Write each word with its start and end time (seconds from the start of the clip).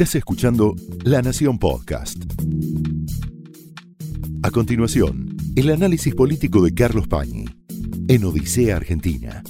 Estás 0.00 0.14
escuchando 0.14 0.76
La 1.02 1.22
Nación 1.22 1.58
Podcast. 1.58 2.18
A 4.44 4.50
continuación, 4.52 5.36
el 5.56 5.70
análisis 5.70 6.14
político 6.14 6.62
de 6.62 6.72
Carlos 6.72 7.08
Pañi 7.08 7.46
en 8.06 8.24
Odisea 8.24 8.76
Argentina. 8.76 9.42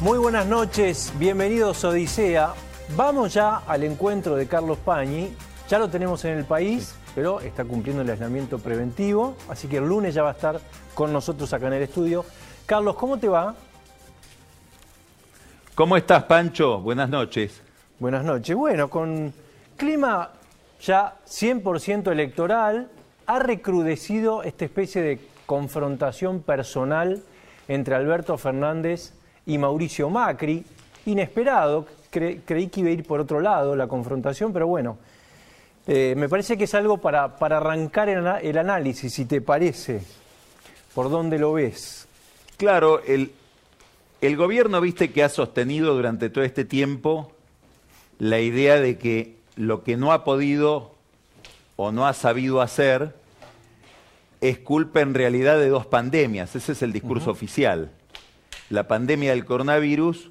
Muy 0.00 0.18
buenas 0.18 0.46
noches, 0.46 1.12
bienvenidos 1.18 1.84
a 1.84 1.88
Odisea. 1.88 2.54
Vamos 2.96 3.34
ya 3.34 3.56
al 3.66 3.82
encuentro 3.82 4.36
de 4.36 4.46
Carlos 4.46 4.78
Pañi. 4.78 5.30
Ya 5.68 5.80
lo 5.80 5.90
tenemos 5.90 6.24
en 6.24 6.38
el 6.38 6.44
país, 6.44 6.94
pero 7.16 7.40
está 7.40 7.64
cumpliendo 7.64 8.02
el 8.02 8.10
aislamiento 8.10 8.60
preventivo, 8.60 9.36
así 9.48 9.66
que 9.66 9.78
el 9.78 9.88
lunes 9.88 10.14
ya 10.14 10.22
va 10.22 10.28
a 10.28 10.34
estar 10.34 10.60
con 10.94 11.12
nosotros 11.12 11.52
acá 11.52 11.66
en 11.66 11.72
el 11.72 11.82
estudio. 11.82 12.24
Carlos, 12.64 12.94
¿cómo 12.94 13.18
te 13.18 13.26
va? 13.26 13.56
¿Cómo 15.78 15.96
estás, 15.96 16.24
Pancho? 16.24 16.80
Buenas 16.80 17.08
noches. 17.08 17.62
Buenas 18.00 18.24
noches. 18.24 18.56
Bueno, 18.56 18.90
con 18.90 19.32
clima 19.76 20.30
ya 20.80 21.14
100% 21.24 22.10
electoral, 22.10 22.88
ha 23.26 23.38
recrudecido 23.38 24.42
esta 24.42 24.64
especie 24.64 25.02
de 25.02 25.20
confrontación 25.46 26.42
personal 26.42 27.22
entre 27.68 27.94
Alberto 27.94 28.36
Fernández 28.36 29.12
y 29.46 29.56
Mauricio 29.56 30.10
Macri. 30.10 30.64
Inesperado, 31.06 31.86
creí 32.10 32.66
que 32.66 32.80
iba 32.80 32.88
a 32.88 32.92
ir 32.92 33.06
por 33.06 33.20
otro 33.20 33.38
lado 33.38 33.76
la 33.76 33.86
confrontación, 33.86 34.52
pero 34.52 34.66
bueno, 34.66 34.98
eh, 35.86 36.14
me 36.16 36.28
parece 36.28 36.58
que 36.58 36.64
es 36.64 36.74
algo 36.74 36.98
para, 36.98 37.36
para 37.36 37.58
arrancar 37.58 38.08
el, 38.08 38.26
el 38.42 38.58
análisis, 38.58 39.14
si 39.14 39.26
te 39.26 39.40
parece. 39.40 40.02
¿Por 40.92 41.08
dónde 41.08 41.38
lo 41.38 41.52
ves? 41.52 42.08
Claro, 42.56 43.00
el, 43.04 43.30
el 44.20 44.36
gobierno, 44.36 44.80
viste, 44.80 45.12
que 45.12 45.22
ha 45.22 45.28
sostenido 45.28 45.94
durante 45.94 46.30
todo 46.30 46.44
este 46.44 46.64
tiempo 46.64 47.32
la 48.18 48.40
idea 48.40 48.80
de 48.80 48.98
que 48.98 49.36
lo 49.56 49.84
que 49.84 49.96
no 49.96 50.12
ha 50.12 50.24
podido 50.24 50.94
o 51.76 51.92
no 51.92 52.06
ha 52.06 52.14
sabido 52.14 52.60
hacer 52.60 53.14
es 54.40 54.58
culpa 54.58 55.00
en 55.00 55.14
realidad 55.14 55.58
de 55.58 55.68
dos 55.68 55.86
pandemias. 55.86 56.56
Ese 56.56 56.72
es 56.72 56.82
el 56.82 56.92
discurso 56.92 57.30
oficial. 57.30 57.92
La 58.70 58.88
pandemia 58.88 59.30
del 59.30 59.44
coronavirus 59.44 60.30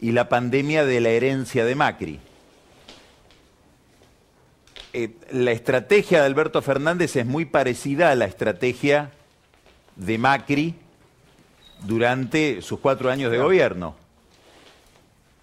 y 0.00 0.12
la 0.12 0.28
pandemia 0.28 0.84
de 0.84 1.00
la 1.00 1.10
herencia 1.10 1.64
de 1.64 1.74
Macri. 1.74 2.20
Eh, 4.92 5.10
la 5.30 5.52
estrategia 5.52 6.20
de 6.20 6.26
Alberto 6.26 6.62
Fernández 6.62 7.16
es 7.16 7.26
muy 7.26 7.44
parecida 7.44 8.10
a 8.10 8.14
la 8.14 8.24
estrategia 8.24 9.10
de 9.96 10.18
Macri 10.18 10.74
durante 11.82 12.62
sus 12.62 12.80
cuatro 12.80 13.10
años 13.10 13.30
de 13.30 13.38
gobierno. 13.38 13.94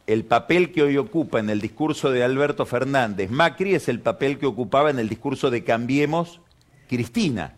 El 0.08 0.26
papel 0.26 0.72
que 0.72 0.84
hoy 0.84 0.98
ocupa 0.98 1.40
en 1.40 1.50
el 1.50 1.62
discurso 1.62 2.12
de 2.12 2.24
Alberto 2.24 2.66
Fernández 2.66 3.30
Macri 3.30 3.76
es 3.76 3.88
el 3.88 4.00
papel 4.00 4.40
que 4.40 4.46
ocupaba 4.46 4.90
en 4.90 5.00
el 5.00 5.08
discurso 5.08 5.50
de 5.50 5.64
Cambiemos 5.64 6.42
Cristina. 6.90 7.56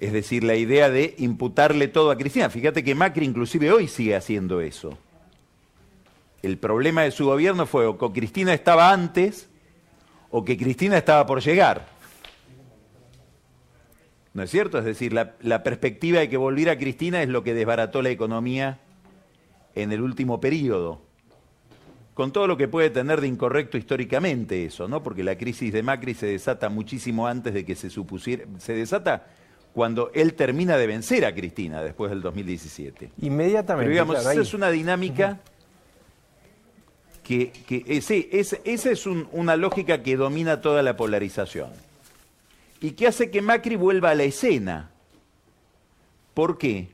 Es 0.00 0.12
decir, 0.12 0.42
la 0.42 0.56
idea 0.56 0.90
de 0.90 1.14
imputarle 1.18 1.86
todo 1.86 2.10
a 2.10 2.16
Cristina. 2.16 2.50
Fíjate 2.50 2.82
que 2.82 2.94
Macri 2.94 3.24
inclusive 3.24 3.70
hoy 3.70 3.88
sigue 3.88 4.16
haciendo 4.16 4.60
eso. 4.60 4.98
El 6.42 6.58
problema 6.58 7.02
de 7.02 7.12
su 7.12 7.26
gobierno 7.26 7.66
fue 7.66 7.86
o 7.86 7.98
que 7.98 8.20
Cristina 8.20 8.52
estaba 8.52 8.92
antes 8.92 9.48
o 10.30 10.44
que 10.44 10.56
Cristina 10.56 10.96
estaba 10.96 11.26
por 11.26 11.40
llegar. 11.40 11.91
¿No 14.34 14.42
es 14.42 14.50
cierto? 14.50 14.78
Es 14.78 14.84
decir, 14.84 15.12
la, 15.12 15.62
perspectiva 15.62 16.20
de 16.20 16.28
que 16.28 16.38
volviera 16.38 16.78
Cristina 16.78 17.22
es 17.22 17.28
lo 17.28 17.42
que 17.44 17.52
desbarató 17.52 18.00
la 18.00 18.08
economía 18.08 18.78
en 19.74 19.92
el 19.92 20.00
último 20.00 20.40
periodo. 20.40 21.02
Con 22.14 22.32
todo 22.32 22.46
lo 22.46 22.56
que 22.56 22.68
puede 22.68 22.90
tener 22.90 23.20
de 23.20 23.28
incorrecto 23.28 23.76
históricamente 23.76 24.64
eso, 24.64 24.88
¿no? 24.88 25.02
Porque 25.02 25.22
la 25.22 25.36
crisis 25.36 25.72
de 25.72 25.82
Macri 25.82 26.14
se 26.14 26.26
desata 26.26 26.68
muchísimo 26.68 27.26
antes 27.26 27.52
de 27.54 27.64
que 27.64 27.74
se 27.74 27.90
supusiera. 27.90 28.44
Se 28.58 28.74
desata 28.74 29.26
cuando 29.74 30.10
él 30.14 30.34
termina 30.34 30.76
de 30.76 30.86
vencer 30.86 31.24
a 31.24 31.34
Cristina 31.34 31.82
después 31.82 32.10
del 32.10 32.20
2017. 32.22 33.12
Inmediatamente. 33.22 33.84
Pero 33.84 34.06
digamos, 34.06 34.18
esa 34.18 34.40
es 34.40 34.54
una 34.54 34.70
dinámica 34.70 35.40
que, 37.22 37.50
que 37.66 37.84
eh, 37.86 38.00
sí, 38.02 38.28
esa 38.32 38.90
es 38.90 39.06
una 39.06 39.56
lógica 39.56 40.02
que 40.02 40.16
domina 40.16 40.60
toda 40.60 40.82
la 40.82 40.96
polarización 40.96 41.70
y 42.82 42.90
que 42.92 43.06
hace 43.06 43.30
que 43.30 43.40
Macri 43.40 43.76
vuelva 43.76 44.10
a 44.10 44.14
la 44.16 44.24
escena. 44.24 44.90
¿Por 46.34 46.58
qué? 46.58 46.88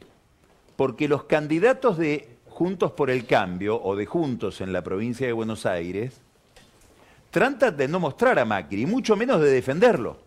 Porque 0.76 1.08
los 1.08 1.24
candidatos 1.24 1.96
de 1.96 2.28
Juntos 2.46 2.92
por 2.92 3.08
el 3.08 3.26
Cambio 3.26 3.82
o 3.82 3.96
de 3.96 4.04
Juntos 4.04 4.60
en 4.60 4.72
la 4.72 4.82
provincia 4.82 5.26
de 5.26 5.32
Buenos 5.32 5.64
Aires 5.64 6.20
tratan 7.30 7.76
de 7.76 7.88
no 7.88 8.00
mostrar 8.00 8.38
a 8.38 8.44
Macri, 8.44 8.84
mucho 8.84 9.16
menos 9.16 9.40
de 9.40 9.50
defenderlo. 9.50 10.18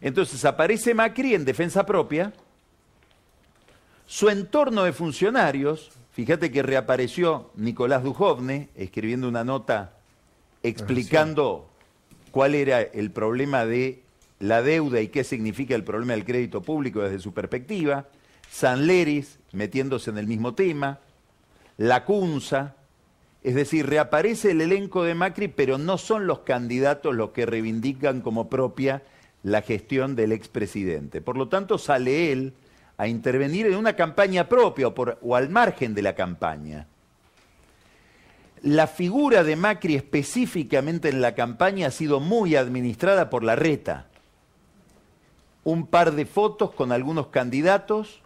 Entonces 0.00 0.44
aparece 0.44 0.92
Macri 0.92 1.34
en 1.34 1.44
defensa 1.44 1.86
propia, 1.86 2.32
su 4.06 4.28
entorno 4.28 4.82
de 4.82 4.92
funcionarios, 4.92 5.92
fíjate 6.12 6.50
que 6.50 6.62
reapareció 6.62 7.50
Nicolás 7.54 8.02
Dujovne 8.02 8.70
escribiendo 8.74 9.28
una 9.28 9.44
nota 9.44 9.92
explicando 10.62 11.68
cuál 12.28 12.54
era 12.54 12.80
el 12.80 13.10
problema 13.10 13.64
de 13.66 14.02
la 14.40 14.62
deuda 14.62 15.00
y 15.00 15.08
qué 15.08 15.24
significa 15.24 15.74
el 15.74 15.84
problema 15.84 16.12
del 16.12 16.24
crédito 16.24 16.62
público 16.62 17.00
desde 17.00 17.18
su 17.18 17.32
perspectiva, 17.32 18.06
San 18.50 18.86
Leris 18.86 19.38
metiéndose 19.52 20.10
en 20.10 20.18
el 20.18 20.26
mismo 20.26 20.54
tema, 20.54 21.00
la 21.76 22.04
Cunza, 22.04 22.74
es 23.42 23.54
decir, 23.54 23.86
reaparece 23.86 24.50
el 24.50 24.60
elenco 24.60 25.04
de 25.04 25.14
Macri, 25.14 25.48
pero 25.48 25.78
no 25.78 25.96
son 25.98 26.26
los 26.26 26.40
candidatos 26.40 27.14
los 27.14 27.30
que 27.30 27.46
reivindican 27.46 28.20
como 28.20 28.48
propia 28.48 29.02
la 29.42 29.62
gestión 29.62 30.16
del 30.16 30.32
expresidente. 30.32 31.20
Por 31.20 31.36
lo 31.36 31.48
tanto, 31.48 31.78
sale 31.78 32.32
él 32.32 32.52
a 32.96 33.06
intervenir 33.06 33.66
en 33.66 33.76
una 33.76 33.94
campaña 33.94 34.48
propia 34.48 34.88
o 34.88 35.36
al 35.36 35.48
margen 35.48 35.94
de 35.94 36.02
la 36.02 36.14
campaña. 36.14 36.88
La 38.62 38.86
figura 38.86 39.44
de 39.44 39.56
Macri 39.56 39.94
específicamente 39.94 41.08
en 41.08 41.20
la 41.20 41.34
campaña 41.34 41.88
ha 41.88 41.90
sido 41.90 42.20
muy 42.20 42.56
administrada 42.56 43.30
por 43.30 43.44
la 43.44 43.56
reta. 43.56 44.06
Un 45.64 45.86
par 45.86 46.12
de 46.12 46.26
fotos 46.26 46.72
con 46.72 46.92
algunos 46.92 47.28
candidatos, 47.28 48.20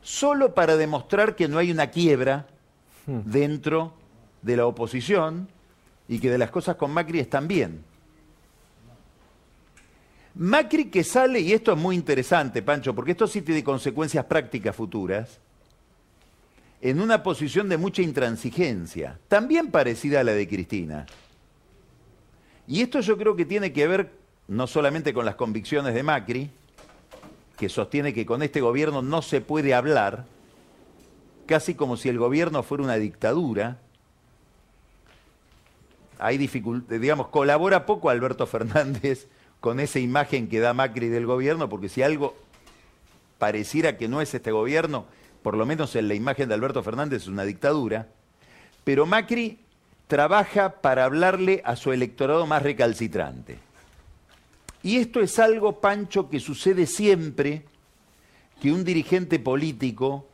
solo 0.00 0.54
para 0.54 0.76
demostrar 0.76 1.36
que 1.36 1.48
no 1.48 1.58
hay 1.58 1.70
una 1.70 1.88
quiebra 1.88 2.46
hmm. 3.06 3.20
dentro 3.24 3.92
de 4.42 4.56
la 4.56 4.66
oposición 4.66 5.48
y 6.08 6.18
que 6.18 6.30
de 6.30 6.38
las 6.38 6.50
cosas 6.50 6.76
con 6.76 6.92
Macri 6.92 7.20
están 7.20 7.46
bien. 7.46 7.84
Macri 10.34 10.86
que 10.86 11.04
sale, 11.04 11.40
y 11.40 11.52
esto 11.52 11.72
es 11.72 11.78
muy 11.78 11.96
interesante, 11.96 12.62
Pancho, 12.62 12.94
porque 12.94 13.10
esto 13.10 13.26
sí 13.26 13.42
tiene 13.42 13.64
consecuencias 13.64 14.24
prácticas 14.24 14.74
futuras, 14.74 15.40
en 16.80 17.00
una 17.00 17.22
posición 17.22 17.68
de 17.68 17.76
mucha 17.76 18.02
intransigencia, 18.02 19.18
también 19.28 19.70
parecida 19.70 20.20
a 20.20 20.24
la 20.24 20.32
de 20.32 20.46
Cristina. 20.46 21.06
Y 22.66 22.82
esto 22.82 23.00
yo 23.00 23.16
creo 23.16 23.34
que 23.34 23.44
tiene 23.44 23.72
que 23.72 23.88
ver 23.88 24.12
no 24.46 24.66
solamente 24.66 25.12
con 25.12 25.24
las 25.24 25.34
convicciones 25.34 25.94
de 25.94 26.02
Macri, 26.02 26.50
que 27.56 27.68
sostiene 27.68 28.14
que 28.14 28.24
con 28.24 28.42
este 28.42 28.60
gobierno 28.60 29.02
no 29.02 29.22
se 29.22 29.40
puede 29.40 29.74
hablar, 29.74 30.26
casi 31.46 31.74
como 31.74 31.96
si 31.96 32.08
el 32.08 32.18
gobierno 32.18 32.62
fuera 32.62 32.84
una 32.84 32.96
dictadura. 32.96 33.78
Hay 36.18 36.38
dificultad, 36.38 36.96
digamos, 37.00 37.28
colabora 37.28 37.86
poco 37.86 38.10
Alberto 38.10 38.46
Fernández 38.46 39.26
con 39.60 39.80
esa 39.80 39.98
imagen 39.98 40.48
que 40.48 40.60
da 40.60 40.72
Macri 40.74 41.08
del 41.08 41.26
gobierno, 41.26 41.68
porque 41.68 41.88
si 41.88 42.02
algo 42.02 42.36
pareciera 43.38 43.96
que 43.96 44.08
no 44.08 44.20
es 44.20 44.32
este 44.34 44.52
gobierno, 44.52 45.06
por 45.42 45.56
lo 45.56 45.66
menos 45.66 45.94
en 45.96 46.08
la 46.08 46.14
imagen 46.14 46.48
de 46.48 46.54
Alberto 46.54 46.82
Fernández, 46.82 47.22
es 47.22 47.28
una 47.28 47.44
dictadura, 47.44 48.08
pero 48.84 49.06
Macri 49.06 49.58
trabaja 50.06 50.80
para 50.80 51.04
hablarle 51.04 51.60
a 51.64 51.76
su 51.76 51.92
electorado 51.92 52.46
más 52.46 52.62
recalcitrante. 52.62 53.58
Y 54.82 54.96
esto 54.96 55.20
es 55.20 55.38
algo, 55.38 55.80
Pancho, 55.80 56.30
que 56.30 56.40
sucede 56.40 56.86
siempre 56.86 57.64
que 58.60 58.72
un 58.72 58.84
dirigente 58.84 59.38
político 59.38 60.26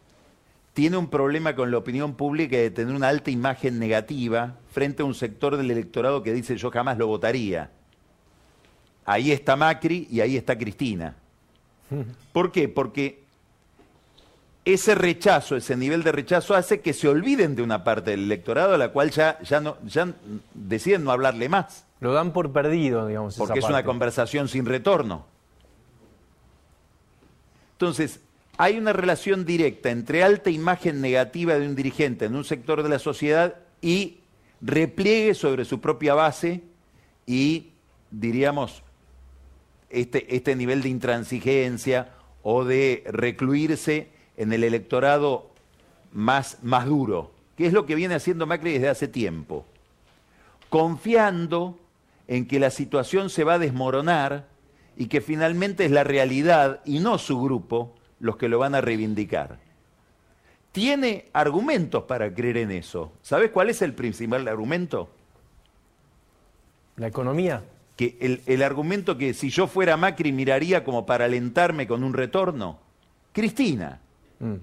tiene 0.74 0.96
un 0.96 1.08
problema 1.08 1.54
con 1.54 1.70
la 1.70 1.78
opinión 1.78 2.14
pública 2.14 2.56
de 2.56 2.70
tener 2.70 2.94
una 2.94 3.08
alta 3.08 3.30
imagen 3.30 3.78
negativa 3.78 4.56
frente 4.72 5.02
a 5.02 5.06
un 5.06 5.14
sector 5.14 5.56
del 5.56 5.70
electorado 5.70 6.22
que 6.22 6.32
dice 6.32 6.56
yo 6.56 6.70
jamás 6.70 6.98
lo 6.98 7.06
votaría. 7.06 7.70
Ahí 9.04 9.32
está 9.32 9.56
Macri 9.56 10.08
y 10.10 10.20
ahí 10.20 10.36
está 10.36 10.56
Cristina. 10.56 11.14
¿Por 12.32 12.50
qué? 12.50 12.68
Porque 12.68 13.23
ese 14.64 14.94
rechazo, 14.94 15.56
ese 15.56 15.76
nivel 15.76 16.02
de 16.02 16.12
rechazo 16.12 16.54
hace 16.54 16.80
que 16.80 16.94
se 16.94 17.08
olviden 17.08 17.54
de 17.54 17.62
una 17.62 17.84
parte 17.84 18.12
del 18.12 18.24
electorado 18.24 18.74
a 18.74 18.78
la 18.78 18.88
cual 18.88 19.10
ya, 19.10 19.38
ya, 19.42 19.60
no, 19.60 19.76
ya 19.84 20.08
deciden 20.54 21.04
no 21.04 21.10
hablarle 21.10 21.48
más. 21.48 21.84
Lo 22.00 22.12
dan 22.12 22.32
por 22.32 22.52
perdido, 22.52 23.06
digamos. 23.06 23.36
Porque 23.36 23.58
es 23.58 23.64
una 23.66 23.84
conversación 23.84 24.48
sin 24.48 24.64
retorno. 24.64 25.26
Entonces, 27.72 28.20
hay 28.56 28.78
una 28.78 28.92
relación 28.92 29.44
directa 29.44 29.90
entre 29.90 30.22
alta 30.22 30.50
imagen 30.50 31.00
negativa 31.00 31.54
de 31.54 31.66
un 31.66 31.74
dirigente 31.74 32.24
en 32.24 32.34
un 32.34 32.44
sector 32.44 32.82
de 32.82 32.88
la 32.88 32.98
sociedad 32.98 33.56
y 33.82 34.18
repliegue 34.60 35.34
sobre 35.34 35.64
su 35.64 35.80
propia 35.80 36.14
base 36.14 36.62
y, 37.26 37.72
diríamos, 38.10 38.82
este, 39.90 40.34
este 40.34 40.56
nivel 40.56 40.82
de 40.82 40.88
intransigencia 40.88 42.10
o 42.42 42.64
de 42.64 43.02
recluirse 43.06 44.13
en 44.36 44.52
el 44.52 44.64
electorado 44.64 45.50
más, 46.12 46.58
más 46.62 46.86
duro, 46.86 47.32
que 47.56 47.66
es 47.66 47.72
lo 47.72 47.86
que 47.86 47.94
viene 47.94 48.14
haciendo 48.14 48.46
Macri 48.46 48.72
desde 48.72 48.88
hace 48.88 49.08
tiempo, 49.08 49.64
confiando 50.68 51.78
en 52.26 52.46
que 52.46 52.58
la 52.58 52.70
situación 52.70 53.30
se 53.30 53.44
va 53.44 53.54
a 53.54 53.58
desmoronar 53.58 54.46
y 54.96 55.06
que 55.06 55.20
finalmente 55.20 55.84
es 55.84 55.90
la 55.90 56.04
realidad 56.04 56.80
y 56.84 57.00
no 57.00 57.18
su 57.18 57.40
grupo 57.40 57.94
los 58.20 58.36
que 58.36 58.48
lo 58.48 58.58
van 58.58 58.74
a 58.74 58.80
reivindicar. 58.80 59.58
Tiene 60.72 61.26
argumentos 61.32 62.04
para 62.04 62.32
creer 62.34 62.56
en 62.58 62.70
eso. 62.70 63.12
¿Sabes 63.22 63.50
cuál 63.50 63.70
es 63.70 63.82
el 63.82 63.94
principal 63.94 64.48
argumento? 64.48 65.08
La 66.96 67.06
economía. 67.06 67.62
Que 67.96 68.16
el, 68.20 68.42
el 68.46 68.62
argumento 68.62 69.16
que 69.16 69.34
si 69.34 69.50
yo 69.50 69.68
fuera 69.68 69.96
Macri 69.96 70.32
miraría 70.32 70.82
como 70.82 71.06
para 71.06 71.26
alentarme 71.26 71.86
con 71.86 72.02
un 72.02 72.12
retorno. 72.12 72.80
Cristina. 73.32 74.00
Mm. 74.38 74.56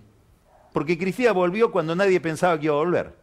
Porque 0.74 0.98
Cristina 0.98 1.32
volvió 1.32 1.72
cuando 1.72 1.96
nadie 1.96 2.20
pensaba 2.20 2.58
que 2.60 2.66
iba 2.66 2.76
a 2.76 2.80
volver. 2.80 3.14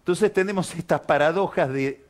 Entonces 0.00 0.32
tenemos 0.32 0.74
estas 0.74 1.02
paradojas 1.02 1.72
de 1.72 2.04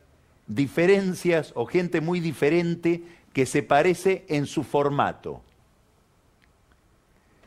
diferencias 0.47 1.51
o 1.55 1.65
gente 1.65 2.01
muy 2.01 2.19
diferente 2.19 3.03
que 3.33 3.45
se 3.45 3.63
parece 3.63 4.25
en 4.29 4.45
su 4.45 4.63
formato. 4.63 5.41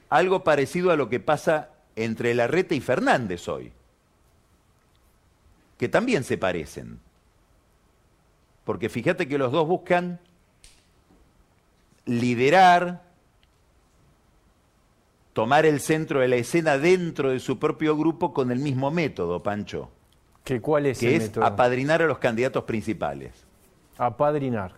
Algo 0.09 0.45
parecido 0.45 0.93
a 0.93 0.97
lo 0.97 1.09
que 1.09 1.19
pasa 1.19 1.71
entre 1.97 2.35
Larreta 2.35 2.75
y 2.75 2.81
Fernández 2.81 3.49
hoy, 3.49 3.73
que 5.79 5.89
también 5.89 6.23
se 6.23 6.39
parecen. 6.39 7.01
Porque 8.65 8.89
fíjate 8.89 9.27
que 9.27 9.39
los 9.39 9.53
dos 9.53 9.67
buscan 9.67 10.21
liderar, 12.05 13.03
tomar 15.37 15.67
el 15.67 15.81
centro 15.81 16.21
de 16.21 16.29
la 16.29 16.37
escena 16.37 16.79
dentro 16.79 17.29
de 17.29 17.41
su 17.41 17.59
propio 17.59 17.95
grupo 17.95 18.33
con 18.33 18.51
el 18.51 18.59
mismo 18.59 18.91
método, 18.91 19.43
Pancho. 19.43 19.91
¿Que 20.43 20.63
¿Cuál 20.63 20.87
es 20.87 20.99
que 20.99 21.15
el 21.15 21.21
es 21.21 21.37
apadrinar 21.37 22.01
a 22.01 22.07
los 22.07 22.17
candidatos 22.17 22.65
principales. 22.65 23.33
Apadrinar. 23.99 24.73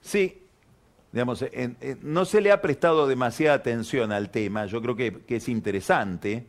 Sí, 0.00 0.42
digamos, 1.12 1.44
no 2.02 2.24
se 2.24 2.40
le 2.40 2.50
ha 2.50 2.60
prestado 2.60 3.06
demasiada 3.06 3.54
atención 3.54 4.10
al 4.10 4.28
tema, 4.30 4.66
yo 4.66 4.82
creo 4.82 4.96
que, 4.96 5.20
que, 5.20 5.36
es 5.36 5.48
interesante. 5.48 6.44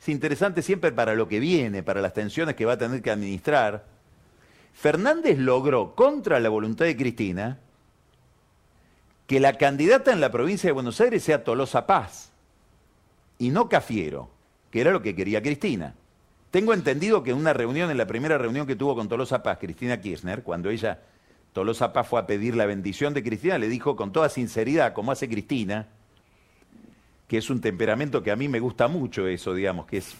Es 0.00 0.08
interesante 0.10 0.62
siempre 0.62 0.92
para 0.92 1.16
lo 1.16 1.26
que 1.26 1.40
viene, 1.40 1.82
para 1.82 2.00
las 2.00 2.14
tensiones 2.14 2.54
que 2.54 2.66
va 2.66 2.74
a 2.74 2.78
tener 2.78 3.02
que 3.02 3.10
administrar. 3.10 3.84
Fernández 4.74 5.36
logró, 5.40 5.96
contra 5.96 6.38
la 6.38 6.50
voluntad 6.50 6.84
de 6.84 6.96
Cristina, 6.96 7.58
que 9.28 9.40
la 9.40 9.58
candidata 9.58 10.10
en 10.10 10.22
la 10.22 10.32
provincia 10.32 10.68
de 10.68 10.72
Buenos 10.72 11.02
Aires 11.02 11.22
sea 11.22 11.44
Tolosa 11.44 11.86
Paz 11.86 12.32
y 13.36 13.50
no 13.50 13.68
Cafiero, 13.68 14.30
que 14.70 14.80
era 14.80 14.90
lo 14.90 15.02
que 15.02 15.14
quería 15.14 15.42
Cristina. 15.42 15.94
Tengo 16.50 16.72
entendido 16.72 17.22
que 17.22 17.32
en 17.32 17.36
una 17.36 17.52
reunión, 17.52 17.90
en 17.90 17.98
la 17.98 18.06
primera 18.06 18.38
reunión 18.38 18.66
que 18.66 18.74
tuvo 18.74 18.96
con 18.96 19.06
Tolosa 19.06 19.42
Paz, 19.42 19.58
Cristina 19.60 20.00
Kirchner, 20.00 20.42
cuando 20.42 20.70
ella, 20.70 21.02
Tolosa 21.52 21.92
Paz 21.92 22.08
fue 22.08 22.20
a 22.20 22.26
pedir 22.26 22.56
la 22.56 22.64
bendición 22.64 23.12
de 23.12 23.22
Cristina, 23.22 23.58
le 23.58 23.68
dijo 23.68 23.96
con 23.96 24.12
toda 24.12 24.30
sinceridad, 24.30 24.94
como 24.94 25.12
hace 25.12 25.28
Cristina, 25.28 25.88
que 27.28 27.36
es 27.36 27.50
un 27.50 27.60
temperamento 27.60 28.22
que 28.22 28.30
a 28.30 28.36
mí 28.36 28.48
me 28.48 28.60
gusta 28.60 28.88
mucho 28.88 29.26
eso, 29.26 29.52
digamos, 29.52 29.84
que 29.84 29.98
es, 29.98 30.16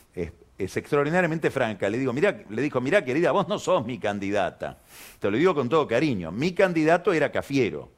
extraordinariamente 0.59 1.51
franca. 1.51 1.89
Le, 1.89 1.97
digo, 1.97 2.13
mira, 2.13 2.43
le 2.51 2.61
dijo, 2.61 2.83
mira 2.83 3.03
querida, 3.03 3.33
vos 3.33 3.49
no 3.49 3.59
sos 3.59 3.87
mi 3.87 3.99
candidata. 3.99 4.77
Te 5.19 5.31
lo 5.31 5.39
digo 5.39 5.55
con 5.55 5.71
todo 5.71 5.89
cariño. 5.89 6.31
Mi 6.31 6.53
candidato 6.53 7.15
era 7.15 7.33
Cafiero 7.33 7.97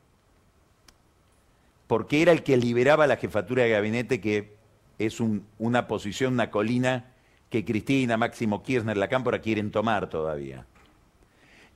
porque 1.91 2.23
era 2.23 2.31
el 2.31 2.45
que 2.45 2.57
liberaba 2.57 3.09
la 3.09 3.17
jefatura 3.17 3.65
de 3.65 3.71
gabinete, 3.71 4.21
que 4.21 4.55
es 5.01 5.19
una 5.59 5.89
posición, 5.89 6.35
una 6.35 6.49
colina 6.49 7.15
que 7.49 7.65
Cristina, 7.65 8.17
Máximo 8.17 8.63
Kirchner, 8.63 8.97
la 8.97 9.09
Cámpora 9.09 9.41
quieren 9.41 9.73
tomar 9.73 10.09
todavía. 10.09 10.67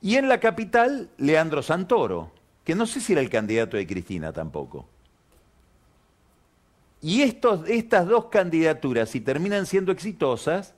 Y 0.01 0.15
en 0.15 0.29
la 0.29 0.39
capital, 0.39 1.09
Leandro 1.17 1.61
Santoro, 1.61 2.31
que 2.63 2.75
no 2.75 2.85
sé 2.85 3.01
si 3.01 3.11
era 3.11 3.21
el 3.21 3.29
candidato 3.29 3.75
de 3.75 3.85
Cristina 3.85 4.31
tampoco. 4.31 4.87
Y 7.01 7.21
estas 7.21 8.07
dos 8.07 8.27
candidaturas, 8.27 9.09
si 9.09 9.19
terminan 9.19 9.65
siendo 9.65 9.91
exitosas, 9.91 10.75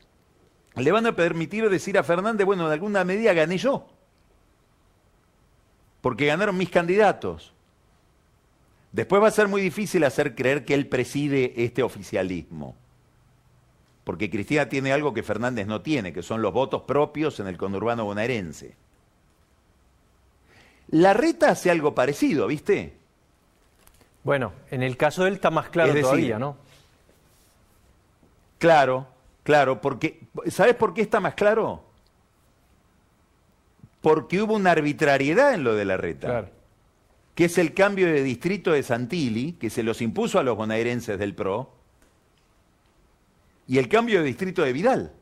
le 0.76 0.92
van 0.92 1.06
a 1.06 1.16
permitir 1.16 1.70
decir 1.70 2.00
a 2.00 2.04
Fernández, 2.04 2.44
bueno, 2.44 2.68
de 2.68 2.74
alguna 2.74 3.04
medida 3.04 3.34
gané 3.34 3.60
yo, 3.60 3.86
porque 6.02 6.26
ganaron 6.26 6.58
mis 6.58 6.72
candidatos. 6.72 7.54
Después 8.92 9.22
va 9.22 9.28
a 9.28 9.32
ser 9.32 9.48
muy 9.48 9.62
difícil 9.62 10.04
hacer 10.04 10.36
creer 10.36 10.66
que 10.66 10.74
él 10.74 10.88
preside 10.88 11.54
este 11.64 11.84
oficialismo. 11.84 12.76
Porque 14.04 14.30
Cristina 14.30 14.70
tiene 14.70 14.94
algo 14.94 15.14
que 15.14 15.24
Fernández 15.24 15.68
no 15.68 15.82
tiene, 15.82 16.14
que 16.14 16.24
son 16.24 16.42
los 16.42 16.54
votos 16.54 16.84
propios 16.84 17.40
en 17.40 17.48
el 17.48 17.58
conurbano 17.58 18.06
bonaerense. 18.06 18.76
La 20.90 21.14
reta 21.14 21.50
hace 21.50 21.70
algo 21.70 21.94
parecido, 21.94 22.48
¿viste? 22.48 22.94
Bueno, 24.24 24.54
en 24.72 24.84
el 24.84 24.96
caso 24.96 25.24
de 25.24 25.30
él 25.30 25.36
está 25.36 25.52
más 25.52 25.70
claro 25.70 25.94
todavía, 26.00 26.40
¿no? 26.40 26.58
Claro, 28.58 29.08
claro, 29.44 29.82
porque 29.82 30.22
¿sabes 30.48 30.76
por 30.76 30.94
qué 30.94 31.02
está 31.02 31.20
más 31.20 31.34
claro? 31.34 31.84
Porque 34.00 34.42
hubo 34.42 34.56
una 34.56 34.72
arbitrariedad 34.72 35.54
en 35.54 35.66
lo 35.66 35.76
de 35.76 35.86
la 35.86 35.98
reta. 35.98 36.28
Claro 36.28 36.57
que 37.38 37.46
es 37.46 37.60
el 37.60 37.76
cambio 37.76 38.08
de 38.08 38.24
distrito 38.24 38.72
de 38.72 38.82
Santilli, 38.82 39.54
que 39.54 39.70
se 39.70 39.84
los 39.84 40.02
impuso 40.02 40.40
a 40.40 40.44
los 40.44 40.58
bonaerenses 40.58 41.20
del 41.20 41.36
PRO, 41.36 41.72
y 43.68 43.78
el 43.78 43.88
cambio 43.88 44.22
de 44.22 44.26
distrito 44.26 44.64
de 44.64 44.74
Vidal. 44.74 45.14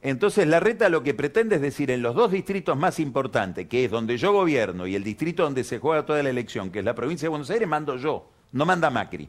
Entonces 0.00 0.46
la 0.46 0.60
reta 0.60 0.88
lo 0.88 1.02
que 1.02 1.12
pretende 1.12 1.56
es 1.56 1.60
decir, 1.60 1.90
en 1.90 2.00
los 2.00 2.14
dos 2.14 2.32
distritos 2.32 2.74
más 2.74 2.98
importantes, 2.98 3.68
que 3.68 3.84
es 3.84 3.90
donde 3.90 4.16
yo 4.16 4.32
gobierno 4.32 4.86
y 4.86 4.94
el 4.94 5.04
distrito 5.04 5.42
donde 5.42 5.62
se 5.62 5.78
juega 5.78 6.06
toda 6.06 6.22
la 6.22 6.30
elección, 6.30 6.70
que 6.70 6.78
es 6.78 6.84
la 6.86 6.94
provincia 6.94 7.26
de 7.26 7.30
Buenos 7.30 7.50
Aires, 7.50 7.68
mando 7.68 7.98
yo, 7.98 8.30
no 8.52 8.64
manda 8.64 8.88
Macri. 8.88 9.28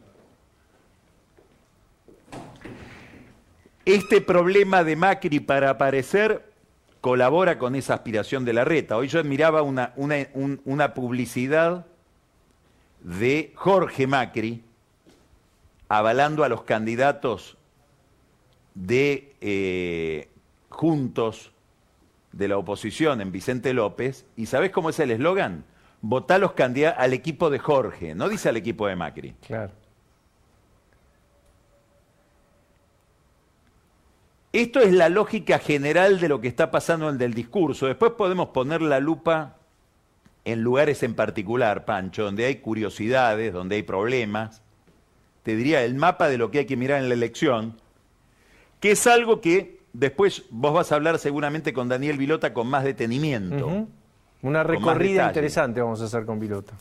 Este 3.84 4.22
problema 4.22 4.86
de 4.86 4.96
Macri 4.96 5.42
para 5.42 5.72
aparecer 5.72 6.51
colabora 7.02 7.58
con 7.58 7.76
esa 7.76 7.96
aspiración 7.96 8.46
de 8.46 8.54
la 8.54 8.64
reta. 8.64 8.96
Hoy 8.96 9.08
yo 9.08 9.20
admiraba 9.20 9.64
una, 9.64 9.94
una, 9.96 10.94
publicidad 10.94 11.88
de 13.02 13.52
Jorge 13.56 14.06
Macri 14.06 14.64
avalando 15.90 16.44
a 16.44 16.50
los 16.50 16.64
candidatos 16.64 17.58
de 18.76 19.36
eh, 19.42 20.30
Juntos 20.70 21.52
de 22.32 22.48
la 22.48 22.58
oposición 22.58 23.20
en 23.20 23.32
Vicente 23.32 23.74
López. 23.74 24.26
¿Y 24.38 24.46
sabes 24.46 24.72
cómo 24.72 24.92
es 24.92 25.00
el 25.00 25.12
eslogan? 25.12 25.66
Votá 26.02 26.38
los 26.38 26.54
al 26.98 27.14
equipo 27.14 27.50
de 27.50 27.60
Jorge, 27.60 28.16
no 28.16 28.30
dice 28.30 28.50
al 28.50 28.58
equipo 28.58 28.88
de 28.88 28.96
Macri. 28.96 29.36
Claro. 29.46 29.81
Esto 34.54 34.82
es 34.82 34.92
la 34.92 35.08
lógica 35.08 35.60
general 35.60 36.20
de 36.20 36.28
lo 36.28 36.42
que 36.42 36.50
está 36.50 36.72
pasando 36.72 37.10
en 37.10 37.22
el 37.22 37.34
discurso. 37.34 37.88
Después 37.88 38.12
podemos 38.14 38.50
poner 38.50 38.82
la 38.82 39.00
lupa 39.00 39.56
en 40.44 40.62
lugares 40.62 41.04
en 41.04 41.16
particular, 41.16 41.86
Pancho, 41.86 42.26
donde 42.26 42.46
hay 42.46 42.58
curiosidades, 42.58 43.54
donde 43.54 43.78
hay 43.78 43.84
problemas. 43.84 44.62
Te 45.44 45.56
diría 45.56 45.84
el 45.84 45.96
mapa 45.96 46.28
de 46.28 46.38
lo 46.38 46.52
que 46.52 46.60
hay 46.60 46.66
que 46.66 46.76
mirar 46.76 47.02
en 47.02 47.08
la 47.08 47.16
elección, 47.16 47.78
que 48.80 48.92
es 48.92 49.08
algo 49.08 49.40
que 49.40 49.80
después 49.94 50.44
vos 50.50 50.74
vas 50.74 50.92
a 50.92 50.96
hablar 50.96 51.18
seguramente 51.18 51.72
con 51.74 51.88
Daniel 51.88 52.18
Vilota 52.18 52.54
con 52.54 52.68
más 52.68 52.84
detenimiento. 52.84 53.88
Una 54.42 54.64
recorrida 54.64 55.28
interesante 55.28 55.82
vamos 55.82 56.02
a 56.02 56.06
hacer 56.06 56.26
con 56.26 56.40
Vilota. 56.40 56.74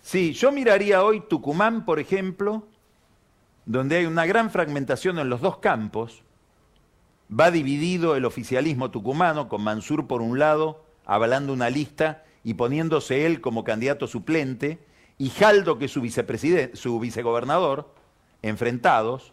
Sí, 0.00 0.32
yo 0.32 0.52
miraría 0.52 1.02
hoy 1.02 1.20
Tucumán, 1.28 1.84
por 1.84 1.98
ejemplo, 1.98 2.66
donde 3.66 3.96
hay 3.96 4.06
una 4.06 4.24
gran 4.26 4.50
fragmentación 4.50 5.18
en 5.18 5.28
los 5.28 5.40
dos 5.40 5.58
campos, 5.58 6.22
va 7.28 7.50
dividido 7.50 8.14
el 8.14 8.24
oficialismo 8.24 8.90
tucumano, 8.90 9.48
con 9.48 9.62
Mansur 9.62 10.06
por 10.06 10.22
un 10.22 10.38
lado, 10.38 10.84
avalando 11.04 11.52
una 11.52 11.68
lista 11.68 12.24
y 12.44 12.54
poniéndose 12.54 13.26
él 13.26 13.40
como 13.40 13.64
candidato 13.64 14.06
suplente, 14.06 14.78
y 15.18 15.30
Jaldo, 15.30 15.78
que 15.78 15.86
es 15.86 15.90
su, 15.90 16.00
vicepresidente, 16.00 16.76
su 16.76 17.00
vicegobernador, 17.00 17.92
enfrentados. 18.42 19.32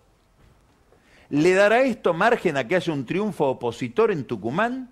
¿Le 1.30 1.54
dará 1.54 1.84
esto 1.84 2.14
margen 2.14 2.58
a 2.58 2.68
que 2.68 2.76
haya 2.76 2.94
un 2.94 3.06
triunfo 3.06 3.46
opositor 3.48 4.12
en 4.12 4.26
Tucumán? 4.26 4.90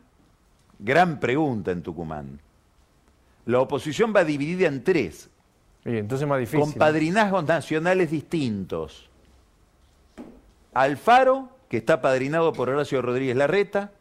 Gran 0.78 1.20
pregunta 1.20 1.72
en 1.72 1.82
Tucumán. 1.82 2.40
la 3.46 3.60
oposición 3.60 4.14
va 4.16 4.24
dividida 4.24 4.68
en 4.68 4.84
tres, 4.84 5.30
Y 5.84 5.98
entonces 5.98 6.24
es 6.24 6.30
más 6.30 6.40
difícil. 6.40 6.60
con 6.60 6.74
padrinazgos 6.74 7.44
nacionales 7.46 8.12
distintos. 8.12 9.11
Alfaro, 10.74 11.50
que 11.70 11.78
está 11.78 12.02
padrinado 12.02 12.54
por 12.54 12.70
Horacio 12.70 13.02
Rodríguez 13.02 13.36
Larreta, 13.36 13.92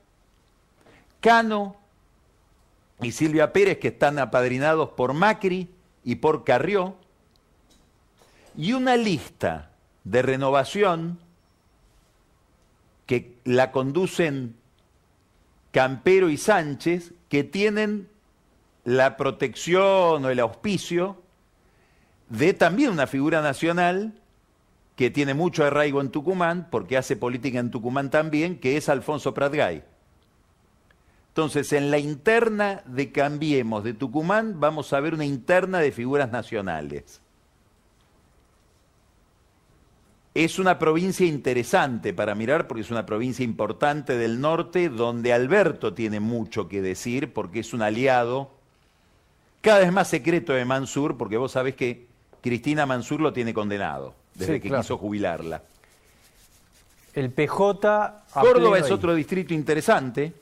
Cano 1.21 1.77
y 3.01 3.13
Silvia 3.13 3.53
Pérez, 3.53 3.79
que 3.79 3.89
están 3.89 4.19
apadrinados 4.19 4.91
por 4.91 5.13
Macri 5.13 5.71
y 6.05 6.17
por 6.17 6.45
Carrió, 6.45 6.97
y 8.57 8.73
una 8.73 8.97
lista 8.97 9.71
de 10.05 10.23
renovación 10.23 11.19
que 13.07 13.37
la 13.45 13.73
conducen 13.73 14.57
Campero 15.73 16.31
y 16.31 16.37
Sánchez, 16.37 17.13
que 17.29 17.45
tienen 17.45 18.09
la 18.85 19.17
protección 19.17 20.25
o 20.25 20.31
el 20.31 20.41
auspicio 20.41 21.23
de 22.29 22.55
también 22.55 22.91
una 22.91 23.07
figura 23.07 23.43
nacional 23.43 24.20
que 25.01 25.11
tiene 25.11 25.33
mucho 25.33 25.65
arraigo 25.65 26.03
en 26.03 26.11
Tucumán, 26.11 26.69
porque 26.71 26.99
hace 26.99 27.17
política 27.17 27.59
en 27.59 27.71
Tucumán 27.71 28.11
también, 28.11 28.59
que 28.59 28.77
es 28.77 28.91
Alfonso 28.91 29.33
Pratgay. 29.33 29.83
Entonces, 31.29 31.73
en 31.73 31.91
la 31.91 31.97
interna 31.97 32.83
de 32.85 33.11
Cambiemos 33.11 33.83
de 33.83 33.95
Tucumán 33.95 34.61
vamos 34.61 34.93
a 34.93 35.01
ver 35.01 35.15
una 35.15 35.25
interna 35.25 35.79
de 35.79 35.91
figuras 35.91 36.31
nacionales. 36.31 37.23
Es 40.35 40.59
una 40.59 40.79
provincia 40.79 41.27
interesante 41.27 42.13
para 42.13 42.35
mirar 42.35 42.69
porque 42.69 42.83
es 42.83 42.91
una 42.91 43.07
provincia 43.07 43.43
importante 43.43 44.19
del 44.19 44.39
norte 44.39 44.91
donde 44.91 45.33
Alberto 45.33 45.95
tiene 45.95 46.21
mucho 46.21 46.69
que 46.69 46.83
decir 46.83 47.33
porque 47.33 47.61
es 47.61 47.73
un 47.73 47.81
aliado 47.81 48.51
cada 49.63 49.79
vez 49.79 49.95
más 49.95 50.09
secreto 50.09 50.53
de 50.53 50.67
Mansur 50.67 51.17
porque 51.17 51.39
vos 51.39 51.53
sabés 51.53 51.75
que 51.75 52.07
Cristina 52.43 52.85
Mansur 52.85 53.23
lo 53.23 53.33
tiene 53.33 53.55
condenado 53.55 54.20
desde 54.41 54.55
Sí, 54.55 54.61
que 54.61 54.69
claro. 54.69 54.83
quiso 54.83 54.99
jubilarla. 54.99 55.63
El 57.15 57.31
PJ. 57.31 58.25
Córdoba 58.33 58.79
es 58.79 58.87
ahí. 58.87 58.93
otro 58.93 59.15
distrito 59.15 59.53
interesante. 59.55 60.33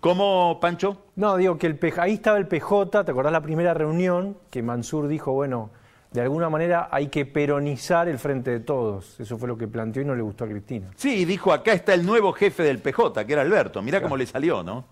¿Cómo, 0.00 0.58
Pancho? 0.60 1.04
No, 1.16 1.36
digo 1.36 1.58
que 1.58 1.66
el 1.66 1.76
PJ, 1.76 2.00
ahí 2.02 2.14
estaba 2.14 2.38
el 2.38 2.46
PJ, 2.46 3.04
¿te 3.04 3.10
acordás 3.10 3.32
la 3.32 3.40
primera 3.40 3.74
reunión? 3.74 4.36
Que 4.50 4.62
Mansur 4.62 5.08
dijo, 5.08 5.32
bueno, 5.32 5.70
de 6.12 6.20
alguna 6.20 6.48
manera 6.48 6.88
hay 6.92 7.08
que 7.08 7.26
peronizar 7.26 8.06
el 8.08 8.18
frente 8.18 8.50
de 8.52 8.60
todos. 8.60 9.18
Eso 9.18 9.36
fue 9.36 9.48
lo 9.48 9.58
que 9.58 9.66
planteó 9.66 10.02
y 10.02 10.04
no 10.04 10.14
le 10.14 10.22
gustó 10.22 10.44
a 10.44 10.48
Cristina. 10.48 10.90
Sí, 10.96 11.24
dijo, 11.24 11.52
acá 11.52 11.72
está 11.72 11.92
el 11.94 12.06
nuevo 12.06 12.32
jefe 12.32 12.62
del 12.62 12.78
PJ, 12.78 13.24
que 13.26 13.32
era 13.32 13.42
Alberto. 13.42 13.82
Mirá 13.82 14.00
cómo 14.00 14.16
le 14.16 14.26
salió, 14.26 14.62
¿no? 14.62 14.84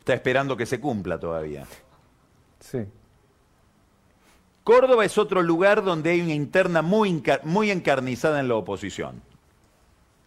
Está 0.00 0.14
esperando 0.14 0.56
que 0.56 0.66
se 0.66 0.80
cumpla 0.80 1.20
todavía. 1.20 1.64
Sí. 2.58 2.80
Córdoba 4.64 5.04
es 5.04 5.16
otro 5.16 5.42
lugar 5.42 5.82
donde 5.82 6.10
hay 6.10 6.20
una 6.20 6.34
interna 6.34 6.82
muy, 6.82 7.22
muy 7.44 7.70
encarnizada 7.70 8.40
en 8.40 8.48
la 8.48 8.56
oposición, 8.56 9.22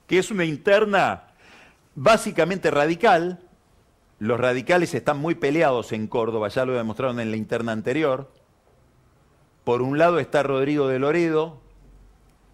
que 0.08 0.18
es 0.18 0.32
una 0.32 0.44
interna 0.44 1.28
básicamente 1.96 2.72
radical. 2.72 3.40
Los 4.20 4.40
radicales 4.40 4.94
están 4.96 5.20
muy 5.20 5.36
peleados 5.36 5.92
en 5.92 6.08
Córdoba, 6.08 6.48
ya 6.48 6.66
lo 6.66 6.74
demostraron 6.74 7.20
en 7.20 7.30
la 7.30 7.38
interna 7.38 7.72
anterior. 7.74 8.32
Por 9.64 9.82
un 9.82 9.98
lado 9.98 10.20
está 10.20 10.42
Rodrigo 10.42 10.88
de 10.88 11.00
Loredo, 11.00 11.62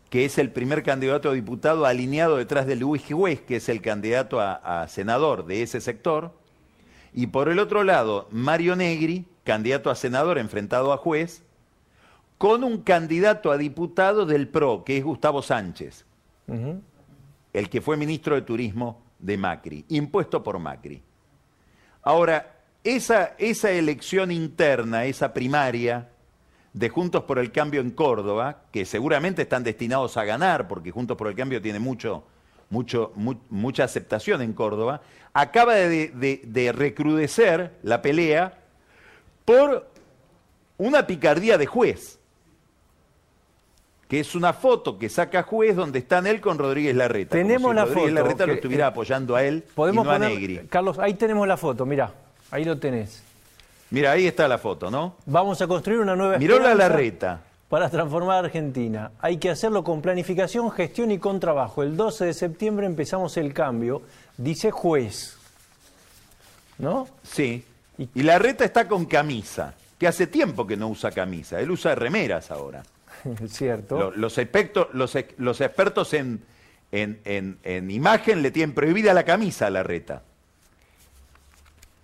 que 0.09 0.25
es 0.25 0.37
el 0.37 0.51
primer 0.51 0.83
candidato 0.83 1.29
a 1.29 1.33
diputado 1.33 1.85
alineado 1.85 2.37
detrás 2.37 2.67
de 2.67 2.75
Luis 2.75 3.03
Juez, 3.09 3.41
que 3.41 3.55
es 3.57 3.69
el 3.69 3.81
candidato 3.81 4.41
a, 4.41 4.81
a 4.81 4.87
senador 4.89 5.45
de 5.45 5.63
ese 5.63 5.79
sector. 5.79 6.33
Y 7.13 7.27
por 7.27 7.47
el 7.47 7.57
otro 7.57 7.83
lado, 7.83 8.27
Mario 8.31 8.75
Negri, 8.75 9.25
candidato 9.43 9.89
a 9.89 9.95
senador 9.95 10.37
enfrentado 10.37 10.93
a 10.93 10.97
juez, 10.97 11.43
con 12.39 12.63
un 12.63 12.79
candidato 12.83 13.51
a 13.51 13.57
diputado 13.57 14.25
del 14.25 14.47
PRO, 14.47 14.83
que 14.83 14.97
es 14.97 15.03
Gustavo 15.03 15.41
Sánchez, 15.43 16.05
el 17.53 17.69
que 17.69 17.81
fue 17.81 17.95
ministro 17.97 18.33
de 18.33 18.41
Turismo 18.41 19.03
de 19.19 19.37
Macri, 19.37 19.85
impuesto 19.89 20.41
por 20.41 20.57
Macri. 20.57 21.03
Ahora, 22.01 22.55
esa, 22.83 23.35
esa 23.37 23.69
elección 23.71 24.31
interna, 24.31 25.03
esa 25.05 25.33
primaria 25.33 26.09
de 26.73 26.87
Juntos 26.89 27.23
por 27.25 27.39
el 27.39 27.51
Cambio 27.51 27.81
en 27.81 27.91
Córdoba, 27.91 28.61
que 28.71 28.85
seguramente 28.85 29.41
están 29.41 29.63
destinados 29.63 30.15
a 30.17 30.23
ganar, 30.23 30.67
porque 30.67 30.91
Juntos 30.91 31.17
por 31.17 31.27
el 31.27 31.35
Cambio 31.35 31.61
tiene 31.61 31.79
mucho, 31.79 32.23
mucho, 32.69 33.11
mu- 33.15 33.41
mucha 33.49 33.83
aceptación 33.83 34.41
en 34.41 34.53
Córdoba, 34.53 35.01
acaba 35.33 35.73
de, 35.75 36.07
de- 36.07 36.41
de 36.45 36.71
recrudecer 36.71 37.73
la 37.83 38.01
pelea 38.01 38.57
por 39.43 39.89
una 40.77 41.05
picardía 41.05 41.57
de 41.57 41.65
juez 41.65 42.18
que 44.09 44.19
es 44.19 44.33
una 44.35 44.53
foto 44.53 44.97
que 44.97 45.07
saca 45.07 45.43
juez 45.43 45.75
donde 45.75 45.99
están 45.99 46.25
él 46.27 46.41
con 46.41 46.57
Rodríguez 46.57 46.95
Larreta. 46.95 47.31
Tenemos 47.37 47.69
si 47.71 47.75
la 47.75 47.85
Rodríguez 47.85 48.09
foto, 48.09 48.13
Larreta 48.15 48.45
lo 48.47 48.53
estuviera 48.53 48.85
eh, 48.85 48.87
apoyando 48.89 49.35
a 49.35 49.43
él 49.43 49.63
y 49.67 49.71
Podemos 49.73 50.07
a 50.07 50.13
poner- 50.17 50.29
Negri. 50.31 50.67
Carlos, 50.67 50.97
ahí 50.99 51.13
tenemos 51.13 51.47
la 51.47 51.55
foto, 51.57 51.85
mirá. 51.85 52.11
Ahí 52.49 52.65
lo 52.65 52.77
tenés. 52.79 53.21
Mira, 53.91 54.11
ahí 54.11 54.25
está 54.25 54.47
la 54.47 54.57
foto, 54.57 54.89
¿no? 54.89 55.15
Vamos 55.27 55.61
a 55.61 55.67
construir 55.67 55.99
una 55.99 56.15
nueva 56.15 56.37
Miró 56.39 56.57
la 56.59 56.73
Larreta. 56.73 57.41
para 57.69 57.87
transformar 57.89 58.37
a 58.37 58.39
Argentina. 58.47 59.11
Hay 59.21 59.37
que 59.37 59.51
hacerlo 59.51 59.83
con 59.83 60.01
planificación, 60.01 60.71
gestión 60.71 61.11
y 61.11 61.19
con 61.19 61.39
trabajo. 61.39 61.83
El 61.83 61.95
12 61.95 62.25
de 62.25 62.33
septiembre 62.33 62.87
empezamos 62.87 63.37
el 63.37 63.53
cambio, 63.53 64.01
dice 64.37 64.71
juez. 64.71 65.37
¿No? 66.79 67.07
Sí. 67.23 67.63
Y- 67.97 68.09
Y 68.15 68.23
Larreta 68.23 68.63
está 68.65 68.87
con 68.87 69.05
camisa, 69.05 69.73
que 69.99 70.07
hace 70.07 70.25
tiempo 70.27 70.65
que 70.65 70.77
no 70.77 70.87
usa 70.87 71.11
camisa. 71.11 71.59
Él 71.59 71.69
usa 71.69 71.93
remeras 71.93 72.49
ahora. 72.51 72.81
Cierto. 73.47 73.97
Lo- 73.97 74.11
Los, 74.11 74.37
expertos, 74.37 74.87
los, 74.93 75.15
ex- 75.15 75.35
los 75.37 75.59
expertos 75.61 76.13
en, 76.13 76.41
en- 76.91 77.19
en- 77.25 77.59
en 77.63 77.91
imagen 77.91 78.41
le 78.41 78.51
tienen 78.51 78.73
prohibida 78.75 79.13
la 79.13 79.23
camisa 79.23 79.67
a 79.67 79.69
Larreta. 79.69 80.23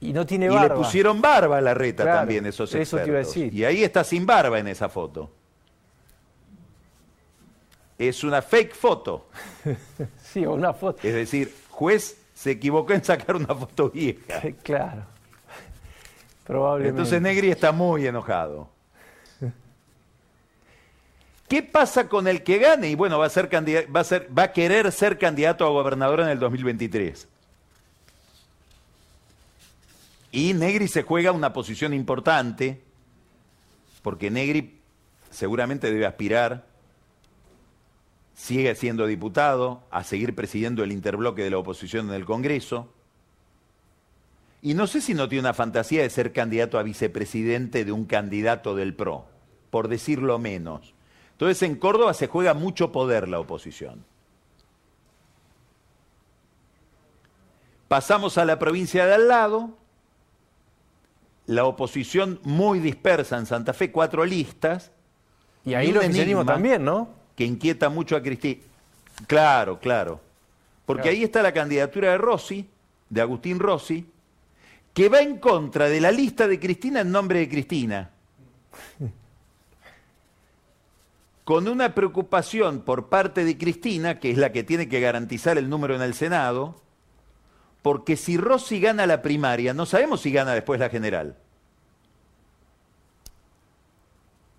y 0.01 0.13
no 0.13 0.25
tiene 0.25 0.45
Y 0.45 0.49
barba. 0.49 0.63
le 0.75 0.81
pusieron 0.81 1.21
barba 1.21 1.57
a 1.57 1.61
Larreta 1.61 2.03
Claro, 2.03 2.19
también 2.19 2.45
esos 2.45 2.69
expertos. 2.75 2.87
eso 2.99 3.03
te 3.03 3.09
iba 3.09 3.17
a 3.19 3.23
decir. 3.25 3.53
Y 3.53 3.63
ahí 3.65 3.83
está 3.83 4.03
sin 4.03 4.25
barba 4.25 4.59
en 4.59 4.67
esa 4.67 4.89
foto. 4.89 5.31
Es 7.97 8.23
una 8.23 8.41
fake 8.41 8.73
foto. 8.75 9.27
Sí, 10.21 10.45
o 10.45 10.53
una 10.53 10.73
foto. 10.73 10.99
Es 11.07 11.13
decir, 11.13 11.55
juez 11.69 12.17
se 12.33 12.51
equivocó 12.51 12.91
en 12.91 13.03
sacar 13.05 13.37
una 13.37 13.55
foto 13.55 13.89
vieja. 13.89 14.41
Claro. 14.63 15.03
Probablemente. 16.43 16.89
Entonces 16.99 17.21
Negri 17.21 17.49
está 17.49 17.71
muy 17.71 18.05
enojado. 18.05 18.69
¿Qué 21.47 21.61
pasa 21.61 22.09
con 22.09 22.27
el 22.27 22.43
que 22.43 22.57
gane? 22.57 22.89
Y 22.89 22.95
bueno, 22.95 23.19
va 23.19 23.27
a, 23.27 23.29
ser 23.29 23.49
va, 23.53 23.99
a 23.99 24.03
ser, 24.03 24.29
va 24.35 24.43
a 24.43 24.51
querer 24.51 24.91
ser 24.91 25.19
candidato 25.19 25.65
a 25.65 25.69
gobernador 25.69 26.21
en 26.21 26.29
el 26.29 26.39
2023. 26.39 27.27
Y 30.31 30.53
Negri 30.53 30.87
se 30.87 31.03
juega 31.03 31.31
una 31.31 31.53
posición 31.53 31.93
importante, 31.93 32.81
porque 34.01 34.31
Negri 34.31 34.79
seguramente 35.29 35.91
debe 35.91 36.07
aspirar, 36.07 36.65
sigue 38.33 38.73
siendo 38.75 39.05
diputado, 39.05 39.83
a 39.91 40.03
seguir 40.03 40.33
presidiendo 40.33 40.83
el 40.83 40.91
interbloque 40.91 41.43
de 41.43 41.51
la 41.51 41.59
oposición 41.59 42.09
en 42.09 42.15
el 42.15 42.25
Congreso. 42.25 42.91
Y 44.63 44.73
no 44.73 44.87
sé 44.87 44.99
si 44.99 45.13
no 45.13 45.29
tiene 45.29 45.41
una 45.41 45.53
fantasía 45.53 46.01
de 46.01 46.09
ser 46.09 46.33
candidato 46.33 46.79
a 46.79 46.83
vicepresidente 46.83 47.85
de 47.85 47.91
un 47.91 48.05
candidato 48.05 48.75
del 48.75 48.95
PRO, 48.95 49.27
por 49.69 49.89
decirlo 49.89 50.39
menos. 50.39 50.94
Entonces 51.35 51.61
en 51.63 51.75
Córdoba 51.75 52.13
se 52.13 52.27
juega 52.27 52.53
mucho 52.53 52.93
poder 52.93 53.27
la 53.27 53.39
oposición. 53.41 54.05
Pasamos 57.89 58.37
a 58.37 58.45
la 58.45 58.57
provincia 58.57 59.05
de 59.05 59.15
al 59.15 59.27
lado, 59.27 59.69
la 61.45 61.65
oposición 61.65 62.39
muy 62.43 62.79
dispersa 62.79 63.37
en 63.37 63.45
Santa 63.45 63.73
Fe, 63.73 63.91
cuatro 63.91 64.23
listas, 64.23 64.91
y 65.65 65.73
ahí 65.73 65.89
y 65.89 65.91
lo 65.91 66.01
enigma. 66.01 66.45
también, 66.45 66.85
¿no? 66.85 67.09
que 67.35 67.43
inquieta 67.43 67.89
mucho 67.89 68.15
a 68.15 68.21
Cristina. 68.21 68.61
Claro, 69.27 69.77
claro. 69.79 70.21
Porque 70.85 71.03
Claro. 71.03 71.17
ahí 71.17 71.23
está 71.23 71.41
la 71.43 71.51
candidatura 71.51 72.11
de 72.11 72.17
Rossi, 72.17 72.69
de 73.09 73.21
Agustín 73.21 73.59
Rossi, 73.59 74.09
que 74.93 75.09
va 75.09 75.19
en 75.19 75.37
contra 75.39 75.89
de 75.89 75.99
la 75.99 76.11
lista 76.11 76.47
de 76.47 76.59
Cristina 76.59 77.01
en 77.01 77.11
nombre 77.11 77.39
de 77.39 77.49
Cristina. 77.49 78.09
Con 81.45 81.67
una 81.67 81.95
preocupación 81.95 82.81
por 82.81 83.07
parte 83.07 83.45
de 83.45 83.57
Cristina, 83.57 84.19
que 84.19 84.31
es 84.31 84.37
la 84.37 84.51
que 84.51 84.63
tiene 84.63 84.89
que 84.89 84.99
garantizar 84.99 85.57
el 85.57 85.69
número 85.69 85.95
en 85.95 86.01
el 86.01 86.15
Senado, 86.15 86.81
porque 87.83 88.17
si 88.17 88.35
Rossi 88.35 88.79
gana 88.79 89.05
la 89.05 89.21
primaria, 89.21 89.73
no 89.75 89.85
sabemos 89.85 90.21
si 90.21 90.31
gana 90.31 90.53
después 90.53 90.79
la 90.79 90.89
general. 90.89 91.37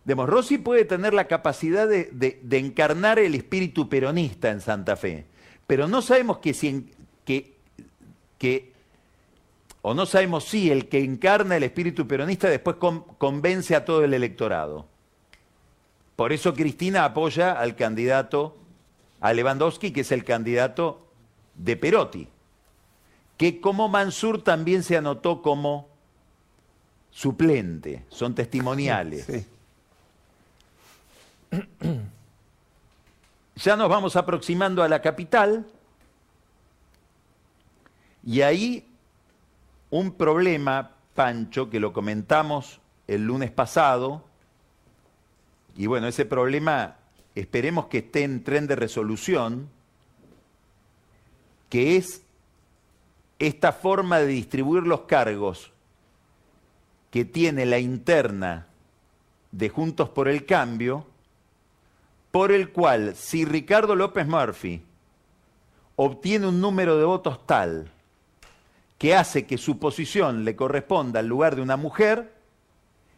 Digamos, 0.04 0.28
Rossi 0.28 0.58
puede 0.58 0.84
tener 0.84 1.12
la 1.12 1.26
capacidad 1.26 1.88
de, 1.88 2.38
encarnar 2.52 3.18
el 3.18 3.34
espíritu 3.34 3.88
peronista 3.88 4.50
en 4.50 4.60
Santa 4.60 4.94
Fe, 4.94 5.26
pero 5.66 5.88
no 5.88 6.00
sabemos 6.00 6.38
que, 6.38 6.54
si 6.54 6.88
o 9.82 9.94
no 9.94 10.06
sabemos 10.06 10.44
si 10.44 10.70
el 10.70 10.88
que 10.88 11.00
encarna 11.02 11.56
el 11.56 11.64
espíritu 11.64 12.06
peronista 12.06 12.48
después 12.48 12.76
con- 12.76 13.02
convence 13.18 13.74
a 13.74 13.84
todo 13.84 14.04
el 14.04 14.14
electorado. 14.14 14.86
Por 16.16 16.32
eso 16.32 16.54
Cristina 16.54 17.04
apoya 17.04 17.52
al 17.52 17.76
candidato, 17.76 18.56
a 19.20 19.32
Lewandowski, 19.32 19.92
que 19.92 20.00
es 20.00 20.12
el 20.12 20.24
candidato 20.24 21.06
de 21.54 21.76
Perotti, 21.76 22.28
que 23.36 23.60
como 23.60 23.88
Mansur 23.88 24.42
también 24.42 24.82
se 24.82 24.96
anotó 24.96 25.42
como 25.42 25.88
suplente, 27.10 28.04
son 28.08 28.34
testimoniales. 28.34 29.26
Sí. 29.26 29.46
Ya 33.58 33.74
nos 33.74 33.88
vamos 33.88 34.16
aproximando 34.16 34.82
a 34.82 34.88
la 34.88 35.00
capital 35.00 35.64
y 38.22 38.42
ahí 38.42 38.86
un 39.88 40.12
problema, 40.12 40.90
Pancho, 41.14 41.70
que 41.70 41.80
lo 41.80 41.94
comentamos 41.94 42.80
el 43.06 43.24
lunes 43.24 43.50
pasado, 43.50 44.25
y 45.76 45.86
bueno, 45.86 46.08
ese 46.08 46.24
problema 46.24 46.96
esperemos 47.34 47.86
que 47.86 47.98
esté 47.98 48.22
en 48.24 48.42
tren 48.42 48.66
de 48.66 48.76
resolución, 48.76 49.68
que 51.68 51.96
es 51.96 52.22
esta 53.38 53.72
forma 53.72 54.18
de 54.18 54.26
distribuir 54.28 54.84
los 54.84 55.02
cargos 55.02 55.72
que 57.10 57.24
tiene 57.24 57.66
la 57.66 57.78
interna 57.78 58.66
de 59.52 59.68
Juntos 59.68 60.08
por 60.08 60.28
el 60.28 60.46
Cambio, 60.46 61.06
por 62.30 62.52
el 62.52 62.72
cual 62.72 63.14
si 63.14 63.44
Ricardo 63.44 63.94
López 63.94 64.26
Murphy 64.26 64.82
obtiene 65.96 66.46
un 66.46 66.60
número 66.60 66.96
de 66.98 67.04
votos 67.04 67.46
tal 67.46 67.90
que 68.98 69.14
hace 69.14 69.46
que 69.46 69.58
su 69.58 69.78
posición 69.78 70.44
le 70.44 70.56
corresponda 70.56 71.20
al 71.20 71.26
lugar 71.26 71.56
de 71.56 71.62
una 71.62 71.76
mujer, 71.76 72.35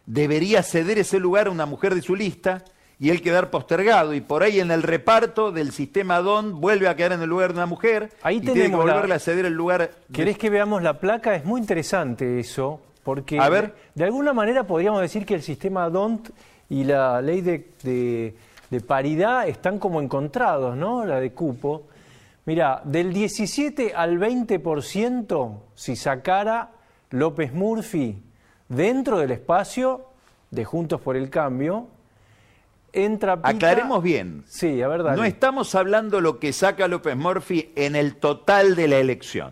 debería 0.09 0.63
ceder 0.63 0.97
ese 0.97 1.19
lugar 1.19 1.45
a 1.47 1.51
una 1.51 1.67
mujer 1.67 1.93
de 1.93 2.01
su 2.01 2.15
lista 2.15 2.63
y 2.99 3.11
él 3.11 3.21
quedar 3.21 3.51
postergado 3.51 4.13
y 4.15 4.21
por 4.21 4.41
ahí 4.41 4.59
en 4.59 4.71
el 4.71 4.81
reparto 4.81 5.51
del 5.51 5.71
sistema 5.71 6.17
DON 6.19 6.59
vuelve 6.59 6.87
a 6.87 6.95
quedar 6.95 7.11
en 7.13 7.21
el 7.21 7.29
lugar 7.29 7.49
de 7.53 7.59
una 7.59 7.67
mujer 7.67 8.09
Ahí 8.23 8.37
y 8.37 8.39
tiene 8.39 8.53
que 8.55 8.59
tenemos 8.63 8.85
la- 8.85 8.93
volverle 8.93 9.15
a 9.15 9.19
ceder 9.19 9.45
el 9.45 9.53
lugar. 9.53 9.81
de- 9.81 9.91
¿Querés 10.13 10.37
que 10.39 10.49
veamos 10.49 10.81
la 10.81 10.99
placa? 10.99 11.35
Es 11.35 11.45
muy 11.45 11.61
interesante 11.61 12.39
eso, 12.39 12.81
porque 13.03 13.39
A 13.39 13.49
ver. 13.49 13.75
de, 13.93 14.03
alguna 14.03 14.33
manera 14.33 14.63
podríamos 14.65 14.99
decir 15.01 15.25
que 15.27 15.35
el 15.35 15.43
sistema 15.43 15.87
DONT 15.89 16.29
y 16.69 16.83
la 16.85 17.21
ley 17.21 17.41
de, 17.41 17.69
de- 17.83 18.35
de 18.71 18.81
paridad 18.81 19.47
están 19.47 19.77
como 19.79 20.01
encontrados, 20.01 20.75
¿no? 20.75 21.05
La 21.05 21.19
de 21.19 21.31
cupo. 21.31 21.83
Mira, 22.45 22.81
del 22.83 23.13
17 23.13 23.93
al 23.95 24.17
20%, 24.17 25.61
si 25.75 25.95
sacara 25.95 26.71
López 27.11 27.53
Murphy 27.53 28.17
dentro 28.69 29.17
del 29.19 29.31
espacio 29.31 30.05
de 30.51 30.63
Juntos 30.65 31.01
por 31.01 31.15
el 31.17 31.29
Cambio, 31.29 31.87
entra 32.93 33.35
Pita- 33.37 33.49
Aclaremos 33.49 34.01
bien. 34.01 34.43
Sí, 34.47 34.81
a 34.81 34.87
ver, 34.87 35.03
dale. 35.03 35.17
No 35.17 35.23
estamos 35.25 35.75
hablando 35.75 36.21
lo 36.21 36.39
que 36.39 36.53
saca 36.53 36.87
López 36.87 37.15
Murphy 37.17 37.71
en 37.75 37.95
el 37.95 38.15
total 38.15 38.75
de 38.75 38.87
la 38.87 38.97
elección, 38.97 39.51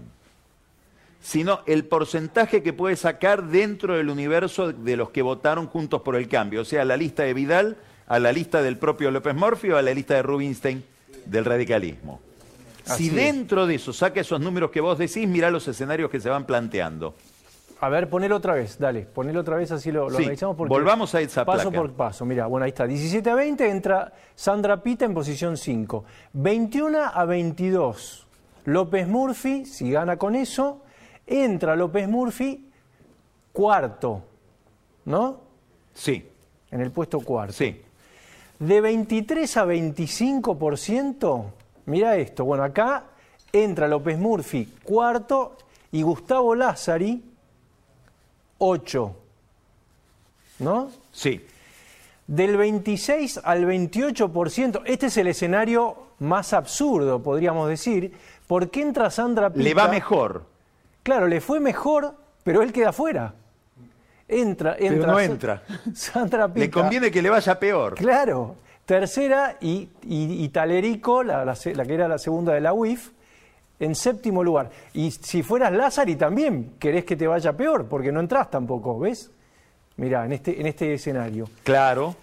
sino 1.22 1.60
el 1.66 1.86
porcentaje 1.86 2.64
que 2.64 2.74
puede 2.74 2.96
sacar 2.96 3.44
dentro 3.48 3.96
del 3.96 4.10
universo 4.10 4.72
de 4.72 4.96
los 4.98 5.10
que 5.10 5.22
votaron 5.22 5.68
juntos 5.68 6.02
por 6.02 6.16
el 6.16 6.28
cambio, 6.28 6.62
o 6.62 6.66
sea, 6.66 6.86
la 6.86 6.98
lista 6.98 7.24
de 7.24 7.34
Vidal, 7.34 7.78
a 8.08 8.20
la 8.20 8.32
lista 8.32 8.62
del 8.62 8.78
propio 8.78 9.12
López 9.12 9.36
Murphy 9.36 9.72
o 9.72 9.78
a 9.78 9.82
la 9.82 9.94
lista 9.94 10.14
de 10.16 10.24
Rubinstein 10.24 10.84
del 11.26 11.44
radicalismo. 11.44 12.22
Así 12.88 13.04
si 13.04 13.10
es. 13.10 13.16
dentro 13.16 13.68
de 13.68 13.76
eso 13.76 13.92
saca 13.92 14.22
esos 14.22 14.40
números 14.40 14.72
que 14.72 14.80
vos 14.80 14.98
decís, 14.98 15.28
mirá 15.28 15.52
los 15.52 15.68
escenarios 15.68 16.10
que 16.10 16.22
se 16.22 16.30
van 16.30 16.46
planteando. 16.46 17.14
A 17.80 17.90
ver, 17.90 18.10
ponelo 18.10 18.38
otra 18.38 18.56
vez, 18.56 18.80
dale, 18.80 19.04
ponelo 19.04 19.42
otra 19.42 19.56
vez 19.56 19.72
así 19.72 19.92
lo, 19.92 20.10
lo 20.10 20.18
Sí, 20.18 20.24
analizamos. 20.24 20.56
Porque 20.58 20.74
volvamos 20.74 21.14
a 21.14 21.22
esa 21.22 21.46
Paso 21.46 21.70
placa. 21.70 21.78
por 21.78 21.94
paso, 21.94 22.26
mira, 22.26 22.48
bueno, 22.48 22.64
ahí 22.64 22.70
está. 22.70 22.88
17 22.88 23.30
a 23.30 23.36
20 23.36 23.70
entra 23.70 24.14
Sandra 24.36 24.82
Pita 24.82 25.06
en 25.06 25.14
posición 25.14 25.58
5. 25.58 26.04
21 26.34 26.98
a 27.14 27.26
22, 27.26 28.26
López 28.66 29.08
Murphy, 29.08 29.66
si 29.66 29.92
gana 29.92 30.18
con 30.18 30.34
eso, 30.36 30.82
entra 31.28 31.76
López 31.76 32.08
Murphy 32.10 32.68
cuarto, 33.54 34.24
¿no? 35.06 35.42
Sí, 35.94 36.28
En 36.72 36.82
el 36.82 36.92
puesto 36.92 37.20
cuarto. 37.22 37.54
sí. 37.54 37.82
De 38.60 38.82
23 38.82 39.56
a 39.58 39.66
25%, 39.68 41.44
mira 41.86 42.16
esto, 42.18 42.44
bueno, 42.44 42.64
acá 42.64 43.04
entra 43.54 43.88
López 43.88 44.18
Murphy 44.18 44.66
cuarto 44.84 45.56
y 45.92 46.02
Gustavo 46.02 46.56
Lázari 46.56 47.24
8, 48.60 49.16
¿no? 50.60 50.92
Sí. 51.12 51.46
Del 52.28 52.58
26 52.58 53.42
al 53.44 53.66
28%, 53.66 54.82
este 54.86 55.06
es 55.06 55.18
el 55.18 55.28
escenario 55.28 56.08
más 56.20 56.52
absurdo, 56.54 57.22
podríamos 57.24 57.70
decir, 57.70 58.12
porque 58.48 58.82
entra 58.82 59.10
Sandra 59.10 59.50
Pita. 59.50 59.64
Le 59.64 59.74
va 59.74 59.88
mejor. 59.88 60.46
Claro, 61.04 61.28
le 61.28 61.40
fue 61.40 61.60
mejor, 61.60 62.16
pero 62.44 62.62
él 62.62 62.74
queda 62.74 62.92
fuera. 62.92 63.34
Entra, 64.28 64.76
entra. 64.78 65.08
no 65.08 65.16
Sa- 65.18 65.24
entra. 65.24 65.64
Sandra 65.94 66.48
Pita. 66.48 66.60
Le 66.60 66.70
conviene 66.72 67.12
que 67.12 67.22
le 67.22 67.30
vaya 67.30 67.58
peor. 67.60 67.96
Claro, 67.96 68.56
tercera 68.86 69.58
y, 69.62 69.88
y- 70.04 70.44
y 70.44 70.50
Talerico, 70.50 71.24
la, 71.24 71.46
la 71.46 71.56
la 71.74 71.86
que 71.86 71.94
era 71.94 72.08
la 72.10 72.18
segunda 72.18 72.54
de 72.54 72.60
la 72.62 72.74
UIF, 72.74 73.12
en 73.80 73.96
séptimo 73.96 74.44
lugar. 74.44 74.70
Y 74.94 75.12
si 75.12 75.44
fueras 75.44 75.72
Lázari 75.72 76.16
también 76.16 76.76
querés 76.80 77.06
que 77.06 77.16
te 77.16 77.28
vaya 77.28 77.54
peor, 77.56 77.88
porque 77.88 78.12
no 78.12 78.20
entras 78.20 78.50
tampoco, 78.50 79.00
¿ves? 79.00 79.32
Mirá, 79.98 80.26
en 80.26 80.34
este, 80.34 80.60
en 80.60 80.68
este 80.68 80.94
escenario. 80.94 81.50
Claro. 81.64 82.16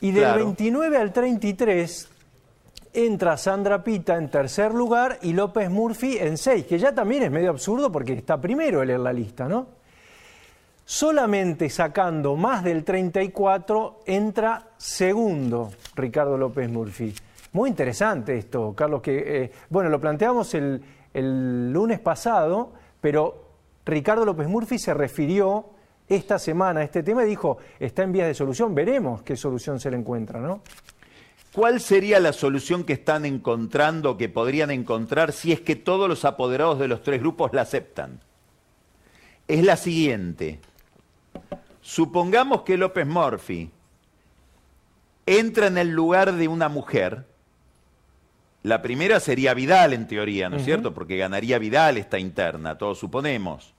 Y 0.00 0.10
del 0.10 0.24
Claro. 0.24 0.44
29 0.44 0.96
al 0.96 1.12
33 1.12 2.08
entra 2.92 3.36
Sandra 3.36 3.82
Pita 3.82 4.16
en 4.16 4.30
tercer 4.30 4.72
lugar 4.72 5.18
y 5.22 5.32
López 5.32 5.70
Murphy 5.70 6.16
en 6.18 6.38
6, 6.38 6.66
que 6.66 6.78
ya 6.78 6.94
también 6.94 7.24
es 7.24 7.30
medio 7.30 7.50
absurdo 7.50 7.90
porque 7.90 8.12
está 8.12 8.40
primero 8.40 8.82
él 8.82 8.90
en 8.90 9.02
la 9.02 9.12
lista, 9.12 9.48
¿no? 9.48 9.66
Solamente 10.84 11.70
sacando 11.70 12.36
más 12.36 12.62
del 12.62 12.84
34 12.84 14.02
entra 14.06 14.68
segundo 14.76 15.72
Ricardo 15.96 16.36
López 16.36 16.68
Murphy. 16.68 17.14
Muy 17.54 17.70
interesante 17.70 18.36
esto, 18.36 18.74
Carlos, 18.74 19.00
que, 19.00 19.44
eh, 19.44 19.52
bueno, 19.70 19.88
lo 19.88 20.00
planteamos 20.00 20.54
el, 20.54 20.82
el 21.14 21.72
lunes 21.72 22.00
pasado, 22.00 22.72
pero 23.00 23.44
Ricardo 23.86 24.24
López 24.24 24.48
Murphy 24.48 24.76
se 24.76 24.92
refirió 24.92 25.70
esta 26.08 26.40
semana 26.40 26.80
a 26.80 26.82
este 26.82 27.04
tema 27.04 27.24
y 27.24 27.28
dijo, 27.28 27.58
está 27.78 28.02
en 28.02 28.10
vías 28.10 28.26
de 28.26 28.34
solución, 28.34 28.74
veremos 28.74 29.22
qué 29.22 29.36
solución 29.36 29.78
se 29.78 29.88
le 29.88 29.96
encuentra, 29.96 30.40
¿no? 30.40 30.62
¿Cuál 31.52 31.80
sería 31.80 32.18
la 32.18 32.32
solución 32.32 32.82
que 32.82 32.94
están 32.94 33.24
encontrando, 33.24 34.16
que 34.16 34.28
podrían 34.28 34.72
encontrar, 34.72 35.30
si 35.30 35.52
es 35.52 35.60
que 35.60 35.76
todos 35.76 36.08
los 36.08 36.24
apoderados 36.24 36.80
de 36.80 36.88
los 36.88 37.04
tres 37.04 37.20
grupos 37.20 37.52
la 37.52 37.62
aceptan? 37.62 38.18
Es 39.46 39.62
la 39.62 39.76
siguiente. 39.76 40.58
Supongamos 41.80 42.62
que 42.62 42.76
López 42.76 43.06
Murphy 43.06 43.70
entra 45.24 45.68
en 45.68 45.78
el 45.78 45.90
lugar 45.90 46.32
de 46.32 46.48
una 46.48 46.68
mujer. 46.68 47.32
La 48.64 48.80
primera 48.80 49.20
sería 49.20 49.52
Vidal, 49.52 49.92
en 49.92 50.08
teoría, 50.08 50.48
¿no 50.48 50.56
es 50.56 50.64
cierto? 50.64 50.94
Porque 50.94 51.18
ganaría 51.18 51.58
Vidal 51.58 51.98
esta 51.98 52.18
interna, 52.18 52.78
todos 52.78 52.98
suponemos. 52.98 53.74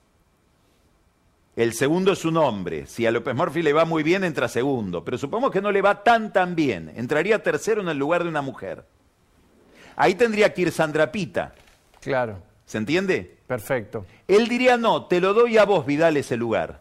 El 1.56 1.72
segundo 1.72 2.12
es 2.12 2.24
un 2.24 2.36
hombre. 2.36 2.86
Si 2.86 3.04
a 3.04 3.10
López 3.10 3.34
Murphy 3.34 3.62
le 3.62 3.72
va 3.72 3.84
muy 3.84 4.04
bien, 4.04 4.22
entra 4.22 4.46
segundo. 4.46 5.04
Pero 5.04 5.18
supongamos 5.18 5.50
que 5.50 5.60
no 5.60 5.72
le 5.72 5.82
va 5.82 6.04
tan 6.04 6.32
tan 6.32 6.54
bien. 6.54 6.92
Entraría 6.94 7.42
tercero 7.42 7.80
en 7.82 7.88
el 7.88 7.98
lugar 7.98 8.22
de 8.22 8.28
una 8.28 8.42
mujer. 8.42 8.84
Ahí 9.96 10.14
tendría 10.14 10.54
que 10.54 10.62
ir 10.62 10.70
Sandra 10.70 11.10
Pita. 11.10 11.52
Claro, 12.00 12.38
¿Se 12.64 12.78
entiende? 12.78 13.38
perfecto. 13.48 14.06
Él 14.28 14.46
diría, 14.46 14.76
no, 14.76 15.06
te 15.06 15.20
lo 15.20 15.34
doy 15.34 15.58
a 15.58 15.64
vos, 15.64 15.84
Vidal, 15.84 16.16
ese 16.16 16.36
lugar. 16.36 16.80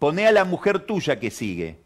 Poné 0.00 0.26
a 0.26 0.32
la 0.32 0.44
mujer 0.44 0.80
tuya 0.80 1.20
que 1.20 1.30
sigue. 1.30 1.78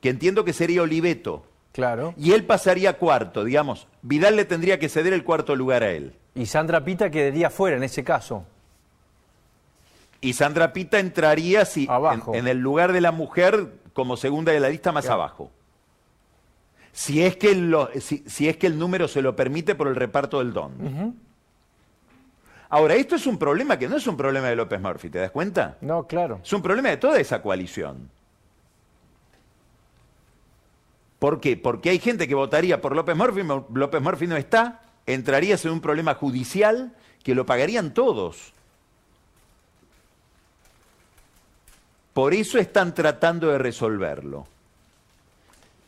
Que 0.00 0.08
entiendo 0.08 0.42
que 0.42 0.54
sería 0.54 0.80
Oliveto. 0.80 1.44
Claro. 1.72 2.14
Y 2.16 2.32
él 2.32 2.44
pasaría 2.44 2.98
cuarto, 2.98 3.44
digamos. 3.44 3.86
Vidal 4.02 4.36
le 4.36 4.44
tendría 4.44 4.78
que 4.78 4.88
ceder 4.88 5.12
el 5.12 5.22
cuarto 5.24 5.54
lugar 5.54 5.82
a 5.82 5.90
él. 5.90 6.14
Y 6.34 6.46
Sandra 6.46 6.84
Pita 6.84 7.10
quedaría 7.10 7.48
fuera 7.50 7.76
en 7.76 7.82
ese 7.84 8.02
caso. 8.04 8.44
Y 10.20 10.32
Sandra 10.34 10.72
Pita 10.72 10.98
entraría 10.98 11.64
si, 11.64 11.86
Abajo. 11.88 12.34
En, 12.34 12.40
en 12.40 12.48
el 12.48 12.58
lugar 12.58 12.92
de 12.92 13.00
la 13.00 13.12
mujer 13.12 13.72
como 13.92 14.16
segunda 14.16 14.52
de 14.52 14.60
la 14.60 14.68
lista 14.68 14.92
más 14.92 15.04
Claro. 15.06 15.22
abajo. 15.22 15.50
Si 16.92 17.22
es, 17.24 17.36
que 17.36 17.54
lo- 17.54 17.88
si, 18.00 18.24
si 18.26 18.48
es 18.48 18.56
que 18.56 18.66
el 18.66 18.76
número 18.78 19.06
se 19.08 19.22
lo 19.22 19.36
permite 19.36 19.74
por 19.76 19.86
el 19.88 19.94
reparto 19.96 20.40
del 20.40 20.52
don. 20.52 21.14
Ahora, 22.68 22.94
esto 22.94 23.14
es 23.16 23.26
un 23.26 23.38
problema 23.38 23.78
que 23.78 23.88
no 23.88 23.96
es 23.96 24.06
un 24.06 24.16
problema 24.16 24.48
de 24.48 24.56
López 24.56 24.80
Murphy, 24.80 25.08
¿te 25.08 25.18
das 25.18 25.30
cuenta? 25.30 25.76
No, 25.80 26.06
claro. 26.06 26.40
Es 26.42 26.52
un 26.52 26.62
problema 26.62 26.88
de 26.90 26.96
toda 26.98 27.18
esa 27.18 27.40
coalición. 27.42 28.10
¿Por 31.20 31.38
qué? 31.38 31.56
Porque 31.56 31.90
hay 31.90 31.98
gente 31.98 32.26
que 32.26 32.34
votaría 32.34 32.80
por 32.80 32.96
López 32.96 33.14
Murphy, 33.14 33.42
López 33.74 34.02
Murphy 34.02 34.26
no 34.26 34.36
está, 34.38 34.80
entrarías 35.06 35.64
en 35.66 35.72
un 35.72 35.80
problema 35.82 36.14
judicial 36.14 36.96
que 37.22 37.34
lo 37.34 37.44
pagarían 37.44 37.92
todos. 37.92 38.54
Por 42.14 42.32
eso 42.32 42.58
están 42.58 42.94
tratando 42.94 43.48
de 43.48 43.58
resolverlo. 43.58 44.46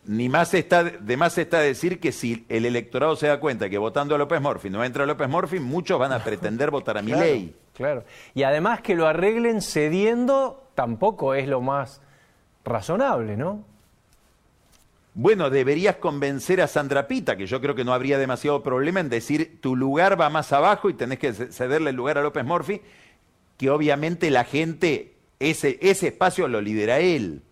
Ni 0.05 0.29
más 0.29 0.53
está, 0.53 0.85
de 0.85 1.17
más 1.17 1.39
está 1.39 1.61
decir 1.61 1.99
que 1.99 2.13
si 2.13 2.45
el 2.51 2.67
electorado 2.67 3.17
se 3.17 3.29
da 3.29 3.41
cuenta 3.41 3.71
que 3.71 3.79
votando 3.79 4.15
a 4.15 4.19
López 4.19 4.41
Morfi 4.41 4.69
no 4.69 4.85
entra 4.85 5.07
López 5.07 5.31
Morfi, 5.31 5.61
muchos 5.61 5.99
van 5.99 6.13
a 6.13 6.19
pretender 6.25 6.71
votar 6.71 6.99
a 6.99 7.03
mi 7.03 7.13
ley. 7.13 7.57
Claro. 7.73 8.05
Y 8.35 8.43
además 8.43 8.83
que 8.83 8.95
lo 8.95 9.07
arreglen 9.07 9.63
cediendo 9.63 10.69
tampoco 10.75 11.33
es 11.35 11.49
lo 11.49 11.63
más 11.63 12.03
razonable, 12.65 13.39
¿no? 13.39 13.72
Bueno, 15.15 15.51
deberías 15.51 15.97
convencer 15.97 16.63
a 16.63 16.69
Sandra 16.69 17.07
Pita, 17.07 17.37
que 17.37 17.47
yo 17.47 17.61
creo 17.61 17.75
que 17.75 17.85
no 17.85 17.93
habría 17.93 18.17
demasiado 18.17 18.63
problema 18.63 19.01
en 19.01 19.11
decir 19.11 19.61
tu 19.61 19.77
lugar 19.77 20.19
va 20.19 20.31
más 20.31 20.53
abajo 20.53 20.89
y 20.89 20.95
tenés 20.95 21.19
que 21.19 21.35
cederle 21.35 21.91
el 21.91 21.97
lugar 21.97 22.17
a 22.17 22.23
López 22.23 22.45
Morfi, 22.45 22.81
que 23.59 23.69
obviamente 23.69 24.31
la 24.31 24.45
gente, 24.45 25.15
ese, 25.39 25.79
ese 25.83 26.09
espacio 26.09 26.49
lo 26.49 26.63
lidera 26.63 27.01
él. 27.01 27.43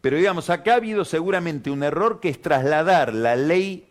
Pero 0.00 0.16
digamos, 0.16 0.50
acá 0.50 0.72
ha 0.72 0.76
habido 0.76 1.04
seguramente 1.04 1.70
un 1.70 1.82
error 1.82 2.18
que 2.20 2.28
es 2.28 2.42
trasladar 2.42 3.14
la 3.14 3.36
ley 3.36 3.86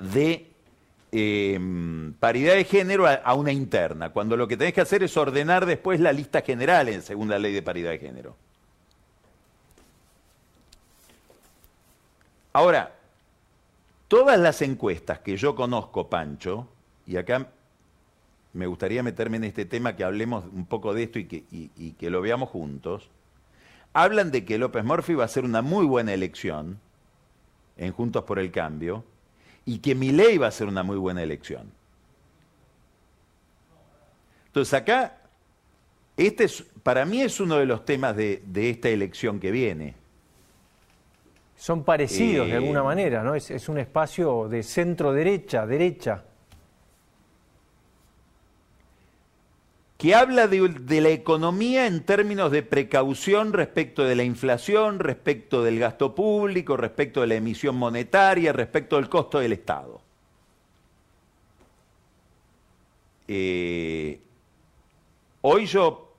de 0.00 0.46
em, 1.12 2.14
paridad 2.14 2.54
de 2.54 2.64
género 2.64 3.06
a, 3.06 3.34
una 3.34 3.52
interna, 3.52 4.10
cuando 4.10 4.36
lo 4.36 4.48
que 4.48 4.56
tenés 4.56 4.72
que 4.72 4.80
hacer 4.80 5.02
es 5.02 5.16
ordenar 5.16 5.66
después 5.66 6.00
la 6.00 6.12
lista 6.12 6.40
general 6.40 6.88
en 6.88 7.02
según 7.02 7.28
la 7.28 7.38
ley 7.38 7.52
de 7.52 7.62
paridad 7.62 7.90
de 7.90 7.98
género. 7.98 8.34
Ahora, 12.52 12.94
todas 14.08 14.38
las 14.38 14.62
encuestas 14.62 15.20
que 15.20 15.36
yo 15.36 15.54
conozco, 15.54 16.08
Pancho, 16.08 16.68
y 17.06 17.16
acá 17.16 17.48
me 18.52 18.66
gustaría 18.66 19.02
meterme 19.02 19.36
en 19.36 19.44
este 19.44 19.64
tema, 19.64 19.96
que 19.96 20.04
hablemos 20.04 20.44
un 20.52 20.66
poco 20.66 20.92
de 20.92 21.04
esto 21.04 21.18
y 21.18 21.26
que, 21.26 21.44
y 21.50 21.92
que 21.92 22.10
lo 22.10 22.20
veamos 22.20 22.48
juntos, 22.48 23.08
hablan 23.92 24.30
de 24.30 24.44
que 24.44 24.58
López 24.58 24.84
Murphy 24.84 25.14
va 25.14 25.24
a 25.24 25.28
ser 25.28 25.44
una 25.44 25.62
muy 25.62 25.86
buena 25.86 26.12
elección 26.12 26.78
en 27.76 27.92
Juntos 27.92 28.24
por 28.24 28.38
el 28.38 28.50
Cambio 28.50 29.04
y 29.64 29.78
que 29.78 29.94
Milei 29.94 30.38
va 30.38 30.48
a 30.48 30.52
ser 30.52 30.68
una 30.68 30.82
muy 30.82 30.96
buena 30.96 31.22
elección. 31.22 31.70
Entonces 34.46 34.74
acá, 34.74 35.16
este 36.16 36.44
es, 36.44 36.64
para 36.82 37.04
mí 37.04 37.22
es 37.22 37.40
uno 37.40 37.56
de 37.56 37.66
los 37.66 37.84
temas 37.84 38.16
de, 38.16 38.42
esta 38.54 38.88
elección 38.88 39.38
que 39.38 39.50
viene. 39.50 39.94
Son 41.60 41.84
parecidos 41.84 42.46
de 42.46 42.54
alguna 42.54 42.80
eh, 42.80 42.84
manera, 42.84 43.22
¿no? 43.22 43.34
Es, 43.34 43.50
es 43.50 43.68
un 43.68 43.76
espacio 43.76 44.48
de 44.48 44.62
centro-derecha, 44.62 45.66
derecha. 45.66 46.24
que 49.98 50.14
habla 50.14 50.48
de, 50.48 51.00
la 51.02 51.10
economía 51.10 51.86
en 51.86 52.02
términos 52.02 52.50
de 52.50 52.62
precaución 52.62 53.52
respecto 53.52 54.02
de 54.04 54.16
la 54.16 54.24
inflación, 54.24 54.98
respecto 54.98 55.62
del 55.62 55.78
gasto 55.78 56.14
público, 56.14 56.78
respecto 56.78 57.20
de 57.20 57.26
la 57.26 57.34
emisión 57.34 57.76
monetaria, 57.76 58.54
respecto 58.54 58.96
del 58.96 59.10
costo 59.10 59.40
del 59.40 59.52
Estado. 59.52 60.00
Eh, 63.28 64.18
hoy 65.42 65.66
yo 65.66 66.09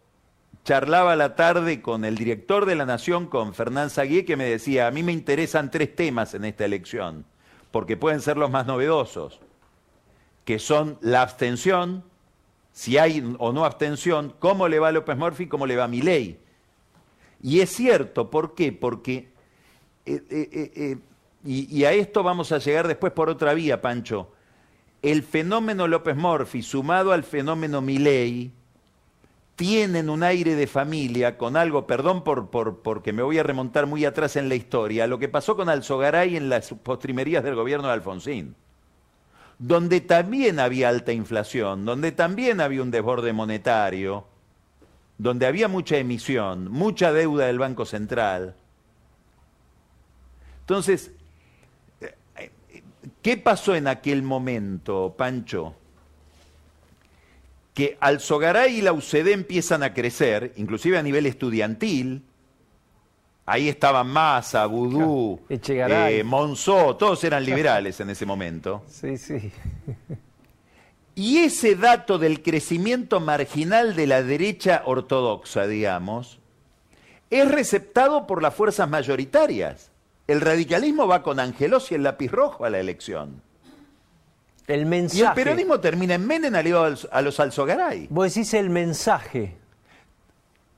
charlaba 0.63 1.15
la 1.15 1.36
tarde 1.36 1.82
con 1.82 2.06
el 2.06 2.17
director 2.17 2.65
de 2.65 2.76
la 2.76 2.86
Nación, 2.86 3.28
con 3.28 3.54
Fernán 3.54 3.89
Saguié, 3.89 4.26
que 4.26 4.38
me 4.38 4.45
decía, 4.45 4.88
a 4.88 4.91
mí 4.91 5.04
me 5.04 5.12
interesan 5.12 5.71
tres 5.71 5.95
temas 5.95 6.34
en 6.34 6.45
esta 6.45 6.65
elección, 6.65 7.26
porque 7.71 7.97
pueden 7.97 8.21
ser 8.21 8.38
los 8.38 8.52
más 8.52 8.67
novedosos, 8.67 9.39
que 10.45 10.60
son 10.60 10.97
la 11.02 11.21
abstención, 11.21 12.04
si 12.71 12.97
hay 12.97 13.36
o 13.39 13.52
no 13.52 13.65
abstención, 13.65 14.34
cómo 14.39 14.67
le 14.67 14.80
va 14.80 14.89
a 14.89 14.91
López 14.91 15.17
Murphy, 15.17 15.47
cómo 15.47 15.65
le 15.65 15.76
va 15.76 15.86
a 15.86 15.88
ley. 15.88 16.39
Y 17.41 17.60
es 17.60 17.71
cierto, 17.71 18.30
¿por 18.30 18.54
qué? 18.54 18.71
Porque, 18.71 19.32
eh, 20.06 20.24
eh, 20.30 20.71
eh, 20.76 20.97
y, 21.43 21.76
y, 21.76 21.86
a 21.86 21.91
esto 21.91 22.21
vamos 22.21 22.52
a 22.52 22.60
llegar 22.60 22.88
después 22.88 23.12
por 23.13 23.30
otra 23.30 23.56
vía, 23.56 23.82
Pancho, 23.82 24.32
el 25.02 25.24
fenómeno 25.24 25.88
López 25.88 26.15
Murphy 26.15 26.62
sumado 26.62 27.12
al 27.12 27.24
fenómeno 27.24 27.82
Milei 27.82 28.52
tienen 29.56 30.10
un 30.10 30.24
aire 30.24 30.56
de 30.56 30.68
familia 30.68 31.38
con 31.38 31.56
algo, 31.56 31.86
perdón 31.86 32.24
por, 32.24 32.50
por, 32.50 32.82
porque 32.82 33.14
me 33.14 33.24
voy 33.24 33.38
a 33.38 33.44
remontar 33.44 33.86
muy 33.86 34.06
atrás 34.06 34.36
en 34.36 34.50
la 34.50 34.56
historia, 34.56 35.08
lo 35.08 35.20
que 35.20 35.30
pasó 35.30 35.56
con 35.56 35.70
Alzogaray 35.70 36.36
en 36.36 36.50
las 36.50 36.74
postrimerías 36.84 37.44
del 37.44 37.56
gobierno 37.56 37.88
de 37.88 37.94
Alfonsín 37.94 38.56
donde 39.62 40.02
también 40.02 40.60
había 40.60 40.90
alta 40.90 41.14
inflación, 41.14 41.86
donde 41.86 42.12
también 42.12 42.62
había 42.62 42.82
un 42.82 42.90
desborde 42.90 43.32
monetario, 43.32 44.26
donde 45.20 45.46
había 45.46 45.68
mucha 45.68 45.98
emisión, 45.98 46.72
mucha 46.72 47.14
deuda 47.14 47.46
del 47.46 47.60
Banco 47.60 47.86
Central. 47.86 48.56
Entonces, 50.62 51.12
¿qué 53.22 53.38
pasó 53.38 53.76
en 53.76 53.88
aquel 53.88 54.24
momento, 54.24 55.14
Pancho? 55.16 55.76
Que 57.74 57.98
Alzogaray 58.00 58.80
y 58.80 58.82
la 58.82 58.94
UCD 58.94 59.30
empiezan 59.30 59.84
a 59.84 59.94
crecer, 59.94 60.54
inclusive 60.58 60.98
a 60.98 61.04
nivel 61.04 61.26
estudiantil, 61.26 62.24
Ahí 63.46 63.68
estaban 63.68 64.08
Massa, 64.08 64.66
Vudú, 64.66 65.42
eh, 65.50 66.24
Monzó, 66.24 66.96
todos 66.96 67.24
eran 67.24 67.44
liberales 67.44 68.00
en 68.00 68.10
ese 68.10 68.26
momento. 68.26 68.84
Sí, 68.90 69.18
sí. 69.18 69.52
Y 71.16 71.40
ese 71.40 71.76
dato 71.76 72.18
del 72.18 72.42
crecimiento 72.42 73.20
marginal 73.20 73.96
de 73.96 74.08
la 74.08 74.24
derecha 74.24 74.84
ortodoxa, 74.86 75.68
digamos, 75.68 76.40
es 77.30 77.52
receptado 77.52 78.26
por 78.26 78.42
las 78.42 78.56
fuerzas 78.56 78.88
mayoritarias. 78.88 79.92
El 80.28 80.40
radicalismo 80.40 81.08
va 81.08 81.22
con 81.22 81.40
Angelos 81.40 81.92
y 81.92 81.96
el 81.96 82.04
lápiz 82.04 82.32
rojo 82.32 82.64
a 82.64 82.70
la 82.70 82.80
elección. 82.80 83.42
El 84.67 84.86
mensaje. 84.86 85.21
Y 85.21 85.26
el 85.26 85.34
peronismo 85.34 85.80
termina 85.80 86.15
en 86.15 86.26
Menem 86.26 86.56
aliado 86.56 86.95
a 87.12 87.21
los 87.21 87.39
Alzogaray. 87.39 88.08
Vos 88.10 88.34
decís 88.34 88.54
el 88.54 88.69
mensaje 88.69 89.58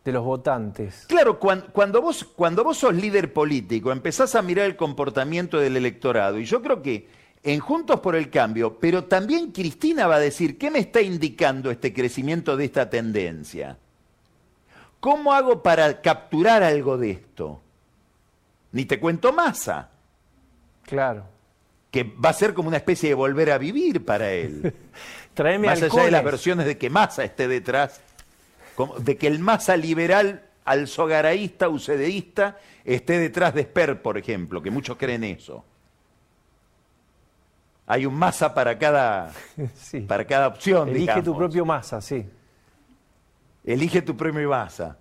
de 0.03 0.11
los 0.11 0.23
votantes. 0.23 1.05
Claro, 1.07 1.39
cuando, 1.39 2.01
vos, 2.01 2.23
cuando 2.35 2.63
vos 2.63 2.77
sos 2.77 2.93
líder 2.93 3.31
político, 3.31 3.91
empezás 3.91 4.35
a 4.35 4.41
mirar 4.41 4.65
el 4.65 4.75
comportamiento 4.75 5.57
del 5.57 5.77
electorado, 5.77 6.39
y 6.39 6.45
yo 6.45 6.61
creo 6.61 6.81
que 6.81 7.07
en 7.43 7.59
Juntos 7.59 7.99
por 7.99 8.15
el 8.15 8.29
Cambio, 8.29 8.79
pero 8.79 9.05
también 9.05 9.51
Cristina 9.51 10.07
va 10.07 10.15
a 10.15 10.19
decir, 10.19 10.57
¿qué 10.57 10.71
me 10.71 10.79
está 10.79 11.01
indicando 11.01 11.71
este 11.71 11.93
crecimiento 11.93 12.55
de 12.55 12.65
esta 12.65 12.89
tendencia? 12.89 13.77
¿Cómo 14.99 15.33
hago 15.33 15.61
para 15.61 16.01
capturar 16.01 16.63
algo 16.63 16.97
de 16.97 17.11
esto? 17.11 17.61
Ni 18.71 18.85
te 18.85 18.99
cuento 18.99 19.33
masa. 19.33 19.89
Claro. 20.83 21.25
Que 21.93 22.03
va 22.03 22.29
a 22.29 22.33
ser 22.33 22.53
como 22.53 22.67
una 22.67 22.77
especie 22.77 23.07
de 23.07 23.15
volver 23.15 23.51
a 23.51 23.57
vivir 23.57 24.03
para 24.03 24.31
él. 24.31 24.73
Tráeme 25.33 25.67
Más 25.67 25.81
allá 25.81 26.03
de 26.03 26.11
las 26.11 26.23
versiones 26.23 26.65
de 26.65 26.77
que 26.77 26.89
masa 26.89 27.23
esté 27.23 27.47
detrás 27.47 28.01
de 28.99 29.17
que 29.17 29.27
el 29.27 29.39
masa 29.39 29.77
liberal 29.77 30.43
alzogaraísta, 30.65 31.69
ucedeísta, 31.69 32.57
esté 32.83 33.19
detrás 33.19 33.53
de 33.53 33.63
Sper, 33.63 34.01
por 34.01 34.17
ejemplo, 34.17 34.61
que 34.61 34.71
muchos 34.71 34.97
creen 34.97 35.23
eso. 35.23 35.63
Hay 37.85 38.05
un 38.05 38.15
masa 38.15 38.53
para 38.53 38.77
cada, 38.79 39.31
para 40.07 40.25
cada 40.25 40.47
opción. 40.47 40.89
Elige 40.89 41.21
tu 41.21 41.35
propio 41.37 41.65
masa, 41.65 42.01
sí. 42.01 42.25
Elige 43.63 44.01
tu 44.01 44.17
propio 44.17 44.49
masa. 44.49 44.97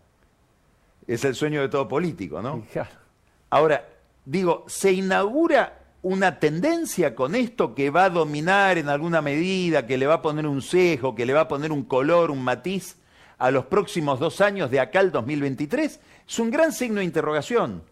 Es 1.07 1.25
el 1.25 1.35
sueño 1.35 1.63
de 1.63 1.69
todo 1.69 1.89
político, 1.89 2.43
¿no? 2.43 2.65
Ahora, 3.51 3.89
digo, 4.25 4.65
se 4.69 4.93
inaugura 4.93 5.82
una 6.03 6.41
tendencia 6.41 7.15
con 7.15 7.35
esto 7.35 7.75
que 7.75 7.91
va 7.91 8.05
a 8.05 8.11
dominar 8.11 8.77
en 8.77 8.89
alguna 8.89 9.23
medida, 9.23 9.87
que 9.87 9.97
le 9.97 10.07
va 10.07 10.15
a 10.15 10.23
poner 10.23 10.47
un 10.47 10.61
cejo, 10.61 11.15
que 11.15 11.25
le 11.25 11.33
va 11.33 11.43
a 11.43 11.49
poner 11.49 11.71
un 11.71 11.85
color, 11.85 12.31
un 12.31 12.43
matiz 12.43 12.97
a 13.39 13.51
los 13.51 13.67
próximos 13.67 14.19
dos 14.21 14.41
años 14.41 14.71
de 14.71 14.81
acá 14.81 15.01
al 15.01 15.13
2023? 15.13 16.01
Es 16.29 16.39
un 16.39 16.51
gran 16.51 16.73
signo 16.73 16.99
de 16.99 17.05
interrogación. 17.05 17.83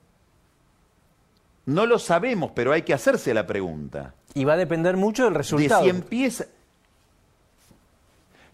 No 1.67 1.87
lo 1.87 1.99
sabemos, 1.99 2.51
pero 2.55 2.73
hay 2.73 2.83
que 2.83 2.95
hacerse 2.95 3.33
la 3.33 3.47
pregunta. 3.47 4.15
Y 4.35 4.45
va 4.45 4.55
a 4.55 4.57
depender 4.57 4.97
mucho 4.97 5.25
del 5.25 5.35
resultado. 5.35 5.83
De 5.83 5.91
si 5.91 5.97
empieza. 5.97 6.47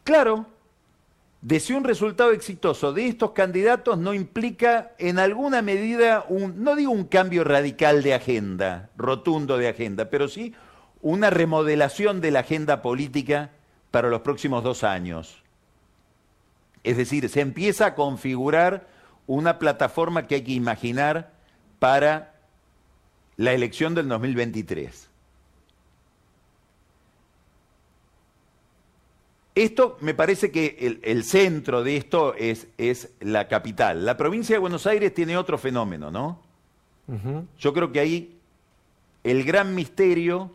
Claro, 0.05 0.47
de 1.47 1.61
si 1.61 1.75
un 1.75 1.85
resultado 1.85 2.33
exitoso 2.33 2.93
de 2.93 3.07
estos 3.07 3.31
candidatos 3.31 3.97
no 3.99 4.15
implica 4.15 4.91
en 4.99 5.21
alguna 5.21 5.63
medida 5.63 6.27
un, 6.29 6.65
no 6.65 6.75
digo 6.75 6.91
un 6.91 7.05
cambio 7.05 7.45
radical 7.45 8.03
de 8.03 8.15
agenda, 8.15 8.91
rotundo 8.97 9.57
de 9.57 9.69
agenda, 9.69 10.11
pero 10.11 10.27
sí 10.27 10.55
una 11.03 11.31
remodelación 11.31 12.21
de 12.21 12.33
la 12.33 12.41
agenda 12.41 12.83
política 12.83 13.51
para 13.93 14.09
los 14.09 14.23
próximos 14.23 14.65
dos 14.65 14.83
años. 14.83 15.45
Es 16.83 16.97
decir, 16.97 17.29
se 17.29 17.43
empieza 17.43 17.87
a 17.87 17.95
configurar 17.95 18.89
una 19.29 19.61
plataforma 19.61 20.27
que 20.27 20.35
hay 20.35 20.43
que 20.43 20.51
imaginar 20.51 21.31
para 21.79 22.35
la 23.37 23.53
elección 23.53 23.95
del 23.95 24.09
2023. 24.09 25.06
Esto 29.57 29.97
me 30.01 30.12
parece 30.12 30.51
que 30.51 30.77
el, 30.81 31.01
el 31.03 31.25
centro 31.25 31.83
de 31.83 31.97
esto 31.97 32.35
es, 32.35 32.69
es, 32.77 33.14
la 33.21 33.49
capital. 33.49 34.05
La 34.05 34.16
provincia 34.16 34.55
de 34.55 34.61
Buenos 34.61 34.87
Aires 34.87 35.14
tiene 35.14 35.37
otro 35.37 35.59
fenómeno, 35.59 36.11
¿no? 36.11 36.45
Yo 37.59 37.73
creo 37.73 37.92
que 37.92 38.01
ahí 38.01 38.37
el 39.23 39.45
gran 39.45 39.75
misterio, 39.75 40.51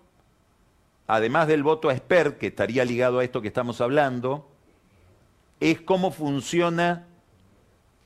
además 1.07 1.47
del 1.47 1.63
voto 1.63 1.89
a 1.89 1.93
expert, 1.93 2.37
que 2.37 2.47
estaría 2.47 2.85
ligado 2.85 3.19
a 3.19 3.23
esto 3.23 3.41
que 3.41 3.47
estamos 3.47 3.81
hablando, 3.81 4.47
es 5.61 5.81
cómo 5.81 6.11
funciona 6.11 7.07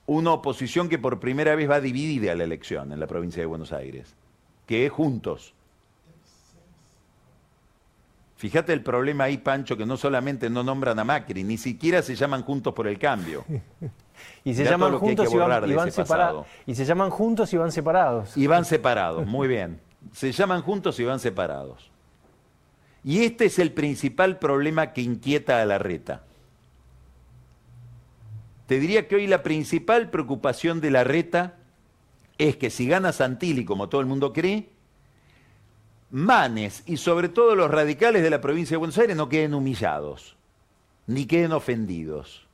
una 0.05 0.31
oposición 0.31 0.87
que 0.87 0.99
por 0.99 1.19
primera 1.19 1.55
vez 1.55 1.69
va 1.69 1.81
dividida 1.81 2.31
a 2.31 2.35
la 2.35 2.43
elección 2.43 2.91
en 2.93 2.99
la 2.99 3.07
provincia 3.07 3.41
de 3.41 3.47
Buenos 3.47 3.73
Aires, 3.73 4.15
que 4.65 4.85
es 4.85 4.91
Juntos. 4.91 5.53
Fíjate 8.37 8.73
el 8.73 8.81
problema 8.81 9.25
ahí, 9.25 9.37
Pancho, 9.37 9.77
que 9.77 9.85
no 9.85 9.95
solamente 9.95 10.49
no 10.49 10.61
nombran 10.61 10.99
a 10.99 11.03
Macri, 11.03 11.43
ni 11.43 11.57
siquiera 11.57 12.01
se 12.01 12.15
llaman 12.15 12.43
Juntos 12.43 12.73
por 12.73 12.87
el 12.87 12.99
Cambio. 12.99 13.45
y 14.43 14.53
se 14.53 14.65
llaman 14.65 14.97
juntos 14.97 15.33
y 15.33 15.37
van, 15.37 15.69
y 15.69 15.73
van 15.73 15.91
separados. 15.91 16.47
Y 16.65 16.75
se 16.75 16.85
llaman 16.85 17.09
juntos 17.09 17.53
y 17.53 17.57
van 17.57 17.71
separados. 17.71 18.35
Y 18.37 18.47
van 18.47 18.65
separados, 18.65 19.25
muy 19.25 19.47
bien. 19.47 19.79
Se 20.13 20.31
llaman 20.31 20.61
juntos 20.61 20.99
y 20.99 21.03
van 21.03 21.19
separados. 21.19 21.89
Y 23.03 23.23
este 23.23 23.45
es 23.45 23.59
el 23.59 23.71
principal 23.71 24.39
problema 24.39 24.91
que 24.91 25.01
inquieta 25.01 25.61
a 25.61 25.65
la 25.65 25.77
reta. 25.77 26.23
Te 28.67 28.79
diría 28.79 29.07
que 29.07 29.15
hoy 29.15 29.27
la 29.27 29.43
principal 29.43 30.09
preocupación 30.09 30.81
de 30.81 30.91
la 30.91 31.03
reta 31.03 31.53
es 32.37 32.57
que 32.57 32.69
si 32.69 32.87
gana 32.87 33.11
Santilli, 33.11 33.63
como 33.63 33.89
todo 33.89 34.01
el 34.01 34.07
mundo 34.07 34.33
cree, 34.33 34.69
Manes 36.15 36.81
y 36.85 36.95
sobre 36.95 37.27
todo 37.27 37.55
los 37.55 37.69
radicales 37.69 38.23
de 38.23 38.29
la 38.29 38.39
provincia 38.39 38.75
de 38.75 38.77
Buenos 38.77 38.97
Aires 38.97 39.17
no 39.17 39.27
queden 39.27 39.53
humillados, 39.53 40.37
ni 41.07 41.25
queden 41.25 41.51
ofendidos. 41.51 42.47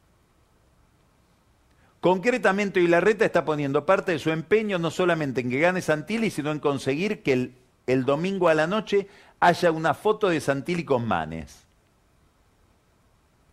Concretamente 1.99 2.79
hoy 2.79 2.87
la 2.87 3.01
reta 3.01 3.23
está 3.23 3.45
poniendo 3.45 3.85
parte 3.85 4.13
de 4.13 4.17
su 4.17 4.31
empeño 4.31 4.79
no 4.79 4.89
solamente 4.89 5.41
en 5.41 5.51
que 5.51 5.59
gane 5.59 5.83
Santilli, 5.83 6.31
sino 6.31 6.49
en 6.49 6.57
conseguir 6.57 7.21
que 7.21 7.33
el, 7.33 7.53
el 7.85 8.03
domingo 8.03 8.47
a 8.47 8.55
la 8.55 8.65
noche 8.65 9.07
haya 9.39 9.71
una 9.71 9.93
foto 9.93 10.29
de 10.29 10.41
Santilli 10.41 10.83
con 10.83 11.07
Manes. 11.07 11.67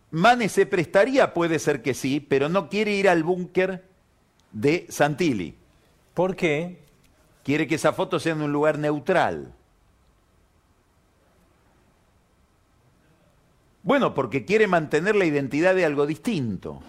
Manes 0.09 0.53
se 0.53 0.65
prestaría, 0.65 1.35
puede 1.35 1.59
ser 1.59 1.83
que 1.83 1.93
sí, 1.93 2.19
pero 2.19 2.49
no 2.49 2.67
quiere 2.67 2.93
ir 2.93 3.09
al 3.09 3.21
búnker 3.21 3.85
de 4.53 4.87
Santilli. 4.89 5.53
¿Por 6.15 6.35
qué? 6.35 6.79
Quiere 7.43 7.67
que 7.67 7.75
esa 7.75 7.93
foto 7.93 8.19
sea 8.19 8.33
en 8.33 8.41
un 8.41 8.51
lugar 8.51 8.79
neutral. 8.79 9.53
Bueno, 13.83 14.13
porque 14.13 14.45
quiere 14.45 14.67
mantener 14.67 15.15
la 15.15 15.25
identidad 15.25 15.75
de 15.75 15.85
algo 15.85 16.05
distinto. 16.05 16.81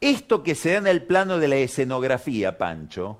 Esto 0.00 0.42
que 0.42 0.54
se 0.54 0.72
da 0.72 0.78
en 0.78 0.86
el 0.86 1.02
plano 1.02 1.38
de 1.38 1.48
la 1.48 1.56
escenografía, 1.56 2.58
Pancho, 2.58 3.18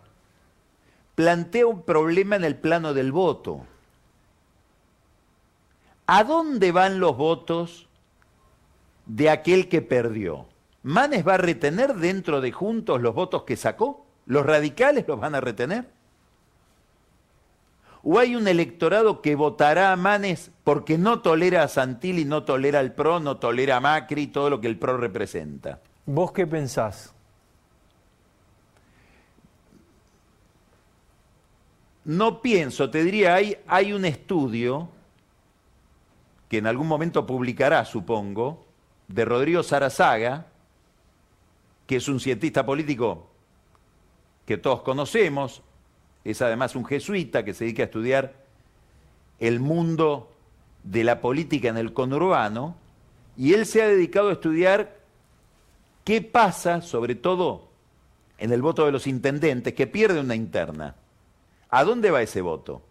plantea 1.15 1.67
un 1.67 1.83
problema 1.83 2.37
en 2.37 2.45
el 2.45 2.57
plano 2.57 2.95
del 2.95 3.13
voto. 3.13 3.67
¿A 6.07 6.25
dónde 6.25 6.73
van 6.73 7.01
los 7.01 7.17
votos 7.17 7.89
de 9.09 9.31
aquel 9.31 9.69
que 9.69 9.83
perdió. 9.83 10.47
¿Manes 10.83 11.27
va 11.27 11.35
a 11.35 11.39
retener 11.39 11.95
dentro 11.95 12.41
de 12.41 12.53
Juntos 12.53 13.01
los 13.01 13.15
votos 13.15 13.43
que 13.43 13.57
sacó? 13.57 14.07
¿Los 14.27 14.47
radicales 14.47 15.09
los 15.09 15.19
van 15.19 15.35
a 15.35 15.41
retener? 15.41 15.91
¿O 18.03 18.19
hay 18.19 18.37
un 18.37 18.47
electorado 18.47 19.21
que 19.21 19.35
votará 19.35 19.93
a 19.93 19.97
Manes 19.97 20.51
porque 20.65 20.99
no 20.99 21.21
tolera 21.21 21.65
a 21.65 21.69
Santilli, 21.69 22.25
no 22.25 22.45
tolera 22.45 22.79
al 22.79 22.95
PRO, 22.95 23.21
no 23.21 23.39
tolera 23.39 23.77
a 23.77 23.81
Macri, 23.81 24.29
todo 24.29 24.51
lo 24.51 24.61
que 24.61 24.69
el 24.69 24.79
PRO 24.79 24.97
representa? 24.97 25.81
¿Vos 26.07 26.33
qué 26.33 26.47
pensás? 26.47 27.13
No 32.05 32.41
pienso, 32.41 32.89
te 32.89 33.05
diría, 33.05 33.35
hay, 33.35 33.59
hay 33.67 33.93
un 33.93 34.05
estudio 34.07 34.89
que 36.49 36.59
en 36.59 36.67
algún 36.67 36.87
momento 36.87 37.27
publicará, 37.27 37.85
supongo, 37.85 38.65
de 39.09 39.25
Rodrigo 39.25 39.63
Sarazaga, 39.63 40.47
que 41.87 41.97
es 41.97 42.09
un 42.09 42.21
cientista 42.21 42.65
político 42.65 43.29
que 44.47 44.57
todos 44.57 44.81
conocemos, 44.81 45.63
es 46.31 46.43
además 46.43 46.77
un 46.77 46.85
jesuita 46.85 47.45
que 47.45 47.55
se 47.55 47.65
dedica 47.65 47.83
a 47.83 47.87
estudiar 47.87 48.35
el 49.39 49.61
mundo 49.61 50.33
de 50.83 51.05
la 51.05 51.21
política 51.21 51.69
en 51.69 51.77
el 51.77 51.93
conurbano, 51.93 52.77
y 53.37 53.55
él 53.55 53.67
se 53.67 53.83
ha 53.83 53.89
dedicado 53.89 54.31
a 54.31 54.33
estudiar 54.33 54.97
qué 56.05 56.23
pasa, 56.23 56.83
sobre 56.83 57.15
todo 57.15 57.69
en 58.39 58.53
el 58.53 58.63
voto 58.63 58.85
de 58.85 58.93
los 58.93 59.07
intendentes, 59.07 59.75
que 59.75 59.87
pierde 59.87 60.21
una 60.21 60.35
interna. 60.35 60.97
¿A 61.71 61.85
dónde 61.85 62.11
va 62.11 62.23
ese 62.23 62.41
voto? 62.41 62.83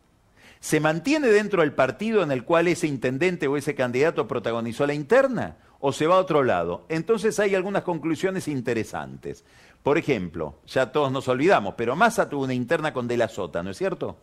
¿Se 0.60 0.80
mantiene 0.80 1.28
dentro 1.28 1.62
del 1.62 1.73
partido 1.73 2.23
en 2.23 2.32
el 2.32 2.43
cual 2.43 2.67
ese 2.67 2.88
intendente 2.88 3.47
o 3.47 3.58
ese 3.58 3.76
candidato 3.76 4.28
protagonizó 4.28 4.88
la 4.88 4.93
interna? 4.93 5.58
o 5.80 5.93
se 5.93 6.08
va 6.08 6.15
a 6.15 6.19
otro 6.19 6.43
lado. 6.43 6.86
Entonces 6.89 7.39
hay 7.39 7.56
algunas 7.56 7.84
conclusiones 7.84 8.47
interesantes. 8.47 9.43
Por 9.88 9.97
ejemplo, 9.97 10.56
ya 10.67 10.91
todos 10.91 11.10
nos 11.13 11.30
olvidamos, 11.30 11.76
pero 11.78 11.95
Massa 11.95 12.28
tuvo 12.28 12.43
una 12.43 12.54
interna 12.54 12.91
con 12.91 13.08
De 13.08 13.15
la 13.15 13.30
Sota, 13.30 13.63
¿no 13.63 13.69
es 13.69 13.78
cierto? 13.78 14.17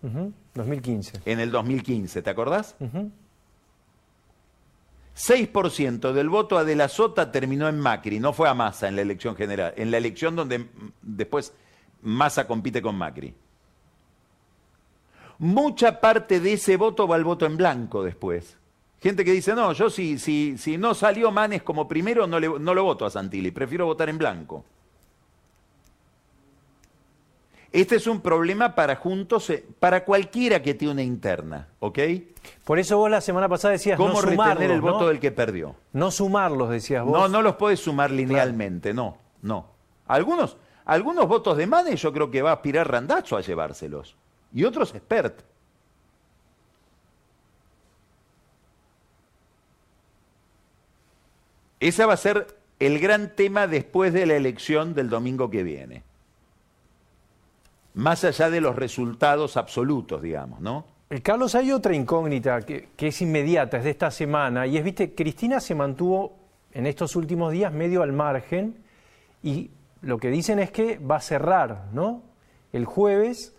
2015. 0.53 1.22
En 1.24 1.40
el 1.40 1.50
2015, 1.50 2.20
¿te 2.20 2.29
acordás? 2.29 2.77
6% 5.16 6.12
del 6.12 6.29
voto 6.29 6.59
a 6.59 6.64
De 6.64 6.77
la 6.77 6.88
Sota 6.88 7.33
terminó 7.33 7.66
en 7.66 7.81
Macri, 7.81 8.20
no 8.20 8.35
fue 8.35 8.46
a 8.46 8.53
Massa 8.53 8.88
en 8.88 8.96
la 8.96 9.00
elección 9.00 9.37
general, 9.37 9.72
en 9.79 9.90
la 9.90 9.96
elección 9.96 10.37
donde 10.37 10.68
después 11.00 11.55
Massa 12.03 12.46
compite 12.46 12.83
con 12.83 12.96
Macri. 12.96 13.33
Mucha 15.38 15.98
parte 15.98 16.40
de 16.40 16.53
ese 16.53 16.77
voto 16.77 17.09
va 17.09 17.16
al 17.16 17.24
voto 17.24 17.46
en 17.46 17.57
blanco 17.57 18.05
después. 18.05 18.59
Gente 19.00 19.24
que 19.24 19.33
dice, 19.33 19.55
no, 19.55 19.72
yo 19.72 19.88
si, 19.88 20.18
si, 20.18 20.59
si 20.59 20.77
no 20.77 20.92
salió 20.92 21.31
Manes 21.31 21.62
como 21.62 21.88
primero, 21.88 22.27
no, 22.27 22.38
le, 22.38 22.50
no 22.50 22.74
lo 22.74 22.85
voto 22.85 23.07
a 23.07 23.11
Santilli, 23.11 23.50
prefiero 23.50 23.87
votar 23.87 24.11
en 24.11 24.18
blanco. 24.18 24.66
Este 27.74 27.96
es 27.96 28.06
un 28.06 28.20
problema 28.20 28.76
para 28.76 28.94
juntos, 28.94 29.50
eh, 29.50 29.66
para 29.80 30.04
cualquiera 30.04 30.62
que 30.62 30.74
tiene 30.74 30.92
una 30.92 31.02
interna, 31.02 31.66
¿ok? 31.80 31.98
Por 32.62 32.78
eso 32.78 32.96
vos 32.98 33.10
la 33.10 33.20
semana 33.20 33.48
pasada 33.48 33.72
decías 33.72 33.96
¿Cómo 33.96 34.12
no 34.12 34.20
sumarlos, 34.20 34.70
el 34.70 34.80
voto 34.80 35.08
del 35.08 35.18
que 35.18 35.32
perdió? 35.32 35.74
No 35.92 36.12
sumarlos, 36.12 36.70
decías 36.70 37.04
vos. 37.04 37.12
No, 37.12 37.26
no 37.26 37.42
los 37.42 37.56
puedes 37.56 37.80
sumar 37.80 38.12
linealmente, 38.12 38.94
no, 38.94 39.18
no. 39.42 39.66
Algunos, 40.06 40.56
algunos 40.84 41.26
votos 41.26 41.56
de 41.56 41.66
Manes 41.66 42.00
yo 42.00 42.12
creo 42.12 42.30
que 42.30 42.42
va 42.42 42.50
a 42.50 42.54
aspirar 42.54 42.88
Randazo 42.88 43.37
a 43.37 43.40
llevárselos. 43.40 44.14
Y 44.52 44.62
otros 44.62 44.94
expert. 44.94 45.40
Ese 51.80 52.04
va 52.04 52.12
a 52.12 52.18
ser 52.18 52.56
el 52.78 53.00
gran 53.00 53.34
tema 53.34 53.66
después 53.66 54.12
de 54.12 54.26
la 54.26 54.37
elección 54.37 54.94
del 54.94 55.10
domingo 55.10 55.50
que 55.50 55.64
viene. 55.64 56.04
Más 57.94 58.24
allá 58.24 58.50
de 58.50 58.61
los 58.61 58.76
resultados 58.76 59.57
absolutos, 59.57 60.20
digamos, 60.20 60.61
¿no? 60.61 60.85
El 61.11 61.22
Carlos, 61.22 61.54
hay 61.54 61.70
otra 61.70 61.94
incógnita 61.94 62.62
que, 62.62 62.88
es 62.98 63.22
inmediata, 63.22 63.78
es 63.78 63.85
de 63.85 63.90
esta 63.90 64.11
semana, 64.11 64.66
y 64.66 64.76
es, 64.76 64.85
viste, 64.85 65.14
Cristina 65.14 65.61
se 65.61 65.74
mantuvo 65.74 66.37
en 66.72 66.87
estos 66.87 67.14
últimos 67.14 67.52
días 67.52 67.72
medio 67.72 68.02
al 68.02 68.12
margen 68.12 68.76
y 69.42 69.70
lo 70.02 70.18
que 70.18 70.30
dicen 70.30 70.59
es 70.59 70.70
que 70.70 70.98
va 70.98 71.16
a 71.16 71.20
cerrar, 71.20 71.85
¿no? 71.92 72.22
El 72.72 72.85
jueves 72.85 73.54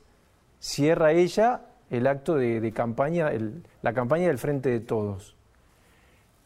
cierra 0.60 1.14
ella 1.14 1.62
el 1.90 2.08
acto 2.08 2.36
de, 2.36 2.72
campaña, 2.74 3.32
la 3.82 3.94
campaña 3.94 4.28
del 4.28 4.38
Frente 4.38 4.70
de 4.70 4.80
Todos. 4.80 5.36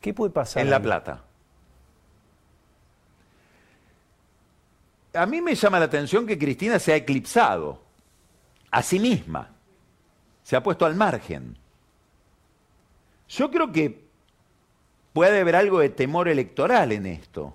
¿Qué 0.02 0.13
puede 0.13 0.32
pasar? 0.32 0.62
En 0.62 0.69
La 0.69 0.82
Plata. 0.82 1.23
A 5.19 5.25
mí 5.25 5.41
me 5.41 5.53
llama 5.53 5.79
la 5.79 5.86
atención 5.86 6.25
que 6.25 6.38
Cristina 6.38 6.79
se 6.79 6.93
ha 6.93 6.95
eclipsado 6.95 7.82
a 8.71 8.82
sí 8.82 8.99
misma, 8.99 9.49
se 10.43 10.55
ha 10.55 10.63
puesto 10.63 10.86
al 10.86 10.95
margen. 10.95 11.58
Yo 13.27 13.51
creo 13.51 13.71
que 13.71 14.08
puede 15.12 15.41
haber 15.41 15.58
algo 15.58 15.79
de 15.79 15.89
temor 15.89 16.29
electoral 16.29 16.93
en 16.93 17.05
esto. 17.05 17.53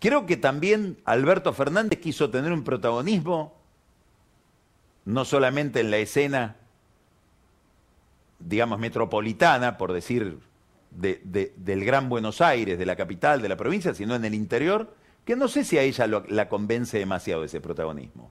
Creo 0.00 0.26
que 0.26 0.36
también 0.36 0.98
Alberto 1.04 1.52
Fernández 1.52 2.00
quiso 2.00 2.30
tener 2.30 2.52
un 2.52 2.64
protagonismo, 2.64 3.54
no 5.04 5.24
solamente 5.24 5.78
en 5.78 5.92
la 5.92 5.98
escena, 5.98 6.56
digamos, 8.40 8.80
metropolitana, 8.80 9.78
por 9.78 9.92
decir, 9.92 10.40
del 10.90 11.84
Gran 11.84 12.08
Buenos 12.08 12.40
Aires, 12.40 12.78
de 12.78 12.86
la 12.86 12.96
capital, 12.96 13.40
de 13.42 13.48
la 13.48 13.56
provincia, 13.56 13.94
sino 13.94 14.16
en 14.16 14.24
el 14.24 14.34
interior, 14.34 14.96
que 15.24 15.36
no 15.36 15.48
sé 15.48 15.64
si 15.64 15.78
a 15.78 15.82
ella 15.82 16.06
la 16.06 16.48
convence 16.48 16.98
demasiado 16.98 17.44
ese 17.44 17.60
protagonismo. 17.60 18.30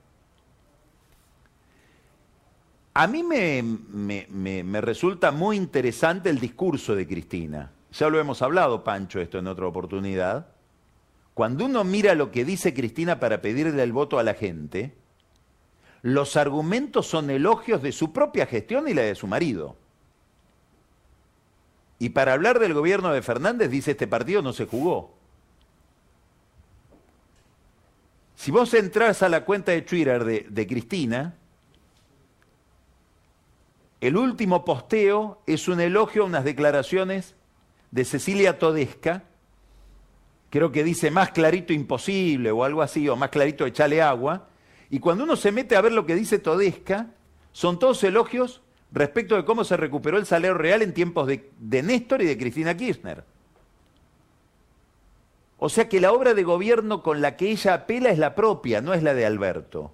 A 2.94 3.08
mí 3.08 3.24
me, 3.24 3.64
me, 3.64 4.82
resulta 4.82 5.32
muy 5.32 5.56
interesante 5.56 6.30
el 6.30 6.40
discurso 6.40 6.96
de 6.96 7.08
Cristina. 7.08 7.72
ya 7.92 8.10
lo 8.10 8.20
hemos 8.20 8.42
hablado, 8.42 8.84
Pancho, 8.84 9.22
esto 9.22 9.38
en 9.38 9.48
otra 9.48 9.68
oportunidad, 9.68 10.48
cuando 11.34 11.66
uno 11.66 11.86
mira 11.86 12.16
lo 12.16 12.32
que 12.32 12.44
dice 12.44 12.74
Cristina 12.74 13.20
para 13.20 13.42
pedirle 13.42 13.82
el 13.84 13.94
voto 13.94 14.20
a 14.20 14.24
la 14.24 14.34
gente, 14.34 14.98
los 16.02 16.36
argumentos 16.36 17.08
son 17.08 17.30
elogios 17.30 17.82
de 17.82 17.92
su 17.92 18.12
propia 18.12 18.46
gestión 18.46 18.88
y 18.88 18.94
la 18.94 19.04
de 19.04 19.16
su 19.16 19.28
marido. 19.28 19.78
Y 22.00 22.10
para 22.10 22.34
hablar 22.34 22.60
del 22.60 22.74
gobierno 22.74 23.12
de 23.12 23.22
Fernández, 23.22 23.70
dice 23.70 23.92
este 23.92 24.08
partido 24.08 24.42
no 24.42 24.54
se 24.54 24.66
jugó. 24.66 25.19
Si 28.40 28.52
vos 28.52 28.74
entras 28.74 29.22
a 29.22 29.28
la 29.28 29.44
cuenta 29.44 29.74
de 29.74 29.82
Twitter 29.82 30.24
de, 30.24 30.66
Cristina, 30.66 31.36
el 34.00 34.16
último 34.16 34.64
posteo 34.64 35.42
es 35.46 35.68
un 35.68 35.82
elogio 35.82 36.24
a 36.24 36.28
unas 36.28 36.46
declaraciones 36.46 37.36
de 37.92 38.06
Cecilia 38.06 38.58
Todesca, 38.58 39.26
creo 40.50 40.72
que 40.72 40.86
dice 40.86 41.12
más 41.12 41.32
clarito 41.32 41.74
imposible 41.74 42.50
o 42.52 42.64
algo 42.64 42.82
así, 42.82 43.10
o 43.10 43.18
más 43.18 43.30
clarito 43.30 43.66
echale 43.66 44.02
agua, 44.02 44.48
y 44.90 45.00
cuando 45.00 45.26
uno 45.26 45.36
se 45.36 45.52
mete 45.52 45.76
a 45.76 45.82
ver 45.82 45.92
lo 45.92 46.06
que 46.06 46.16
dice 46.16 46.40
Todesca, 46.40 47.08
son 47.52 47.78
todos 47.78 48.02
elogios 48.06 48.62
respecto 48.94 49.36
de 49.36 49.44
cómo 49.44 49.66
se 49.66 49.76
recuperó 49.76 50.18
el 50.18 50.26
salario 50.26 50.58
real 50.58 50.82
en 50.82 50.94
tiempos 50.94 51.28
de, 51.28 51.52
de 51.60 51.84
Néstor 51.84 52.22
y 52.22 52.26
de 52.26 52.38
Cristina 52.38 52.78
Kirchner. 52.78 53.26
O 55.60 55.70
sea 55.70 55.90
que 55.90 56.00
la 56.00 56.14
obra 56.14 56.34
de 56.34 56.44
gobierno 56.44 57.04
con 57.04 57.22
la 57.22 57.36
que 57.36 57.52
ella 57.52 57.74
apela 57.74 58.10
es 58.10 58.18
la 58.18 58.34
propia, 58.34 58.82
no 58.82 58.94
es 58.94 59.04
la 59.04 59.14
de 59.14 59.26
Alberto. 59.26 59.92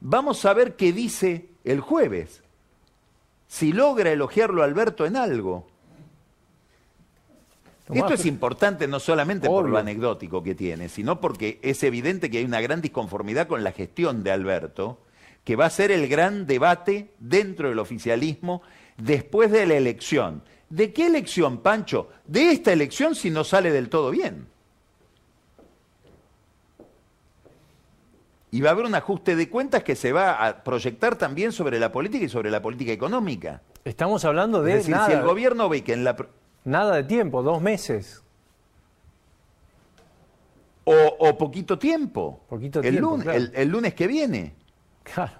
Vamos 0.00 0.44
a 0.44 0.54
ver 0.54 0.76
qué 0.76 0.92
dice 0.92 1.48
el 1.64 1.80
jueves, 1.80 2.42
si 3.48 3.72
logra 3.72 4.12
elogiarlo 4.12 4.62
Alberto 4.62 5.04
en 5.04 5.16
algo. 5.16 5.66
Esto 7.92 8.14
es 8.14 8.24
importante 8.24 8.86
no 8.86 9.00
solamente 9.00 9.48
por 9.48 9.68
lo 9.68 9.76
anecdótico 9.76 10.44
que 10.44 10.54
tiene, 10.54 10.88
sino 10.88 11.20
porque 11.20 11.58
es 11.62 11.82
evidente 11.82 12.30
que 12.30 12.38
hay 12.38 12.44
una 12.44 12.60
gran 12.60 12.80
disconformidad 12.80 13.48
con 13.48 13.64
la 13.64 13.72
gestión 13.72 14.22
de 14.22 14.30
Alberto, 14.30 15.00
que 15.42 15.56
va 15.56 15.66
a 15.66 15.70
ser 15.70 15.90
el 15.90 16.06
gran 16.08 16.46
debate 16.46 17.10
dentro 17.18 17.68
del 17.68 17.80
oficialismo 17.80 18.62
después 18.96 19.50
de 19.50 19.66
la 19.66 19.74
elección. 19.74 20.44
¿De 20.70 20.92
qué 20.92 21.06
elección, 21.06 21.58
Pancho? 21.58 22.08
De 22.24 22.52
esta 22.52 22.72
elección 22.72 23.16
si 23.16 23.28
no 23.28 23.42
sale 23.42 23.72
del 23.72 23.88
todo 23.88 24.10
bien. 24.12 24.46
Y 28.52 28.60
va 28.60 28.70
a 28.70 28.72
haber 28.72 28.86
un 28.86 28.94
ajuste 28.94 29.36
de 29.36 29.48
cuentas 29.48 29.82
que 29.82 29.96
se 29.96 30.12
va 30.12 30.46
a 30.46 30.62
proyectar 30.62 31.16
también 31.16 31.52
sobre 31.52 31.78
la 31.78 31.92
política 31.92 32.24
y 32.24 32.28
sobre 32.28 32.50
la 32.50 32.62
política 32.62 32.92
económica. 32.92 33.62
Estamos 33.84 34.24
hablando 34.24 34.62
de 34.62 34.72
es 34.72 34.86
decir, 34.86 34.96
si 35.06 35.12
el 35.12 35.22
gobierno 35.22 35.68
ve 35.68 35.82
que 35.82 35.92
en 35.92 36.04
la... 36.04 36.16
Nada 36.64 36.96
de 36.96 37.04
tiempo, 37.04 37.42
dos 37.42 37.60
meses. 37.60 38.22
O, 40.84 40.94
o 40.94 41.38
poquito 41.38 41.78
tiempo. 41.78 42.40
Poquito 42.48 42.80
el, 42.80 42.90
tiempo, 42.90 43.10
lunes, 43.10 43.24
claro. 43.24 43.38
el, 43.38 43.52
el 43.54 43.68
lunes 43.68 43.94
que 43.94 44.06
viene. 44.06 44.54
Claro. 45.02 45.39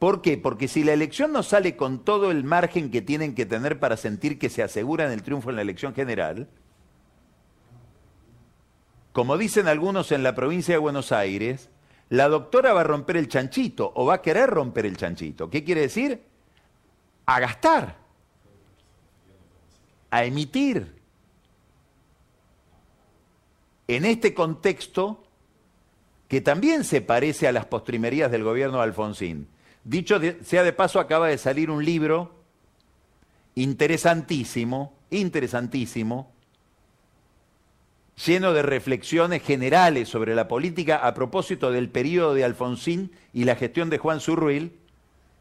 ¿Por 0.00 0.22
qué? 0.22 0.38
Porque 0.38 0.66
si 0.66 0.82
la 0.82 0.94
elección 0.94 1.30
no 1.30 1.42
sale 1.42 1.76
con 1.76 2.02
todo 2.02 2.30
el 2.30 2.42
margen 2.42 2.90
que 2.90 3.02
tienen 3.02 3.34
que 3.34 3.44
tener 3.44 3.78
para 3.78 3.98
sentir 3.98 4.38
que 4.38 4.48
se 4.48 4.62
aseguran 4.62 5.12
el 5.12 5.22
triunfo 5.22 5.50
en 5.50 5.56
la 5.56 5.62
elección 5.62 5.94
general, 5.94 6.48
como 9.12 9.36
dicen 9.36 9.68
algunos 9.68 10.10
en 10.10 10.22
la 10.22 10.34
provincia 10.34 10.74
de 10.74 10.78
Buenos 10.78 11.12
Aires, 11.12 11.68
la 12.08 12.28
doctora 12.28 12.72
va 12.72 12.80
a 12.80 12.84
romper 12.84 13.18
el 13.18 13.28
chanchito 13.28 13.92
o 13.94 14.06
va 14.06 14.14
a 14.14 14.22
querer 14.22 14.48
romper 14.48 14.86
el 14.86 14.96
chanchito. 14.96 15.50
¿Qué 15.50 15.64
quiere 15.64 15.82
decir? 15.82 16.24
A 17.26 17.38
gastar, 17.38 17.98
a 20.08 20.24
emitir. 20.24 20.98
En 23.86 24.06
este 24.06 24.32
contexto, 24.32 25.24
que 26.26 26.40
también 26.40 26.84
se 26.84 27.02
parece 27.02 27.46
a 27.46 27.52
las 27.52 27.66
postrimerías 27.66 28.30
del 28.30 28.44
gobierno 28.44 28.78
de 28.78 28.84
Alfonsín. 28.84 29.59
Dicho 29.84 30.20
sea 30.42 30.62
de 30.62 30.72
paso, 30.72 31.00
acaba 31.00 31.28
de 31.28 31.38
salir 31.38 31.70
un 31.70 31.84
libro 31.84 32.34
interesantísimo, 33.54 34.92
interesantísimo, 35.10 36.30
lleno 38.26 38.52
de 38.52 38.62
reflexiones 38.62 39.42
generales 39.42 40.08
sobre 40.08 40.34
la 40.34 40.48
política 40.48 40.96
a 40.96 41.14
propósito 41.14 41.72
del 41.72 41.88
periodo 41.88 42.34
de 42.34 42.44
Alfonsín 42.44 43.12
y 43.32 43.44
la 43.44 43.56
gestión 43.56 43.88
de 43.90 43.98
Juan 43.98 44.20
Zurruil, 44.20 44.76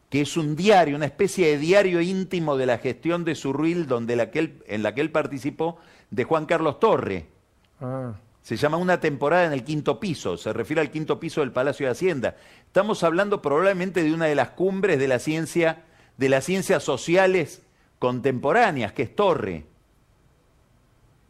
que 0.09 0.21
es 0.21 0.37
un 0.37 0.55
diario, 0.55 0.95
una 0.95 1.05
especie 1.05 1.47
de 1.47 1.57
diario 1.57 2.01
íntimo 2.01 2.57
de 2.57 2.65
la 2.65 2.77
gestión 2.77 3.25
de 3.25 3.35
Zurruil 3.35 3.85
donde 3.85 4.13
en 4.67 4.83
la 4.83 4.95
que 4.95 5.01
él 5.01 5.11
participó 5.11 5.77
de 6.09 6.23
Juan 6.23 6.45
Carlos 6.45 6.79
Torre. 6.79 7.27
Ah. 7.81 8.13
Se 8.49 8.57
llama 8.57 8.77
Una 8.77 8.99
temporada 8.99 9.45
en 9.45 9.53
el 9.53 9.63
quinto 9.63 9.99
piso, 9.99 10.35
se 10.35 10.51
refiere 10.51 10.81
al 10.81 10.89
quinto 10.89 11.19
piso 11.19 11.41
del 11.41 11.51
Palacio 11.51 11.85
de 11.85 11.91
Hacienda. 11.91 12.35
Estamos 12.65 13.03
hablando 13.03 13.43
probablemente 13.43 14.01
de 14.01 14.11
una 14.11 14.25
de 14.25 14.33
las 14.33 14.49
cumbres 14.49 14.97
de 14.97 15.07
la 15.07 15.19
ciencia, 15.19 15.83
de 16.17 16.29
las 16.29 16.45
ciencias 16.45 16.81
sociales 16.81 17.61
contemporáneas, 17.99 18.91
que 18.93 19.03
es 19.03 19.15
Torre. 19.15 19.65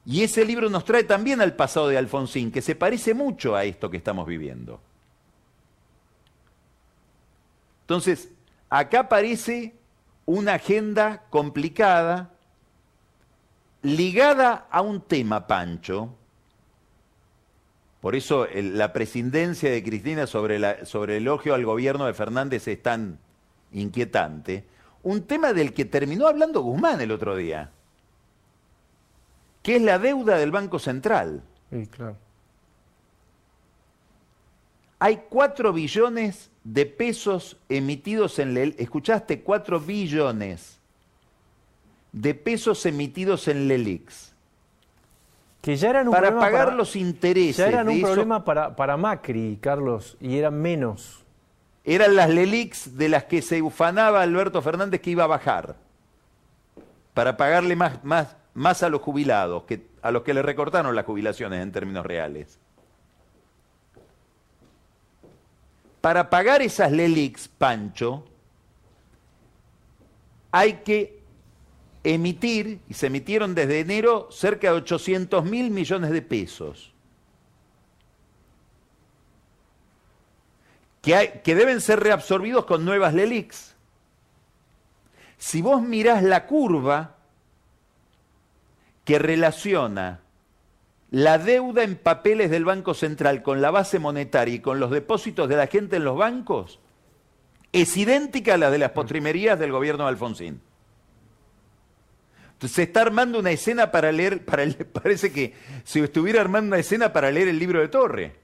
Y 0.05 0.23
ese 0.23 0.45
libro 0.45 0.69
nos 0.69 0.85
trae 0.85 1.03
también 1.03 1.41
al 1.41 1.57
pasado 1.57 1.89
de 1.89 1.97
Alfonsín, 1.97 2.53
que 2.53 2.61
se 2.61 2.75
parece 2.75 3.13
mucho 3.13 3.53
a 3.53 3.65
esto 3.65 3.89
que 3.89 3.97
estamos 3.97 4.25
viviendo. 4.25 4.79
Entonces, 7.81 8.29
acá 8.69 9.01
aparece 9.01 9.75
una 10.25 10.53
agenda 10.53 11.23
complicada, 11.29 12.29
ligada 13.81 14.67
a 14.71 14.79
un 14.79 15.01
tema, 15.01 15.47
Pancho, 15.47 16.15
por 18.01 18.15
eso 18.15 18.45
el- 18.45 18.77
la 18.77 18.93
presidencia 18.93 19.69
de 19.71 19.83
Cristina 19.83 20.25
sobre, 20.27 20.59
la- 20.59 20.85
sobre 20.85 21.17
el 21.17 21.23
elogio 21.23 21.53
al 21.53 21.65
gobierno 21.65 22.05
de 22.05 22.13
Fernández 22.13 22.67
es 22.67 22.81
tan 22.81 23.19
inquietante. 23.71 24.65
Un 25.03 25.23
tema 25.23 25.53
del 25.53 25.73
que 25.73 25.85
terminó 25.85 26.27
hablando 26.27 26.61
Guzmán 26.61 26.99
el 27.01 27.11
otro 27.11 27.35
día, 27.35 27.71
que 29.63 29.75
es 29.77 29.81
la 29.81 29.99
deuda 29.99 30.37
del 30.37 30.51
Banco 30.51 30.79
Central. 30.79 31.43
Sí, 31.69 31.87
claro. 31.87 32.15
Hay 35.01 35.21
cuatro 35.29 35.71
billones 35.71 36.51
de 36.63 36.85
pesos 36.85 37.57
emitidos 37.69 38.37
en... 38.39 38.53
Lel- 38.53 38.75
¿Escuchaste? 38.77 39.41
Cuatro 39.41 39.79
billones 39.79 40.79
de 42.11 42.33
pesos 42.35 42.85
emitidos 42.85 43.47
en 43.47 43.67
Lelix. 43.69 44.33
Que 45.61 45.75
ya 45.75 45.89
eran 45.89 46.07
un 46.07 46.13
Para 46.13 46.29
problema 46.29 46.45
pagar 46.45 46.73
los 46.73 46.95
intereses 46.95 47.57
Ya 47.57 47.67
eran 47.67 47.89
un 47.89 48.01
problema 48.01 48.45
para, 48.45 48.75
para 48.75 48.95
Macri, 48.95 49.57
Carlos, 49.61 50.17
y 50.21 50.37
eran 50.37 50.61
menos. 50.61 51.25
Eran 51.83 52.15
las 52.15 52.29
Lelix 52.29 52.97
de 52.97 53.09
las 53.09 53.25
que 53.25 53.41
se 53.41 53.61
ufanaba 53.61 54.21
Alberto 54.21 54.61
Fernández 54.61 55.01
que 55.01 55.11
iba 55.11 55.23
a 55.23 55.27
bajar 55.27 55.75
para 57.13 57.35
pagarle 57.35 57.75
más, 57.75 58.03
más, 58.03 58.35
más 58.53 58.83
a 58.83 58.89
los 58.89 59.01
jubilados, 59.01 59.63
que, 59.63 59.85
a 60.01 60.11
los 60.11 60.23
que 60.23 60.33
le 60.33 60.41
recortaron 60.41 60.95
las 60.95 61.05
jubilaciones 61.05 61.61
en 61.61 61.71
términos 61.71 62.05
reales. 62.05 62.59
Para 65.99 66.29
pagar 66.29 66.61
esas 66.61 66.91
Lelix, 66.91 67.49
Pancho, 67.49 68.23
hay 70.51 70.73
que 70.75 71.18
emitir, 72.13 72.79
y 72.89 72.93
se 72.93 73.07
emitieron 73.07 73.55
desde 73.55 73.79
enero, 73.79 74.27
cerca 74.31 74.67
de 74.71 74.77
800 74.77 75.45
mil 75.45 75.71
millones 75.71 76.11
de 76.11 76.21
pesos. 76.21 76.93
que, 81.01 81.15
hay- 81.15 81.41
que 81.45 81.55
deben 81.55 81.79
ser 81.79 82.01
reabsorbidos 82.01 82.65
con 82.65 82.83
nuevas 82.83 83.13
LELIX. 83.13 83.73
Si 85.37 85.61
vos 85.61 85.81
mirás 85.81 86.21
la 86.23 86.45
curva 86.45 87.15
que 89.05 89.17
relaciona 89.17 90.19
la 91.09 91.37
deuda 91.37 91.83
en 91.83 91.95
papeles 91.95 92.51
del 92.51 92.65
Banco 92.65 92.93
Central 92.93 93.41
con 93.43 93.61
la 93.61 93.71
base 93.71 93.97
monetaria 93.97 94.55
y 94.55 94.59
con 94.59 94.79
los 94.81 94.91
depósitos 94.91 95.47
de 95.47 95.55
la 95.55 95.67
gente 95.67 95.95
en 95.95 96.03
los 96.03 96.17
bancos, 96.17 96.79
es 97.71 97.95
idéntica 97.95 98.55
a 98.55 98.57
la 98.57 98.69
de 98.69 98.77
las 98.79 98.91
postrimerías 98.91 99.57
del 99.57 99.71
gobierno 99.71 100.03
de 100.03 100.09
Alfonsín. 100.09 100.61
Se 102.67 102.83
está 102.83 103.01
armando 103.01 103.39
una 103.39 103.51
escena 103.51 103.89
para 103.91 104.11
leer, 104.11 104.43
para 104.45 104.65
leer- 104.65 104.85
parece 104.91 105.31
que 105.31 105.53
se 105.85 106.03
estuviera 106.03 106.41
armando 106.41 106.67
una 106.67 106.79
escena 106.79 107.13
para 107.13 107.31
leer 107.31 107.47
el 107.47 107.57
libro 107.59 107.79
de 107.79 107.87
Torre. 107.87 108.35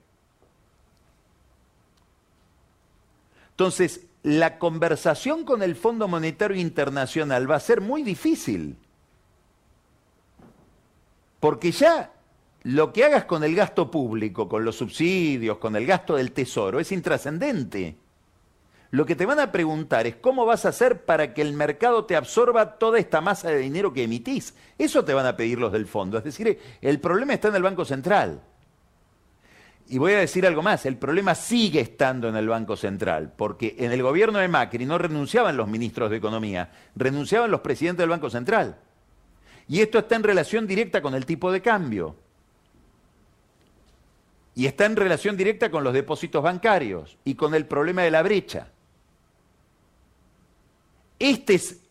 Entonces, 3.51 4.07
la 4.24 4.57
conversación 4.57 5.45
con 5.45 5.61
el 5.63 5.76
Fondo 5.76 6.07
Monetario 6.07 6.57
Internacional 6.57 7.49
va 7.49 7.55
a 7.55 7.59
ser 7.59 7.82
muy 7.82 8.03
difícil. 8.03 8.78
Porque 11.39 11.72
ya 11.72 12.11
lo 12.63 12.91
que 12.91 13.05
hagas 13.05 13.26
con 13.26 13.43
el 13.43 13.55
gasto 13.55 13.91
público, 13.91 14.49
con 14.49 14.66
los 14.66 14.76
subsidios, 14.78 15.57
con 15.57 15.76
el 15.76 15.86
gasto 15.86 16.16
del 16.16 16.32
tesoro, 16.32 16.80
es 16.80 16.91
intrascendente. 16.91 17.97
Lo 18.91 19.05
que 19.05 19.15
te 19.15 19.25
van 19.25 19.39
a 19.39 19.51
preguntar 19.51 20.07
es 20.07 20.15
cómo 20.15 20.45
vas 20.45 20.65
a 20.65 20.69
hacer 20.69 21.05
para 21.05 21.33
que 21.33 21.41
el 21.41 21.53
mercado 21.53 22.05
te 22.05 22.15
absorba 22.15 22.77
toda 22.77 22.99
esta 22.99 23.19
masa 23.21 23.49
de 23.49 23.57
dinero 23.57 23.91
que 23.91 24.03
emitís. 24.03 24.53
Eso 24.77 25.03
te 25.03 25.13
van 25.13 25.25
a 25.25 25.36
pedir 25.36 25.59
los 25.59 25.71
del 25.71 25.88
fondo. 25.88 26.17
Es 26.17 26.23
decir, 26.23 26.59
el 26.81 26.99
problema 26.99 27.33
está 27.33 27.49
en 27.49 27.55
el 27.55 27.63
Banco 27.63 27.83
Central. 27.83 28.41
Y 29.88 29.99
voy 29.99 30.13
a 30.13 30.19
decir 30.19 30.47
algo 30.47 30.63
más, 30.63 30.86
el 30.86 30.97
problema 30.97 31.36
sigue 31.36 31.79
estando 31.79 32.27
en 32.27 32.36
el 32.36 32.47
Banco 32.47 32.75
Central, 32.75 33.33
porque 33.36 33.75
en 33.77 33.91
el 33.91 34.01
gobierno 34.01 34.39
de 34.39 34.47
Macri 34.47 34.86
no 34.86 34.97
renunciaban 34.97 35.57
los 35.57 35.67
ministros 35.67 36.09
de 36.09 36.17
Economía, 36.17 36.71
renunciaban 36.95 37.51
los 37.51 37.61
presidentes 37.61 38.01
del 38.01 38.09
Banco 38.09 38.31
Central. 38.31 38.77
Y 39.67 39.81
esto 39.81 39.99
está 39.99 40.15
en 40.15 40.23
relación 40.23 40.65
directa 40.65 41.01
con 41.01 41.13
el 41.13 41.25
tipo 41.25 41.51
de 41.51 41.61
cambio. 41.61 42.15
Y 44.55 44.65
está 44.65 44.86
en 44.86 44.95
relación 44.95 45.38
directa 45.38 45.69
con 45.69 45.83
los 45.83 45.93
depósitos 45.93 46.41
bancarios 46.41 47.17
y 47.23 47.36
con 47.36 47.53
el 47.53 47.65
problema 47.65 48.03
de 48.03 48.11
la 48.11 48.23
brecha. 48.23 48.69
Este 51.20 51.55
es 51.55 51.82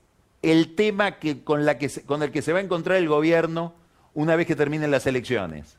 el 0.43 0.75
tema 0.75 1.19
que, 1.19 1.43
con, 1.43 1.65
la 1.65 1.79
que 1.79 1.89
con 2.07 2.23
el 2.23 2.31
que 2.31 2.43
se 2.43 2.53
va 2.53 2.59
a 2.59 2.63
encontrar 2.63 2.99
el 2.99 3.09
gobierno 3.09 3.75
una 4.13 4.37
vez 4.37 4.47
que 4.47 4.57
terminen 4.57 4.91
las 4.91 5.07
elecciones. 5.07 5.79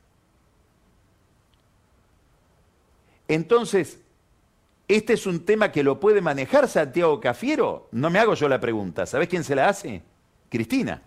Entonces, 3.28 4.00
¿este 4.88 5.14
es 5.14 5.26
un 5.26 5.46
tema 5.46 5.72
que 5.72 5.84
lo 5.84 6.00
puede 6.00 6.22
manejar 6.22 6.68
Santiago 6.68 7.20
Cafiero? 7.20 7.88
No 7.92 8.10
me 8.10 8.20
hago 8.20 8.34
yo 8.36 8.50
la 8.50 8.60
pregunta. 8.60 9.06
¿Sabés 9.06 9.30
quién 9.30 9.44
se 9.44 9.56
la 9.56 9.70
hace? 9.70 10.02
Cristina. 10.50 11.02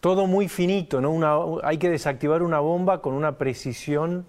Todo 0.00 0.26
muy 0.26 0.48
finito, 0.48 1.00
¿no? 1.00 1.60
hay 1.62 1.78
que 1.78 1.88
desactivar 1.88 2.42
una 2.42 2.60
bomba 2.60 3.00
con 3.00 3.14
una 3.14 3.38
precisión 3.38 4.26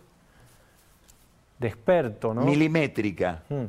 de 1.59 1.67
experto, 1.67 2.33
¿no? 2.33 2.41
Milimétrica. 2.41 3.43
Hmm. 3.49 3.65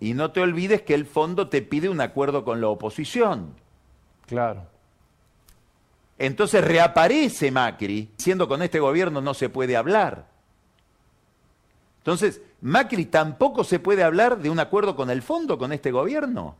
Y 0.00 0.14
no 0.14 0.30
te 0.30 0.40
olvides 0.40 0.82
que 0.82 0.94
el 0.94 1.06
fondo 1.06 1.48
te 1.48 1.62
pide 1.62 1.88
un 1.88 2.00
acuerdo 2.00 2.44
con 2.44 2.60
la 2.60 2.68
oposición. 2.68 3.54
Claro. 4.26 4.66
Entonces 6.18 6.64
reaparece 6.64 7.50
Macri, 7.50 8.10
siendo 8.16 8.48
con 8.48 8.62
este 8.62 8.80
gobierno 8.80 9.20
no 9.20 9.34
se 9.34 9.48
puede 9.48 9.76
hablar. 9.76 10.26
Entonces, 11.98 12.40
Macri 12.60 13.06
tampoco 13.06 13.64
se 13.64 13.78
puede 13.78 14.02
hablar 14.02 14.38
de 14.38 14.50
un 14.50 14.58
acuerdo 14.58 14.96
con 14.96 15.10
el 15.10 15.22
fondo, 15.22 15.58
con 15.58 15.72
este 15.72 15.90
gobierno. 15.90 16.56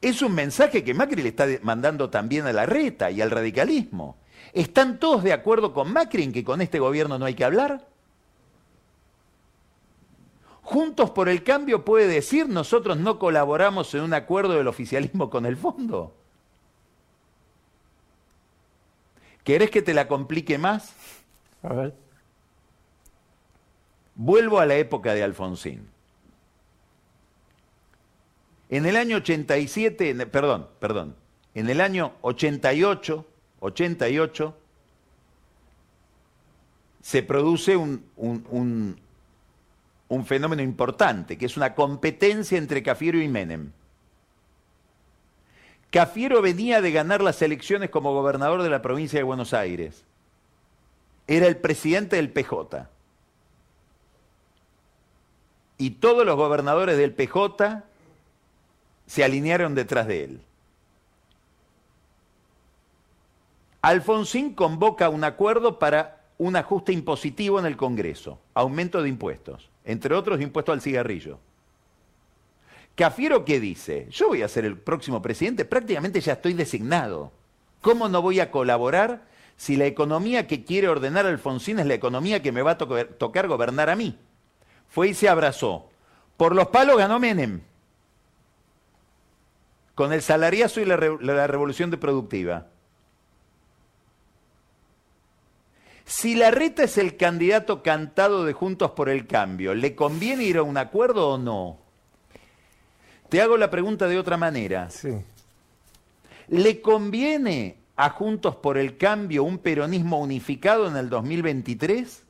Es 0.00 0.22
un 0.22 0.34
mensaje 0.34 0.84
que 0.84 0.94
Macri 0.94 1.22
le 1.22 1.30
está 1.30 1.46
mandando 1.62 2.10
también 2.10 2.46
a 2.46 2.52
la 2.52 2.66
reta 2.66 3.10
y 3.10 3.20
al 3.20 3.30
radicalismo. 3.30 4.16
¿Están 4.52 4.98
todos 4.98 5.24
de 5.24 5.32
acuerdo 5.32 5.72
con 5.72 5.92
Macri 5.92 6.22
en 6.22 6.32
que 6.32 6.44
con 6.44 6.60
este 6.60 6.78
gobierno 6.78 7.18
no 7.18 7.24
hay 7.24 7.34
que 7.34 7.44
hablar? 7.44 7.88
Juntos 10.66 11.12
por 11.12 11.28
el 11.28 11.44
Cambio 11.44 11.84
puede 11.84 12.08
decir 12.08 12.48
nosotros 12.48 12.96
no 12.96 13.20
colaboramos 13.20 13.94
en 13.94 14.00
un 14.00 14.12
acuerdo 14.14 14.54
del 14.54 14.66
oficialismo 14.66 15.30
con 15.30 15.46
el 15.46 15.56
fondo. 15.56 16.12
¿Querés 19.44 19.70
que 19.70 19.80
te 19.80 19.94
la 19.94 20.08
complique 20.08 20.58
más? 20.58 20.92
A 21.62 21.72
ver. 21.72 21.94
Vuelvo 24.16 24.58
a 24.58 24.66
la 24.66 24.74
época 24.74 25.14
de 25.14 25.22
Alfonsín. 25.22 25.88
En 28.68 28.86
el 28.86 28.96
año 28.96 29.18
87, 29.18 30.26
perdón, 30.26 30.66
perdón, 30.80 31.14
en 31.54 31.70
el 31.70 31.80
año 31.80 32.14
88, 32.22 33.24
88, 33.60 34.56
se 37.02 37.22
produce 37.22 37.76
un, 37.76 38.04
un, 38.16 38.44
un, 38.50 39.05
fenómeno 40.24 40.62
importante, 40.62 41.36
que 41.38 41.46
es 41.46 41.56
una 41.56 41.74
competencia 41.74 42.58
entre 42.58 42.82
Cafiero 42.82 43.20
y 43.20 43.28
Menem. 43.28 43.72
Cafiero 45.90 46.42
venía 46.42 46.80
de 46.80 46.92
ganar 46.92 47.22
las 47.22 47.40
elecciones 47.42 47.90
como 47.90 48.12
gobernador 48.12 48.62
de 48.62 48.70
la 48.70 48.82
provincia 48.82 49.18
de 49.18 49.24
Buenos 49.24 49.54
Aires. 49.54 50.04
Era 51.26 51.46
el 51.46 51.56
presidente 51.56 52.16
del 52.16 52.30
PJ 52.30 52.88
y 55.78 55.90
todos 55.90 56.24
los 56.24 56.36
gobernadores 56.36 56.96
del 56.96 57.12
PJ 57.12 57.82
se 59.06 59.24
alinearon 59.24 59.74
detrás 59.74 60.06
de 60.06 60.24
él. 60.24 60.40
Alfonsín 63.82 64.54
convoca 64.54 65.08
un 65.08 65.22
acuerdo 65.22 65.78
para 65.78 66.24
un 66.38 66.56
ajuste 66.56 66.92
impositivo 66.92 67.58
en 67.58 67.66
el 67.66 67.76
Congreso, 67.76 68.38
aumento 68.54 69.02
de 69.02 69.08
impuestos, 69.08 69.70
entre 69.86 70.14
otros 70.14 70.40
impuesto 70.40 70.72
al 70.72 70.82
cigarrillo. 70.82 71.38
Cafiero, 72.94 73.44
¿qué 73.44 73.58
dice? 73.60 74.06
Yo 74.10 74.28
voy 74.28 74.42
a 74.42 74.48
ser 74.48 74.66
el 74.66 74.76
próximo 74.76 75.22
presidente, 75.22 75.64
prácticamente 75.64 76.20
ya 76.20 76.34
estoy 76.34 76.52
designado. 76.52 77.32
¿Cómo 77.80 78.08
no 78.08 78.20
voy 78.20 78.40
a 78.40 78.50
colaborar 78.50 79.24
si 79.56 79.76
la 79.76 79.86
economía 79.86 80.46
que 80.46 80.64
quiere 80.64 80.88
ordenar 80.88 81.24
Alfonsín 81.24 81.78
es 81.78 81.86
la 81.86 81.94
economía 81.94 82.42
que 82.42 82.52
me 82.52 82.62
va 82.62 82.72
a 82.72 82.78
tocar 82.78 83.48
gobernar 83.48 83.88
a 83.88 83.96
mí? 83.96 84.18
fue 84.88 85.08
y 85.08 85.14
se 85.14 85.28
abrazó. 85.28 85.90
Por 86.36 86.54
los 86.54 86.68
palos 86.68 86.98
ganó 86.98 87.18
Menem, 87.18 87.60
con 89.94 90.12
el 90.12 90.22
salariazo 90.22 90.80
y 90.80 90.84
la, 90.84 90.96
revolución 91.46 91.90
de 91.90 91.96
productiva. 91.96 92.66
Si 96.06 96.34
la 96.34 96.50
reta 96.50 96.84
es 96.84 96.96
el 96.96 97.16
candidato 97.16 97.82
cantado 97.82 98.44
de 98.44 98.52
Juntos 98.54 98.92
por 98.92 99.08
el 99.08 99.26
Cambio, 99.26 99.74
¿le 99.74 99.94
conviene 99.94 100.44
ir 100.44 100.56
a 100.56 100.62
un 100.62 100.78
acuerdo 100.78 101.30
o 101.30 101.38
no? 101.38 101.78
Te 103.28 103.42
hago 103.42 103.56
la 103.56 103.70
pregunta 103.70 104.06
de 104.06 104.18
otra 104.18 104.36
manera. 104.36 104.88
Sí. 104.88 105.10
¿Le 106.48 106.80
conviene 106.80 107.76
a 107.96 108.10
Juntos 108.10 108.56
por 108.56 108.78
el 108.78 108.96
Cambio 108.96 109.42
un 109.42 109.58
peronismo 109.58 110.20
unificado 110.20 110.86
en 110.86 110.96
el 110.96 111.10
2023? 111.10 112.22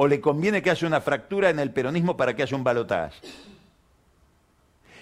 o 0.00 0.06
le 0.06 0.20
conviene 0.20 0.62
que 0.62 0.70
haya 0.70 0.86
una 0.86 1.00
fractura 1.00 1.50
en 1.50 1.58
el 1.58 1.72
peronismo 1.72 2.16
para 2.16 2.36
que 2.36 2.44
haya 2.44 2.56
un 2.56 2.62
balotaje? 2.62 3.20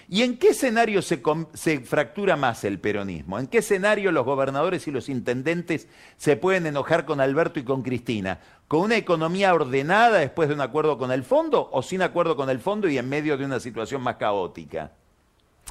¿Y 0.09 0.21
en 0.21 0.37
qué 0.37 0.49
escenario 0.49 1.01
se, 1.01 1.21
se, 1.53 1.81
fractura 1.81 2.37
más 2.37 2.63
el 2.63 2.79
peronismo? 2.79 3.39
¿En 3.39 3.47
qué 3.47 3.57
escenario 3.57 4.13
los 4.13 4.25
gobernadores 4.25 4.87
y 4.87 4.91
los 4.91 5.09
intendentes 5.09 5.89
se 6.15 6.37
pueden 6.37 6.65
enojar 6.65 7.05
con 7.05 7.19
Alberto 7.19 7.59
y 7.59 7.63
con 7.63 7.83
Cristina? 7.83 8.39
¿Con 8.69 8.81
una 8.81 8.95
economía 8.95 9.53
ordenada 9.53 10.19
después 10.19 10.47
de 10.47 10.55
un 10.55 10.61
acuerdo 10.61 10.97
con 10.97 11.11
el 11.11 11.23
fondo 11.23 11.69
o 11.73 11.81
sin 11.81 12.01
acuerdo 12.01 12.37
con 12.37 12.49
el 12.49 12.59
fondo 12.59 12.87
y 12.87 12.97
en 12.97 13.09
medio 13.09 13.37
de 13.37 13.43
una 13.43 13.59
situación 13.59 14.01
más 14.01 14.15
caótica? 14.15 14.91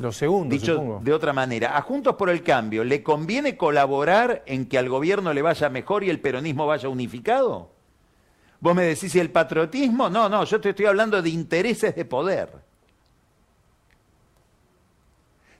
Lo 0.00 0.12
segundo, 0.12 0.54
Dicho 0.54 1.00
de 1.02 1.12
otra 1.14 1.32
manera, 1.32 1.74
a 1.78 1.80
Juntos 1.80 2.16
por 2.16 2.28
el 2.28 2.42
Cambio, 2.42 2.84
¿le 2.84 3.02
conviene 3.02 3.56
colaborar 3.56 4.42
en 4.44 4.66
que 4.66 4.76
al 4.76 4.90
gobierno 4.90 5.32
le 5.32 5.40
vaya 5.40 5.70
mejor 5.70 6.04
y 6.04 6.10
el 6.10 6.20
peronismo 6.20 6.66
vaya 6.66 6.90
unificado? 6.90 7.70
Vos 8.60 8.74
me 8.74 8.82
decís, 8.82 9.14
¿y 9.14 9.20
el 9.20 9.30
patriotismo? 9.30 10.10
No, 10.10 10.28
no, 10.28 10.44
yo 10.44 10.60
te 10.60 10.70
estoy 10.70 10.84
hablando 10.84 11.22
de 11.22 11.30
intereses 11.30 11.94
de 11.94 12.04
poder. 12.04 12.50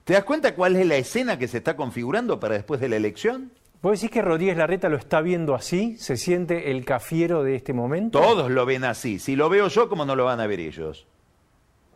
¿Te 0.07 0.13
das 0.13 0.23
cuenta 0.23 0.55
cuál 0.55 0.77
es 0.77 0.87
la 0.87 0.95
escena 0.95 1.37
que 1.37 1.49
se 1.49 1.57
está 1.57 1.75
configurando 1.75 2.39
para 2.39 2.53
después 2.53 2.79
de 2.79 2.87
la 2.87 2.95
elección? 2.95 3.51
¿Vos 3.81 3.99
decís 3.99 4.09
que 4.09 4.21
Rodríguez 4.21 4.55
Larreta 4.55 4.87
lo 4.87 4.95
está 4.95 5.19
viendo 5.19 5.53
así? 5.53 5.97
¿Se 5.97 6.15
siente 6.15 6.71
el 6.71 6.85
cafiero 6.85 7.43
de 7.43 7.55
este 7.55 7.73
momento? 7.73 8.21
Todos 8.21 8.49
lo 8.49 8.65
ven 8.65 8.85
así. 8.85 9.19
Si 9.19 9.35
lo 9.35 9.49
veo 9.49 9.67
yo, 9.67 9.89
¿cómo 9.89 10.05
no 10.05 10.15
lo 10.15 10.23
van 10.23 10.39
a 10.39 10.47
ver 10.47 10.61
ellos? 10.61 11.07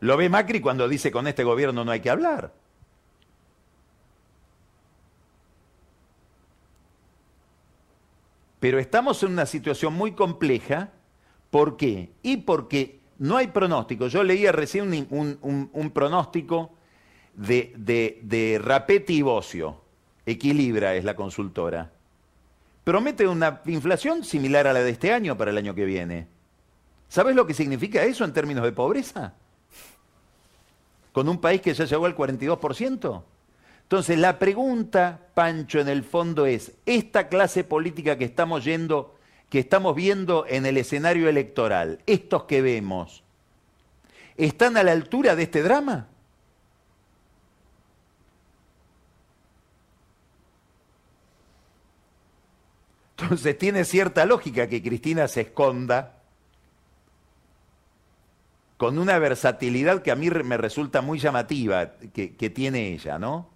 Lo 0.01 0.18
ve 0.18 0.28
Macri 0.28 0.59
cuando 0.59 0.89
dice 0.89 1.09
con 1.09 1.26
este 1.26 1.45
gobierno 1.45 1.86
no 1.86 1.91
hay 1.91 2.01
que 2.01 2.09
hablar. 2.09 2.51
Pero 8.59 8.78
estamos 8.78 9.24
en 9.24 9.32
una 9.32 9.45
situación 9.45 9.93
muy 9.93 10.12
compleja. 10.12 10.89
¿Por 11.49 11.78
qué? 11.78 12.12
Y 12.24 12.36
porque 12.36 12.99
no 13.20 13.38
hay 13.38 13.47
pronóstico. 13.47 14.07
Yo 14.07 14.22
leía 14.22 14.51
recién 14.51 15.07
un, 15.09 15.91
pronóstico 15.93 16.74
de, 17.42 17.74
de, 17.76 18.20
de 18.24 18.60
Rapetti 18.64 19.18
y 19.18 19.22
Bocio. 19.22 19.82
Equilibra 20.26 20.96
es 20.96 21.04
la 21.04 21.16
consultora. 21.16 21.92
Promete 22.84 23.28
una 23.28 23.62
inflación 23.66 24.24
similar 24.24 24.68
a 24.68 24.74
la 24.74 24.82
de 24.82 24.92
este 24.92 25.12
año 25.12 25.38
para 25.38 25.52
el 25.52 25.58
año 25.58 25.74
que 25.74 25.86
viene. 25.86 26.28
¿Sabes 27.10 27.36
lo 27.36 27.48
que 27.48 27.54
significa 27.54 28.04
eso 28.04 28.24
en 28.24 28.34
términos 28.34 28.64
de 28.64 28.72
pobreza? 28.72 29.34
Con 31.12 31.28
un 31.28 31.39
país 31.39 31.62
que 31.62 31.74
ya 31.74 31.86
llegó 31.86 32.06
al 32.06 32.16
42%. 32.16 33.24
Entonces, 33.84 34.18
la 34.20 34.39
pregunta, 34.39 35.20
Pancho, 35.34 35.80
en 35.80 35.89
el 35.89 36.04
fondo 36.04 36.46
es, 36.46 36.74
¿esta 36.86 37.28
clase 37.28 37.64
política 37.64 38.18
que 38.18 38.26
estamos 38.26 38.64
yendo, 38.64 39.16
que 39.50 39.60
estamos 39.60 39.96
viendo 39.96 40.46
en 40.48 40.66
el 40.66 40.78
escenario 40.78 41.28
electoral, 41.28 42.00
estos 42.06 42.44
que 42.44 42.62
vemos, 42.62 43.24
¿están 44.38 44.78
a 44.78 44.84
la 44.84 44.94
altura 44.94 45.36
de 45.36 45.44
este 45.44 45.62
drama? 45.62 46.08
Entonces 53.22 53.57
tiene 53.57 53.86
cierta 53.86 54.26
lógica 54.26 54.67
que 54.67 54.82
Cristina 54.82 55.28
se 55.28 55.41
esconda 55.41 56.17
con 58.78 58.97
una 58.97 59.19
versatilidad 59.19 60.01
que 60.01 60.11
a 60.11 60.15
mí 60.15 60.30
me 60.30 60.57
resulta 60.57 61.01
muy 61.01 61.19
llamativa 61.19 61.91
que, 62.13 62.36
que 62.36 62.49
tiene 62.49 62.93
ella, 62.93 63.19
¿no? 63.19 63.47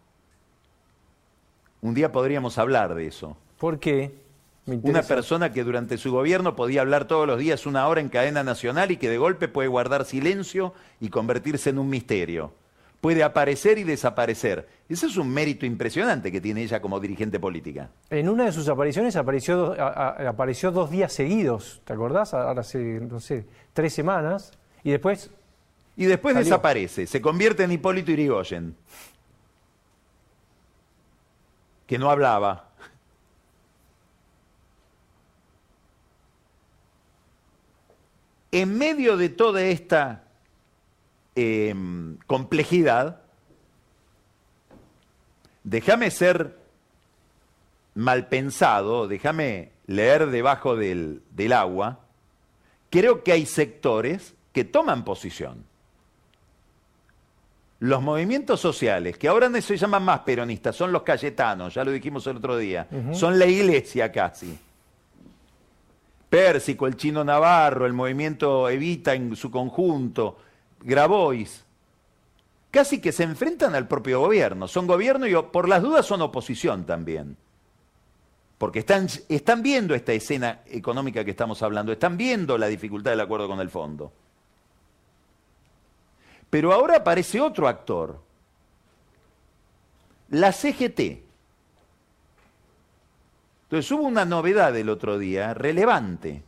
Un 1.82 1.95
día 1.95 2.11
podríamos 2.11 2.57
hablar 2.57 2.93
de 2.93 3.07
eso. 3.07 3.38
¿Por 3.57 3.80
qué? 3.80 4.13
Me 4.66 4.78
Una 4.78 5.03
persona 5.03 5.51
que 5.51 5.63
durante 5.63 5.97
su 5.97 6.11
gobierno 6.11 6.55
podía 6.55 6.82
hablar 6.82 7.05
todos 7.05 7.28
los 7.28 7.39
días 7.39 7.66
una 7.66 7.88
hora 7.88 8.01
en 8.01 8.09
cadena 8.09 8.43
nacional 8.43 8.91
y 8.91 8.97
que 8.97 9.09
de 9.09 9.18
golpe 9.18 9.47
puede 9.47 9.68
guardar 9.68 10.05
silencio 10.05 10.74
y 10.99 11.09
convertirse 11.09 11.70
en 11.70 11.80
un 11.80 11.89
misterio. 11.89 12.53
Puede 13.06 13.22
aparecer 13.22 13.78
y 13.78 13.84
desaparecer. 13.84 14.68
Ese 14.89 15.06
es 15.06 15.16
un 15.18 15.30
mérito 15.32 15.64
impresionante 15.64 16.32
que 16.32 16.41
tiene 16.41 16.64
ella 16.64 16.82
como 16.82 16.99
dirigente 16.99 17.39
política. 17.39 17.91
En 18.10 18.28
una 18.28 18.45
de 18.45 18.51
sus 18.51 18.68
apariciones 18.68 19.16
apareció, 19.16 19.58
do- 19.58 19.74
a- 19.80 19.89
a- 19.89 20.30
apareció 20.30 20.72
dos 20.72 20.89
días 20.89 21.14
seguidos, 21.14 21.84
¿te 21.86 21.93
acordás? 21.93 22.34
Ahora 22.34 22.62
hace, 22.62 22.80
no 22.80 23.20
sé, 23.20 23.45
tres 23.74 23.93
semanas. 23.93 24.53
Y 24.84 24.89
después, 24.89 25.30
Y 25.95 26.06
después 26.06 26.34
Salió. 26.34 26.45
desaparece, 26.45 27.06
se 27.06 27.22
convierte 27.22 27.62
en 27.64 27.74
Hipólito 27.74 28.10
Irigoyen, 28.12 28.76
que 31.86 31.99
no 31.99 32.10
hablaba. 32.10 32.70
En 38.51 38.78
medio 38.78 39.18
de 39.18 39.30
toda 39.30 39.62
esta 39.62 40.24
eh, 41.36 41.76
complejidad, 42.28 43.22
déjame 45.64 46.12
ser 46.12 46.58
mal 47.94 48.28
pensado, 48.28 49.08
déjame 49.08 49.72
leer 49.88 50.28
debajo 50.28 50.76
del, 50.76 51.22
del 51.32 51.54
agua, 51.54 52.00
creo 52.90 53.24
que 53.24 53.32
hay 53.32 53.46
sectores 53.46 54.34
que 54.52 54.64
toman 54.64 55.04
posición. 55.04 55.66
Los 57.80 58.02
movimientos 58.02 58.62
sociales, 58.62 59.18
que 59.18 59.28
ahora 59.28 59.50
no 59.50 59.62
se 59.62 59.76
llaman 59.76 60.04
más 60.04 60.22
peronistas, 60.22 60.76
son 60.76 60.92
los 60.92 61.04
cayetanos, 61.04 61.74
ya 61.74 61.84
lo 61.84 61.92
dijimos 61.92 62.26
el 62.28 62.38
otro 62.38 62.58
día, 62.58 62.88
son 63.12 63.38
la 63.38 63.46
iglesia 63.46 64.12
casi. 64.12 64.58
Pérsico, 66.30 66.88
el 66.88 66.96
chino 66.96 67.24
Navarro, 67.24 67.86
el 67.86 67.94
movimiento 67.94 68.70
Evita 68.70 69.14
en 69.14 69.36
su 69.36 69.52
conjunto, 69.52 70.38
Grabois, 70.82 71.66
casi 72.72 73.00
que 73.00 73.12
se 73.12 73.24
enfrentan 73.24 73.74
al 73.74 73.88
propio 73.88 74.20
gobierno. 74.20 74.68
Son 74.68 74.86
gobierno 74.86 75.28
y 75.28 75.36
por 75.52 75.70
las 75.70 75.82
dudas 75.82 76.06
son 76.06 76.22
oposición 76.22 76.86
también. 76.86 77.38
Porque 78.58 78.80
están, 78.80 79.08
están 79.30 79.64
viendo 79.64 79.96
esta 79.96 80.14
escena 80.14 80.62
económica 80.66 81.24
que 81.24 81.32
estamos 81.32 81.62
hablando, 81.64 81.92
están 81.92 82.18
viendo 82.18 82.58
la 82.58 82.68
dificultad 82.68 83.12
del 83.12 83.22
acuerdo 83.22 83.48
con 83.48 83.60
el 83.60 83.70
fondo. 83.70 84.12
Pero 86.50 86.72
ahora 86.74 86.98
aparece 86.98 87.42
otro 87.42 87.68
actor, 87.68 88.22
la 90.30 90.52
CGT. 90.52 91.24
Entonces 93.64 93.92
hubo 93.92 94.04
una 94.04 94.26
novedad 94.26 94.76
el 94.78 94.90
otro 94.90 95.18
día, 95.18 95.54
relevante. 95.54 96.44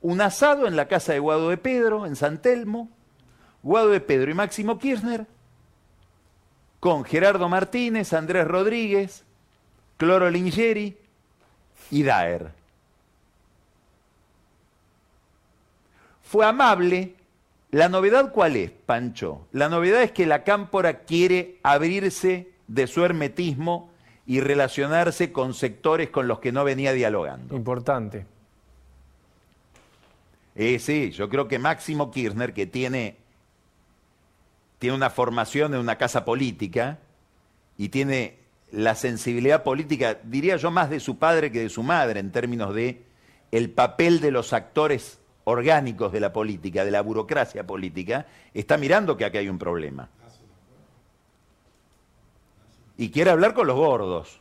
Un 0.00 0.20
asado 0.20 0.66
en 0.66 0.76
la 0.76 0.86
casa 0.86 1.12
de 1.12 1.18
Guado 1.18 1.48
de 1.48 1.56
Pedro, 1.56 2.06
en 2.06 2.14
San 2.14 2.40
Telmo, 2.40 2.88
Guado 3.62 3.88
de 3.88 4.00
Pedro 4.00 4.30
y 4.30 4.34
Máximo 4.34 4.78
Kirchner, 4.78 5.26
con 6.80 7.04
Gerardo 7.04 7.48
Martínez, 7.48 8.12
Andrés 8.12 8.46
Rodríguez, 8.46 9.24
Cloro 9.96 10.30
Lingeri 10.30 10.96
y 11.90 12.02
Daer. 12.02 12.52
Fue 16.22 16.44
amable. 16.44 17.14
La 17.70 17.88
novedad 17.88 18.32
cuál 18.32 18.56
es, 18.56 18.70
Pancho? 18.70 19.46
La 19.52 19.68
novedad 19.68 20.02
es 20.02 20.12
que 20.12 20.24
la 20.24 20.44
cámpora 20.44 21.00
quiere 21.00 21.58
abrirse 21.62 22.50
de 22.66 22.86
su 22.86 23.04
hermetismo 23.04 23.90
y 24.26 24.40
relacionarse 24.40 25.32
con 25.32 25.54
sectores 25.54 26.10
con 26.10 26.28
los 26.28 26.38
que 26.38 26.52
no 26.52 26.64
venía 26.64 26.92
dialogando. 26.92 27.56
importante. 27.56 28.26
Eh, 30.54 30.78
sí, 30.78 31.12
yo 31.12 31.28
creo 31.28 31.48
que 31.48 31.58
Máximo 31.58 32.10
Kirchner, 32.10 32.52
que 32.52 32.66
tiene, 32.66 33.16
tiene 34.78 34.96
una 34.96 35.10
formación 35.10 35.74
en 35.74 35.80
una 35.80 35.96
casa 35.96 36.24
política 36.24 36.98
y 37.76 37.88
tiene 37.88 38.38
la 38.70 38.94
sensibilidad 38.94 39.62
política, 39.62 40.18
diría 40.24 40.56
yo, 40.56 40.70
más 40.70 40.90
de 40.90 41.00
su 41.00 41.18
padre 41.18 41.50
que 41.50 41.60
de 41.60 41.68
su 41.68 41.82
madre 41.82 42.20
en 42.20 42.32
términos 42.32 42.74
de 42.74 43.02
el 43.50 43.70
papel 43.70 44.20
de 44.20 44.30
los 44.30 44.52
actores 44.52 45.18
orgánicos 45.44 46.12
de 46.12 46.20
la 46.20 46.32
política, 46.32 46.84
de 46.84 46.90
la 46.90 47.00
burocracia 47.00 47.66
política, 47.66 48.26
está 48.52 48.76
mirando 48.76 49.16
que 49.16 49.24
aquí 49.24 49.38
hay 49.38 49.48
un 49.48 49.58
problema. 49.58 50.10
Y 52.98 53.10
quiere 53.10 53.30
hablar 53.30 53.54
con 53.54 53.66
los 53.66 53.76
gordos. 53.76 54.40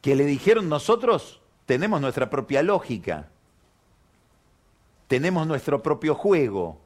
Que 0.00 0.14
le 0.14 0.24
dijeron 0.26 0.68
nosotros 0.68 1.40
tenemos 1.66 2.00
nuestra 2.00 2.30
propia 2.30 2.62
lógica, 2.62 3.28
tenemos 5.08 5.46
nuestro 5.46 5.82
propio 5.82 6.14
juego. 6.14 6.80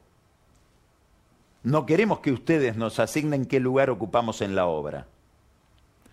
No 1.63 1.85
queremos 1.85 2.19
que 2.19 2.31
ustedes 2.31 2.75
nos 2.75 2.99
asignen 2.99 3.45
qué 3.45 3.59
lugar 3.59 3.89
ocupamos 3.89 4.41
en 4.41 4.53
la 4.53 4.65
obra. 4.65 5.07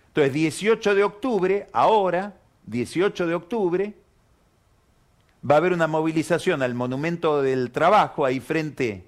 Entonces, 0.07 0.33
18 0.33 0.95
de 0.95 1.03
octubre, 1.03 1.67
ahora, 1.73 2.35
18 2.67 3.27
de 3.27 3.35
octubre, 3.35 3.93
va 5.49 5.55
a 5.55 5.57
haber 5.57 5.73
una 5.73 5.87
movilización 5.87 6.61
al 6.61 6.73
Monumento 6.73 7.41
del 7.41 7.71
Trabajo, 7.71 8.25
ahí 8.25 8.39
frente 8.39 9.05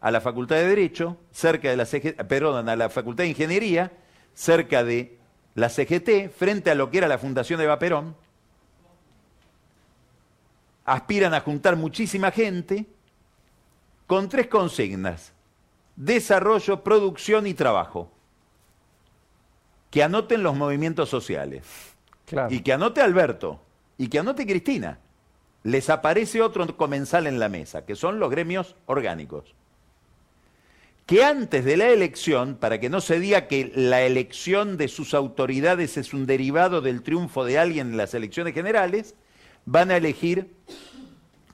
a 0.00 0.10
la 0.10 0.20
Facultad 0.20 0.56
de 0.56 0.66
Derecho, 0.66 1.16
cerca 1.30 1.70
de 1.70 1.76
la 1.76 2.72
a 2.72 2.76
la 2.76 2.88
Facultad 2.90 3.24
de 3.24 3.30
Ingeniería, 3.30 3.92
cerca 4.34 4.84
de 4.84 5.18
la 5.54 5.68
CGT, 5.68 6.30
frente 6.36 6.70
a 6.70 6.74
lo 6.74 6.90
que 6.90 6.98
era 6.98 7.08
la 7.08 7.18
Fundación 7.18 7.60
Eva 7.60 7.78
Perón. 7.78 8.14
Aspiran 10.84 11.32
a 11.32 11.40
juntar 11.40 11.76
muchísima 11.76 12.30
gente 12.30 12.86
con 14.06 14.28
tres 14.28 14.48
consignas. 14.48 15.32
Desarrollo, 15.96 16.82
producción 16.82 17.46
y 17.46 17.54
trabajo. 17.54 18.10
Que 19.90 20.02
anoten 20.02 20.42
los 20.42 20.56
movimientos 20.56 21.08
sociales. 21.08 21.64
Claro. 22.26 22.52
Y 22.52 22.60
que 22.60 22.72
anote 22.72 23.00
Alberto. 23.00 23.60
Y 23.98 24.08
que 24.08 24.18
anote 24.18 24.46
Cristina. 24.46 24.98
Les 25.64 25.90
aparece 25.90 26.42
otro 26.42 26.76
comensal 26.76 27.26
en 27.26 27.38
la 27.38 27.48
mesa, 27.48 27.84
que 27.84 27.94
son 27.94 28.18
los 28.18 28.30
gremios 28.30 28.74
orgánicos. 28.86 29.54
Que 31.06 31.24
antes 31.24 31.64
de 31.64 31.76
la 31.76 31.88
elección, 31.88 32.56
para 32.56 32.80
que 32.80 32.88
no 32.88 33.00
se 33.00 33.20
diga 33.20 33.46
que 33.46 33.70
la 33.74 34.02
elección 34.02 34.76
de 34.76 34.88
sus 34.88 35.14
autoridades 35.14 35.96
es 35.96 36.14
un 36.14 36.26
derivado 36.26 36.80
del 36.80 37.02
triunfo 37.02 37.44
de 37.44 37.58
alguien 37.58 37.90
en 37.90 37.96
las 37.96 38.14
elecciones 38.14 38.54
generales, 38.54 39.14
van 39.66 39.90
a 39.90 39.96
elegir 39.96 40.52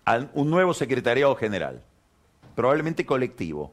a 0.05 0.27
un 0.33 0.51
nuevo 0.51 0.75
secretariado 0.75 1.35
general, 1.35 1.83
probablemente 2.55 3.05
colectivo, 3.05 3.73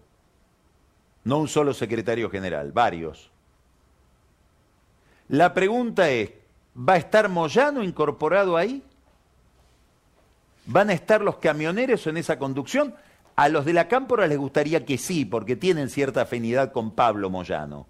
no 1.26 1.38
un 1.40 1.48
solo 1.48 1.74
secretario 1.74 2.30
general, 2.30 2.72
varios. 2.72 3.30
La 5.28 5.54
pregunta 5.54 6.10
es, 6.10 6.32
¿va 6.78 6.94
a 6.94 6.98
estar 6.98 7.30
Moyano 7.30 7.84
incorporado 7.84 8.58
ahí? 8.58 8.84
¿Van 10.68 10.90
a 10.90 10.94
estar 10.94 11.22
los 11.22 11.38
camioneros 11.38 12.08
en 12.08 12.18
esa 12.18 12.40
conducción? 12.40 12.96
A 13.36 13.50
los 13.50 13.66
de 13.66 13.74
la 13.74 13.88
Cámpora 13.88 14.28
les 14.28 14.38
gustaría 14.38 14.86
que 14.86 14.98
sí, 14.98 15.26
porque 15.26 15.56
tienen 15.56 15.90
cierta 15.90 16.22
afinidad 16.22 16.72
con 16.72 16.92
Pablo 16.92 17.30
Moyano. 17.30 17.86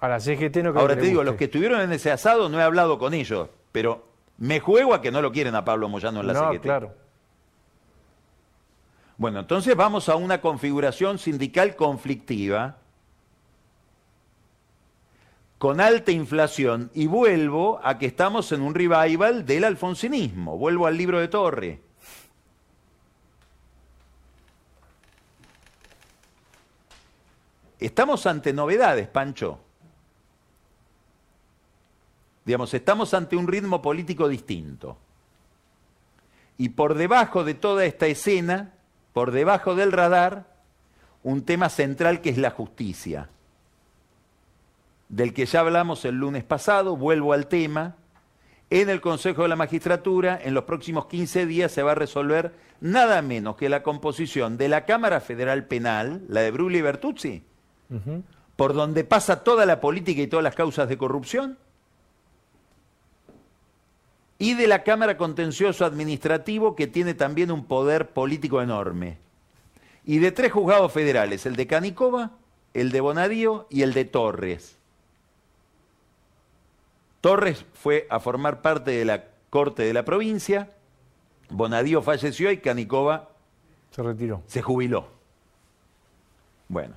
A 0.00 0.08
la 0.08 0.20
CGT 0.20 0.56
no 0.58 0.70
creo 0.72 0.80
Ahora 0.80 0.94
que 0.94 1.02
te 1.02 1.06
digo, 1.08 1.22
los 1.24 1.36
que 1.36 1.44
estuvieron 1.44 1.80
en 1.80 1.92
ese 1.92 2.10
asado 2.10 2.48
no 2.48 2.58
he 2.60 2.62
hablado 2.62 2.98
con 2.98 3.14
ellos, 3.14 3.48
pero 3.72 4.04
me 4.38 4.60
juego 4.60 4.94
a 4.94 5.00
que 5.00 5.10
no 5.10 5.22
lo 5.22 5.32
quieren 5.32 5.54
a 5.54 5.64
Pablo 5.64 5.88
Moyano 5.88 6.20
en 6.20 6.26
la 6.26 6.32
No, 6.32 6.50
CGT. 6.52 6.62
claro. 6.62 6.94
Bueno, 9.20 9.40
entonces 9.40 9.76
vamos 9.76 10.08
a 10.08 10.16
una 10.16 10.40
configuración 10.40 11.18
sindical 11.18 11.76
conflictiva 11.76 12.78
con 15.58 15.78
alta 15.78 16.10
inflación 16.10 16.90
y 16.94 17.06
vuelvo 17.06 17.82
a 17.84 17.98
que 17.98 18.06
estamos 18.06 18.50
en 18.52 18.62
un 18.62 18.74
revival 18.74 19.44
del 19.44 19.64
alfonsinismo, 19.64 20.56
vuelvo 20.56 20.86
al 20.86 20.96
libro 20.96 21.20
de 21.20 21.28
Torre. 21.28 21.82
Estamos 27.78 28.24
ante 28.24 28.54
novedades, 28.54 29.06
Pancho. 29.06 29.60
Digamos, 32.46 32.72
estamos 32.72 33.12
ante 33.12 33.36
un 33.36 33.46
ritmo 33.46 33.82
político 33.82 34.28
distinto. 34.28 34.96
Y 36.56 36.70
por 36.70 36.94
debajo 36.94 37.44
de 37.44 37.52
toda 37.52 37.84
esta 37.84 38.06
escena, 38.06 38.76
por 39.12 39.30
debajo 39.30 39.74
del 39.74 39.92
radar, 39.92 40.46
un 41.22 41.44
tema 41.44 41.68
central 41.68 42.20
que 42.20 42.30
es 42.30 42.38
la 42.38 42.50
justicia, 42.50 43.28
del 45.08 45.34
que 45.34 45.46
ya 45.46 45.60
hablamos 45.60 46.04
el 46.04 46.16
lunes 46.16 46.44
pasado, 46.44 46.96
vuelvo 46.96 47.32
al 47.32 47.48
tema, 47.48 47.96
en 48.70 48.88
el 48.88 49.00
Consejo 49.00 49.42
de 49.42 49.48
la 49.48 49.56
Magistratura, 49.56 50.38
en 50.40 50.54
los 50.54 50.64
próximos 50.64 51.06
15 51.06 51.46
días 51.46 51.72
se 51.72 51.82
va 51.82 51.92
a 51.92 51.96
resolver 51.96 52.54
nada 52.80 53.20
menos 53.20 53.56
que 53.56 53.68
la 53.68 53.82
composición 53.82 54.56
de 54.56 54.68
la 54.68 54.84
Cámara 54.84 55.20
Federal 55.20 55.66
Penal, 55.66 56.22
la 56.28 56.42
de 56.42 56.52
Brugli 56.52 56.78
y 56.78 56.82
Bertuzzi, 56.82 57.42
por 58.54 58.72
donde 58.74 59.02
pasa 59.02 59.42
toda 59.42 59.66
la 59.66 59.80
política 59.80 60.22
y 60.22 60.28
todas 60.28 60.44
las 60.44 60.54
causas 60.54 60.88
de 60.88 60.96
corrupción, 60.96 61.58
y 64.40 64.54
de 64.54 64.66
la 64.66 64.82
Cámara 64.84 65.18
Contencioso 65.18 65.84
Administrativo, 65.84 66.74
que 66.74 66.86
tiene 66.86 67.12
también 67.12 67.50
un 67.52 67.66
poder 67.66 68.08
político 68.08 68.62
enorme, 68.62 69.18
y 70.06 70.18
de 70.18 70.32
tres 70.32 70.50
juzgados 70.50 70.90
federales, 70.90 71.44
el 71.44 71.56
de 71.56 71.66
Canicova, 71.66 72.30
el 72.72 72.90
de 72.90 73.02
Bonadío 73.02 73.66
y 73.68 73.82
el 73.82 73.92
de 73.92 74.06
Torres. 74.06 74.78
Torres 77.20 77.66
fue 77.74 78.06
a 78.08 78.18
formar 78.18 78.62
parte 78.62 78.92
de 78.92 79.04
la 79.04 79.24
corte 79.50 79.82
de 79.82 79.92
la 79.92 80.06
provincia, 80.06 80.70
Bonadío 81.50 82.00
falleció 82.00 82.50
y 82.50 82.58
Canicova 82.58 83.28
se 83.90 84.02
retiró. 84.02 84.42
Se 84.46 84.62
jubiló. 84.62 85.06
Bueno. 86.68 86.94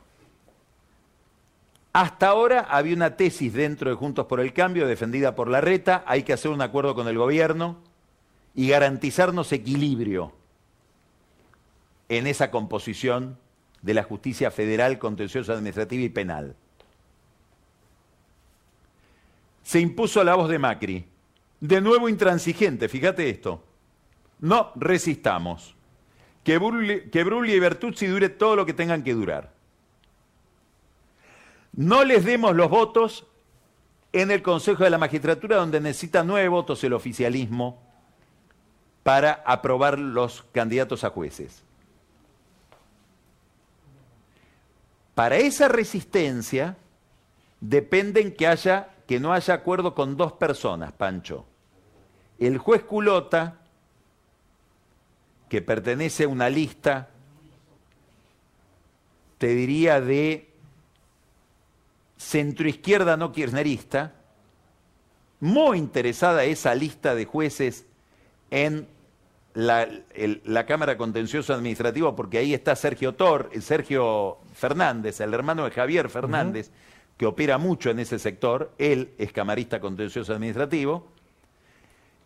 Hasta 1.93 2.27
ahora 2.27 2.61
había 2.61 2.95
una 2.95 3.15
tesis 3.15 3.53
dentro 3.53 3.91
de 3.91 3.95
Juntos 3.95 4.25
por 4.25 4.39
el 4.39 4.51
Cambio 4.51 4.87
defendida 4.87 5.35
por 5.35 5.47
la 5.47 5.61
RETA, 5.61 6.03
hay 6.07 6.23
que 6.23 6.33
hacer 6.33 6.49
un 6.49 6.61
acuerdo 6.61 6.95
con 6.95 7.07
el 7.07 7.19
gobierno 7.19 7.77
y 8.55 8.67
garantizarnos 8.67 9.51
equilibrio 9.51 10.33
en 12.09 12.25
esa 12.25 12.49
composición 12.49 13.37
de 13.83 13.93
la 13.93 14.03
justicia 14.03 14.49
federal, 14.49 14.97
contenciosa, 14.97 15.53
administrativa 15.53 16.03
y 16.03 16.09
penal. 16.09 16.55
Se 19.61 19.79
impuso 19.79 20.23
la 20.23 20.33
voz 20.33 20.49
de 20.49 20.59
Macri, 20.59 21.05
de 21.59 21.79
nuevo 21.79 22.09
intransigente, 22.09 22.89
fíjate 22.89 23.29
esto. 23.29 23.63
No 24.39 24.71
resistamos. 24.75 25.75
Que 26.43 26.57
Brulli, 26.57 27.53
y 27.53 27.59
Bertuzzi 27.59 28.07
dure 28.07 28.27
todo 28.29 28.55
lo 28.57 28.65
que 28.65 28.73
tengan 28.73 29.03
que 29.03 29.13
durar. 29.13 29.53
No 31.73 32.03
les 32.03 32.23
demos 32.23 32.55
los 32.55 32.69
votos 32.69 33.25
en 34.11 34.29
el 34.29 34.43
Consejo 34.43 34.83
de 34.83 34.91
la 34.91 34.97
Magistratura, 34.97 35.57
donde 35.57 35.81
necesita 35.81 36.23
nueve 36.23 36.47
votos 36.47 36.83
el 36.83 36.93
oficialismo 36.93 37.81
para 39.01 39.43
aprobar 39.45 39.97
los 39.99 40.43
candidatos 40.51 41.03
a 41.03 41.09
jueces. 41.09 41.63
Para 45.15 45.37
esa 45.37 45.67
resistencia 45.67 46.77
dependen 47.59 48.33
que 48.33 48.47
haya 48.47 48.89
que 49.07 49.19
no 49.19 49.33
haya 49.33 49.53
acuerdo 49.53 49.93
con 49.93 50.15
dos 50.15 50.33
personas, 50.33 50.91
Pancho. 50.93 51.45
El 52.39 52.57
juez 52.57 52.83
Culota, 52.83 53.59
que 55.49 55.61
pertenece 55.61 56.23
a 56.23 56.29
una 56.29 56.49
lista, 56.49 57.09
te 59.37 59.47
diría 59.47 59.99
de 59.99 60.52
centroizquierda 62.23 63.17
no 63.17 63.31
kirchnerista, 63.31 64.13
muy 65.39 65.77
interesada 65.77 66.45
esa 66.45 66.73
lista 66.73 67.15
de 67.15 67.25
jueces 67.25 67.85
en 68.49 68.87
la, 69.53 70.65
Cámara 70.65 70.97
Contencioso 70.97 71.53
Administrativo, 71.53 72.15
porque 72.15 72.37
ahí 72.37 72.53
está 72.53 72.75
Sergio 72.75 73.13
Tor, 73.13 73.49
Sergio 73.61 74.37
Fernández, 74.53 75.19
el 75.19 75.33
hermano 75.33 75.65
de 75.65 75.71
Javier 75.71 76.09
Fernández, 76.09 76.71
que 77.17 77.25
opera 77.25 77.57
mucho 77.57 77.89
en 77.89 77.99
ese 77.99 78.17
sector, 78.19 78.71
él 78.77 79.11
es 79.17 79.31
camarista 79.31 79.79
contencioso 79.79 80.33
administrativo. 80.33 81.07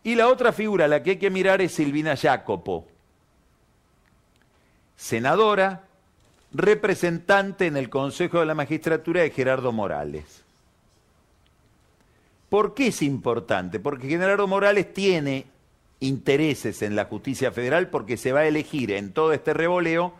Y 0.04 0.16
la 0.16 0.28
otra 0.28 0.54
figura 0.54 0.86
a 0.86 0.88
la 0.88 1.04
que 1.04 1.12
hay 1.12 1.18
que 1.18 1.30
mirar 1.30 1.62
es 1.62 1.74
Silvina 1.74 2.16
Jacopo, 2.16 2.88
senadora, 4.96 5.87
representante 6.54 7.66
en 7.66 7.78
el 7.78 7.90
Consejo 7.90 8.40
de 8.40 8.46
la 8.46 8.56
Magistratura 8.56 9.22
de 9.22 9.32
Gerardo 9.32 9.72
Morales. 9.72 10.44
¿Por 12.50 12.74
qué 12.74 12.88
es 12.88 13.02
importante? 13.02 13.80
Porque 13.80 14.08
Gerardo 14.08 14.48
Morales 14.48 14.94
tiene 14.94 15.46
intereses 16.00 16.82
en 16.82 16.96
la 16.96 17.06
justicia 17.06 17.52
federal 17.52 17.90
porque 17.90 18.18
se 18.18 18.32
va 18.32 18.42
a 18.42 18.48
elegir 18.48 18.92
en 18.92 19.12
todo 19.12 19.34
este 19.34 19.54
revoleo 19.54 20.14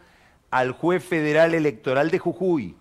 al 0.52 0.72
juez 0.72 1.04
federal 1.04 1.54
electoral 1.54 2.12
de 2.12 2.20
Jujuy. 2.20 2.76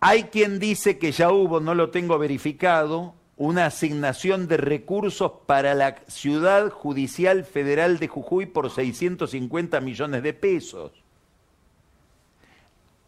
Hay 0.00 0.24
quien 0.24 0.60
dice 0.60 0.98
que 0.98 1.10
ya 1.10 1.32
hubo, 1.32 1.58
no 1.58 1.74
lo 1.74 1.90
tengo 1.90 2.18
verificado, 2.18 3.14
una 3.38 3.66
asignación 3.66 4.48
de 4.48 4.56
recursos 4.56 5.30
para 5.46 5.74
la 5.74 5.94
Ciudad 6.08 6.70
Judicial 6.70 7.44
Federal 7.44 8.00
de 8.00 8.08
Jujuy 8.08 8.46
por 8.46 8.68
650 8.68 9.80
millones 9.80 10.24
de 10.24 10.34
pesos. 10.34 10.90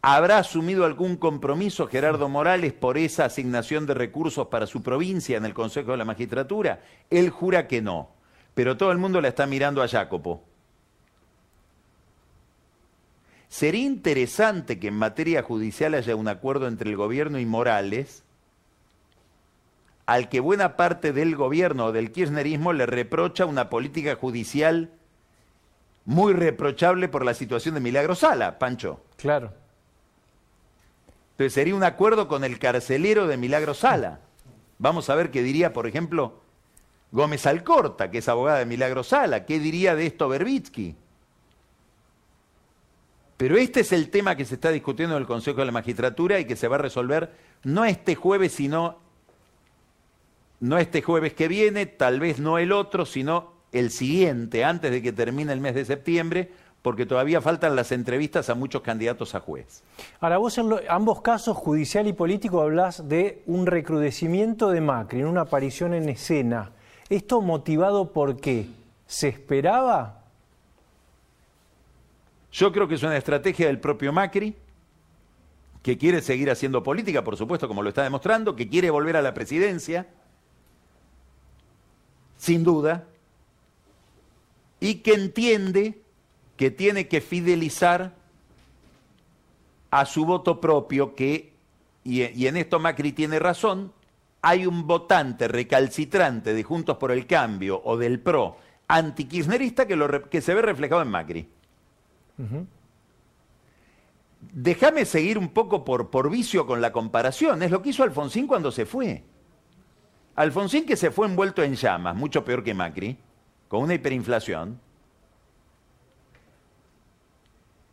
¿Habrá 0.01 0.37
asumido 0.37 0.85
algún 0.85 1.17
compromiso 1.17 1.85
Gerardo 1.85 2.29
Morales 2.29 2.71
por 2.71 2.97
esa 2.97 3.25
asignación 3.25 3.85
de 3.85 3.93
recursos 3.93 4.47
para 4.47 4.67
su 4.67 4.81
provincia 4.81 5.37
en 5.37 5.45
el 5.45 5.53
Consejo 5.53 5.91
de 5.91 5.97
la 5.97 6.05
Magistratura? 6.05 6.81
Él 7.09 7.29
jura 7.29 7.67
que 7.67 7.81
no, 7.81 8.09
pero 8.53 8.77
todo 8.77 8.93
el 8.93 8.97
mundo 8.97 9.19
la 9.19 9.27
está 9.27 9.45
mirando 9.45 9.83
a 9.83 9.87
Jacopo. 9.89 10.45
Sería 13.49 13.83
interesante 13.83 14.79
que 14.79 14.87
en 14.87 14.95
materia 14.95 15.43
judicial 15.43 15.93
haya 15.93 16.15
un 16.15 16.29
acuerdo 16.29 16.69
entre 16.69 16.89
el 16.89 16.95
gobierno 16.95 17.37
y 17.37 17.45
Morales, 17.45 18.23
al 20.05 20.29
que 20.29 20.39
buena 20.39 20.75
parte 20.75 21.13
del 21.13 21.35
gobierno 21.35 21.87
o 21.87 21.91
del 21.91 22.11
kirchnerismo 22.11 22.73
le 22.73 22.85
reprocha 22.85 23.45
una 23.45 23.69
política 23.69 24.15
judicial 24.15 24.91
muy 26.05 26.33
reprochable 26.33 27.07
por 27.07 27.23
la 27.23 27.33
situación 27.33 27.75
de 27.75 27.81
Milagro 27.81 28.15
Sala, 28.15 28.59
Pancho. 28.59 29.01
Claro. 29.17 29.53
Entonces 31.31 31.53
sería 31.53 31.75
un 31.75 31.83
acuerdo 31.83 32.27
con 32.27 32.43
el 32.43 32.59
carcelero 32.59 33.27
de 33.27 33.37
Milagro 33.37 33.73
Sala. 33.73 34.19
Vamos 34.79 35.09
a 35.09 35.15
ver 35.15 35.31
qué 35.31 35.43
diría, 35.43 35.73
por 35.73 35.87
ejemplo, 35.87 36.41
Gómez 37.11 37.45
Alcorta, 37.45 38.09
que 38.09 38.19
es 38.19 38.29
abogada 38.29 38.59
de 38.59 38.65
Milagro 38.65 39.03
Sala. 39.03 39.45
¿Qué 39.45 39.59
diría 39.59 39.95
de 39.95 40.07
esto 40.07 40.27
Berbitsky? 40.27 40.95
Pero 43.37 43.57
este 43.57 43.79
es 43.79 43.91
el 43.91 44.09
tema 44.09 44.35
que 44.35 44.45
se 44.45 44.55
está 44.55 44.69
discutiendo 44.69 45.15
en 45.15 45.21
el 45.21 45.27
Consejo 45.27 45.59
de 45.59 45.65
la 45.65 45.71
Magistratura 45.71 46.39
y 46.39 46.45
que 46.45 46.55
se 46.55 46.67
va 46.67 46.75
a 46.75 46.79
resolver 46.79 47.31
no 47.63 47.85
este 47.85 48.15
jueves, 48.15 48.51
sino 48.51 48.99
no 50.61 50.77
este 50.77 51.01
jueves 51.01 51.33
que 51.33 51.47
viene, 51.47 51.87
tal 51.87 52.19
vez 52.19 52.39
no 52.39 52.57
el 52.57 52.71
otro, 52.71 53.05
sino 53.05 53.51
el 53.71 53.89
siguiente, 53.89 54.63
antes 54.63 54.91
de 54.91 55.01
que 55.01 55.11
termine 55.11 55.51
el 55.51 55.59
mes 55.59 55.75
de 55.75 55.85
septiembre, 55.85 56.51
porque 56.83 57.05
todavía 57.05 57.41
faltan 57.41 57.75
las 57.75 57.91
entrevistas 57.91 58.49
a 58.49 58.55
muchos 58.55 58.81
candidatos 58.81 59.33
a 59.33 59.39
juez. 59.39 59.83
Ahora, 60.19 60.37
vos 60.37 60.57
en 60.57 60.69
ambos 60.87 61.21
casos, 61.21 61.57
judicial 61.57 62.07
y 62.07 62.13
político, 62.13 62.61
hablas 62.61 63.07
de 63.09 63.41
un 63.47 63.65
recrudecimiento 63.65 64.69
de 64.69 64.81
Macri, 64.81 65.21
en 65.21 65.25
una 65.25 65.41
aparición 65.41 65.93
en 65.95 66.09
escena. 66.09 66.71
¿Esto 67.09 67.41
motivado 67.41 68.13
por 68.13 68.39
qué? 68.39 68.67
¿Se 69.07 69.29
esperaba? 69.29 70.21
Yo 72.51 72.71
creo 72.71 72.87
que 72.87 72.95
es 72.95 73.03
una 73.03 73.17
estrategia 73.17 73.67
del 73.67 73.79
propio 73.79 74.13
Macri, 74.13 74.55
que 75.81 75.97
quiere 75.97 76.21
seguir 76.21 76.51
haciendo 76.51 76.83
política, 76.83 77.23
por 77.23 77.35
supuesto, 77.35 77.67
como 77.67 77.81
lo 77.81 77.89
está 77.89 78.03
demostrando, 78.03 78.55
que 78.55 78.69
quiere 78.69 78.91
volver 78.91 79.17
a 79.17 79.23
la 79.23 79.33
presidencia, 79.33 80.07
sin 82.41 82.63
duda, 82.63 83.05
y 84.79 84.95
que 84.95 85.13
entiende 85.13 86.01
que 86.57 86.71
tiene 86.71 87.07
que 87.07 87.21
fidelizar 87.21 88.15
a 89.91 90.05
su 90.07 90.25
voto 90.25 90.59
propio, 90.59 91.13
que, 91.13 91.53
y, 92.03 92.47
en 92.47 92.57
esto 92.57 92.79
Macri 92.79 93.11
tiene 93.11 93.37
razón, 93.37 93.93
hay 94.41 94.65
un 94.65 94.87
votante 94.87 95.47
recalcitrante 95.47 96.55
de 96.55 96.63
Juntos 96.63 96.97
por 96.97 97.11
el 97.11 97.27
Cambio 97.27 97.79
o 97.85 97.95
del 97.95 98.19
PRO 98.19 98.57
antikirchnerista 98.87 99.85
que, 99.85 100.23
que 100.31 100.41
se 100.41 100.55
ve 100.55 100.63
reflejado 100.63 101.03
en 101.03 101.09
Macri. 101.09 101.47
Déjame 104.51 105.05
seguir 105.05 105.37
un 105.37 105.49
poco 105.49 105.85
por, 105.85 106.09
por 106.09 106.31
vicio 106.31 106.65
con 106.65 106.81
la 106.81 106.91
comparación. 106.91 107.61
Es 107.61 107.69
lo 107.69 107.83
que 107.83 107.91
hizo 107.91 108.01
Alfonsín 108.01 108.47
cuando 108.47 108.71
se 108.71 108.87
fue. 108.87 109.23
Alfonsín 110.35 110.85
que 110.85 110.95
se 110.95 111.11
fue 111.11 111.27
envuelto 111.27 111.63
en 111.63 111.75
llamas, 111.75 112.15
mucho 112.15 112.45
peor 112.45 112.63
que 112.63 112.73
Macri, 112.73 113.17
con 113.67 113.83
una 113.83 113.93
hiperinflación, 113.93 114.79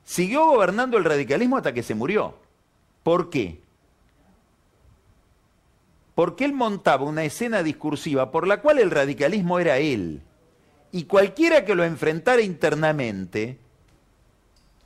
siguió 0.05 0.47
gobernando 0.47 0.97
el 0.97 1.05
radicalismo 1.05 1.57
hasta 1.57 1.75
que 1.75 1.83
se 1.83 1.95
murió. 1.95 2.37
¿Por 3.03 3.31
qué? 3.31 3.61
Porque 6.15 6.45
él 6.45 6.53
montaba 6.53 7.05
una 7.05 7.25
escena 7.25 7.63
discursiva 7.63 8.31
por 8.31 8.47
la 8.47 8.61
cual 8.61 8.79
el 8.79 8.91
radicalismo 8.91 9.59
era 9.59 9.79
él. 9.79 10.23
Y 10.91 11.05
cualquiera 11.05 11.65
que 11.65 11.75
lo 11.75 11.85
enfrentara 11.85 12.43
internamente 12.43 13.59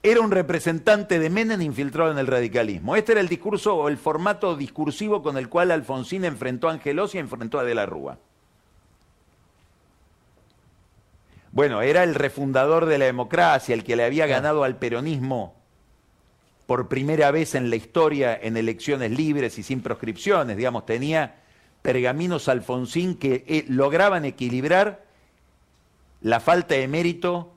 era 0.02 0.20
un 0.20 0.32
representante 0.32 1.20
de 1.20 1.30
Menem 1.30 1.62
infiltrado 1.62 2.10
en 2.10 2.18
el 2.18 2.26
radicalismo. 2.26 2.96
Este 2.96 3.12
era 3.12 3.20
el 3.20 3.28
discurso 3.28 3.76
o 3.76 3.88
el 3.88 3.96
formato 3.96 4.56
discursivo 4.56 5.22
con 5.22 5.36
el 5.36 5.48
cual 5.48 5.70
Alfonsín 5.70 6.24
enfrentó 6.24 6.68
a 6.68 6.72
Angelos 6.72 7.14
y 7.14 7.18
enfrentó 7.18 7.60
a 7.60 7.64
De 7.64 7.74
la 7.74 7.86
Rúa. 7.86 8.18
Bueno, 11.52 11.82
era 11.82 12.02
el 12.02 12.14
refundador 12.14 12.86
de 12.86 12.98
la 12.98 13.04
democracia, 13.04 13.74
el 13.74 13.84
que 13.84 13.94
le 13.94 14.04
había 14.04 14.26
ganado 14.26 14.64
al 14.64 14.76
peronismo 14.76 15.54
por 16.66 16.88
primera 16.88 17.30
vez 17.30 17.54
en 17.54 17.70
la 17.70 17.76
historia 17.76 18.36
en 18.40 18.56
elecciones 18.56 19.10
libres 19.10 19.58
y 19.58 19.62
sin 19.62 19.82
proscripciones. 19.82 20.56
Digamos, 20.56 20.86
tenía 20.86 21.36
pergaminos 21.82 22.48
Alfonsín 22.48 23.16
que 23.16 23.44
eh, 23.46 23.66
lograban 23.68 24.24
equilibrar 24.24 25.04
la 26.22 26.40
falta 26.40 26.74
de 26.74 26.88
mérito 26.88 27.52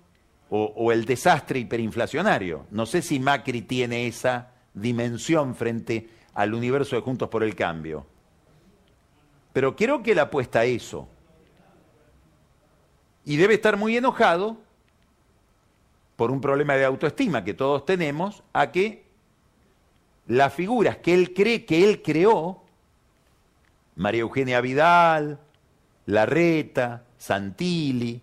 o, 0.50 0.92
el 0.92 1.06
desastre 1.06 1.60
hiperinflacionario. 1.60 2.68
No 2.72 2.86
sé 2.86 3.02
si 3.02 3.20
Macri 3.20 3.64
tiene 3.64 4.08
esa 4.08 4.52
dimensión 4.74 5.56
frente 5.56 6.10
al 6.34 6.54
universo 6.54 6.96
de 6.96 7.02
Juntos 7.02 7.30
por 7.30 7.44
el 7.44 7.56
Cambio. 7.56 8.06
Pero 9.54 9.76
creo 9.76 10.04
que 10.04 10.14
le 10.14 10.22
apuesta 10.22 10.60
a 10.60 10.66
eso. 10.66 11.08
Y 13.24 13.38
debe 13.38 13.56
estar 13.56 13.78
muy 13.78 13.98
enojado 13.98 14.58
por 16.16 16.32
un 16.32 16.42
problema 16.42 16.76
de 16.76 16.86
autoestima 16.86 17.44
que 17.44 17.54
todos 17.54 17.86
tenemos, 17.86 18.44
a 18.54 18.72
que 18.72 19.06
las 20.28 20.54
figuras 20.54 20.98
que 20.98 21.14
él 21.14 21.34
cree 21.34 21.66
que 21.66 21.84
él 21.84 22.02
creó, 22.02 22.64
María 23.96 24.22
Eugenia 24.22 24.62
Vidal, 24.62 25.40
Larreta, 26.06 27.06
Santilli, 27.18 28.22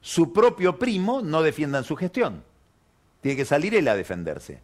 su 0.00 0.32
propio 0.32 0.78
primo 0.78 1.20
no 1.22 1.42
defiendan 1.42 1.84
su 1.84 1.96
gestión. 1.96 2.42
Tiene 3.20 3.36
que 3.36 3.44
salir 3.44 3.74
él 3.74 3.88
a 3.88 3.96
defenderse. 3.96 4.60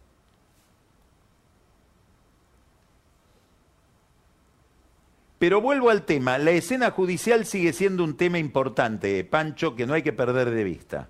Pero 5.39 5.61
vuelvo 5.61 5.91
al 5.91 6.03
tema, 6.03 6.39
la 6.39 6.51
escena 6.51 6.89
judicial 6.89 7.45
sigue 7.45 7.71
siendo 7.71 8.03
un 8.03 8.17
tema 8.17 8.39
importante, 8.39 9.23
Pancho, 9.23 9.75
que 9.75 9.85
no 9.85 9.93
hay 9.93 10.01
que 10.01 10.13
perder 10.13 10.49
de 10.49 10.63
vista. 10.63 11.09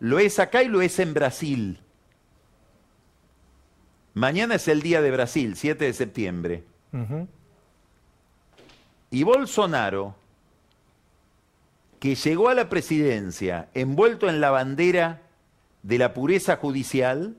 Lo 0.00 0.18
es 0.18 0.38
acá 0.38 0.62
y 0.62 0.68
lo 0.68 0.80
es 0.80 0.98
en 0.98 1.12
Brasil. 1.12 1.80
Mañana 4.14 4.54
es 4.54 4.68
el 4.68 4.80
día 4.80 5.02
de 5.02 5.10
Brasil, 5.10 5.54
7 5.56 5.84
de 5.84 5.92
septiembre. 5.92 6.64
Y 9.10 9.22
Bolsonaro 9.22 10.14
que 12.02 12.16
llegó 12.16 12.48
a 12.48 12.54
la 12.54 12.68
presidencia 12.68 13.68
envuelto 13.74 14.28
en 14.28 14.40
la 14.40 14.50
bandera 14.50 15.22
de 15.84 15.98
la 15.98 16.12
pureza 16.14 16.56
judicial, 16.56 17.36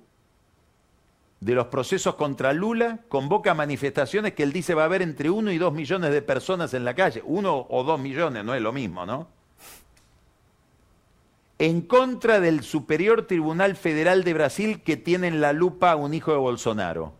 de 1.41 1.53
los 1.53 1.68
procesos 1.68 2.16
contra 2.16 2.53
Lula, 2.53 2.99
convoca 3.09 3.53
manifestaciones 3.53 4.36
que 4.36 4.43
él 4.43 4.53
dice 4.53 4.74
va 4.74 4.84
a 4.84 4.86
haber 4.86 5.01
entre 5.01 5.30
uno 5.30 5.51
y 5.51 5.57
dos 5.57 5.74
millones 5.74 6.14
de 6.14 6.22
personas 6.22 6.74
en 6.74 6.86
la 6.86 6.93
calle. 6.95 7.22
Uno 7.26 7.68
o 7.70 7.84
dos 7.84 7.99
millones, 7.99 8.45
no 8.45 8.55
es 8.55 8.61
lo 8.61 8.72
mismo, 8.72 9.05
¿no? 9.05 9.28
En 11.59 11.82
contra 11.82 12.39
del 12.39 12.64
Superior 12.64 13.28
Tribunal 13.28 13.76
Federal 13.76 14.24
de 14.24 14.34
Brasil 14.34 14.82
que 14.82 14.95
tiene 14.95 15.28
en 15.28 15.41
la 15.41 15.51
lupa 15.51 15.91
a 15.91 15.97
un 15.97 16.14
hijo 16.14 16.32
de 16.32 16.38
Bolsonaro. 16.38 17.11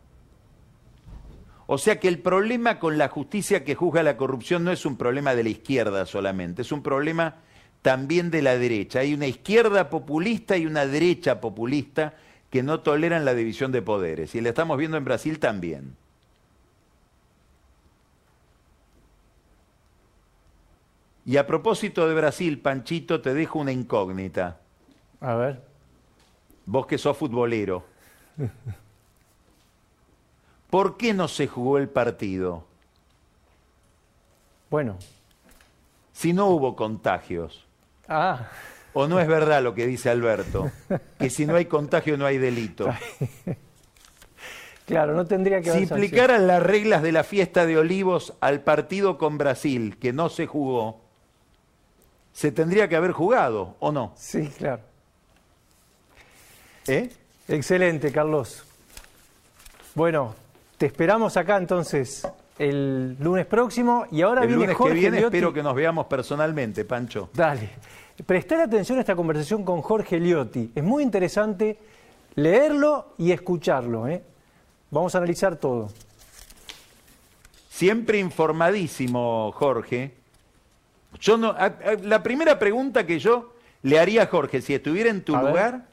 O 1.74 1.80
sea 1.80 2.00
que 2.00 2.08
el 2.08 2.20
problema 2.20 2.78
con 2.78 3.00
la 3.00 3.10
justicia 3.10 3.64
que 3.64 3.74
juzga 3.74 4.04
la 4.04 4.16
corrupción 4.16 4.64
no 4.64 4.72
es 4.72 4.86
un 4.86 4.96
problema 4.96 5.34
de 5.34 5.42
la 5.42 5.50
izquierda 5.50 6.06
solamente, 6.06 6.62
es 6.62 6.72
un 6.72 6.84
problema 6.84 7.38
también 7.82 8.30
de 8.30 8.44
la 8.44 8.56
derecha. 8.60 9.00
Hay 9.00 9.16
una 9.16 9.26
izquierda 9.26 9.90
populista 9.90 10.56
y 10.56 10.68
una 10.68 10.86
derecha 10.86 11.42
populista 11.42 12.14
que 12.52 12.62
no 12.62 12.82
toleran 12.82 13.26
la 13.26 13.34
división 13.34 13.72
de 13.72 13.82
poderes. 13.82 14.36
Y 14.36 14.42
la 14.42 14.50
estamos 14.50 14.78
viendo 14.78 14.98
en 14.98 15.04
Brasil 15.04 15.40
también. 15.40 15.96
Y 21.26 21.38
a 21.38 21.48
propósito 21.48 22.08
de 22.08 22.14
Brasil, 22.14 22.60
Panchito, 22.60 23.20
te 23.20 23.34
dejo 23.34 23.58
una 23.58 23.72
incógnita. 23.72 24.60
A 25.20 25.34
ver. 25.34 25.64
Vos 26.68 26.86
que 26.86 27.00
sos 27.00 27.18
futbolero. 27.18 27.84
¿Por 30.74 30.98
qué 30.98 31.14
no 31.14 31.28
se 31.28 31.46
jugó 31.46 31.78
el 31.78 31.88
partido? 31.88 32.66
Bueno. 34.72 34.98
Si 36.14 36.34
no 36.34 36.48
hubo 36.48 36.76
contagios. 36.76 37.68
Ah. 38.08 38.50
¿O 38.94 39.06
no 39.06 39.20
es 39.20 39.28
verdad 39.28 39.62
lo 39.62 39.76
que 39.76 39.86
dice 39.86 40.10
Alberto? 40.10 40.72
Que 41.20 41.30
si 41.30 41.46
no 41.46 41.58
hay 41.58 41.66
contagio 41.66 42.18
no 42.18 42.26
hay 42.26 42.40
delito. 42.40 42.90
Claro, 44.86 45.14
no 45.14 45.26
tendría 45.26 45.62
que 45.62 45.70
haber. 45.70 45.88
Si 45.88 45.94
aplicaran 45.94 46.46
las 46.46 46.62
reglas 46.62 47.02
de 47.04 47.14
la 47.14 47.24
fiesta 47.24 47.66
de 47.66 47.78
olivos 47.78 48.34
al 48.42 48.62
partido 48.62 49.18
con 49.18 49.38
Brasil, 49.38 49.98
que 49.98 50.12
no 50.12 50.28
se 50.28 50.46
jugó, 50.46 51.00
se 52.34 52.52
tendría 52.52 52.90
que 52.90 52.98
haber 52.98 53.14
jugado, 53.14 53.78
¿o 53.80 53.94
no? 53.94 54.12
Sí, 54.18 54.50
claro. 54.58 54.82
¿Eh? 56.88 57.10
Excelente, 57.48 58.12
Carlos. 58.12 58.66
Bueno, 59.96 60.36
te 60.84 60.88
esperamos 60.88 61.38
acá 61.38 61.56
entonces 61.56 62.28
el 62.60 63.16
lunes 63.18 63.46
próximo 63.46 64.06
y 64.12 64.22
ahora 64.22 64.42
el 64.42 64.48
viene 64.48 64.64
lunes 64.64 64.76
Jorge 64.76 64.94
que 64.94 65.00
viene 65.00 65.20
espero 65.20 65.54
que 65.54 65.64
nos 65.64 65.74
veamos 65.74 66.08
personalmente, 66.08 66.84
Pancho. 66.84 67.30
Dale. 67.34 67.70
Prestar 68.26 68.60
atención 68.60 68.98
a 68.98 69.02
esta 69.02 69.16
conversación 69.16 69.64
con 69.64 69.82
Jorge 69.82 70.20
Liotti. 70.20 70.74
Es 70.76 70.84
muy 70.84 71.02
interesante 71.02 71.78
leerlo 72.36 73.14
y 73.18 73.32
escucharlo. 73.32 74.10
¿eh? 74.10 74.24
Vamos 74.92 75.16
a 75.16 75.20
analizar 75.20 75.56
todo. 75.56 75.90
Siempre 77.70 78.20
informadísimo, 78.20 79.54
Jorge. 79.54 80.16
Yo 81.18 81.38
no, 81.38 81.56
la 82.02 82.22
primera 82.24 82.60
pregunta 82.60 83.06
que 83.06 83.20
yo 83.20 83.54
le 83.84 84.00
haría 84.00 84.24
a 84.24 84.28
Jorge, 84.28 84.62
si 84.62 84.74
estuviera 84.74 85.10
en 85.10 85.24
tu 85.24 85.34
lugar, 85.34 85.86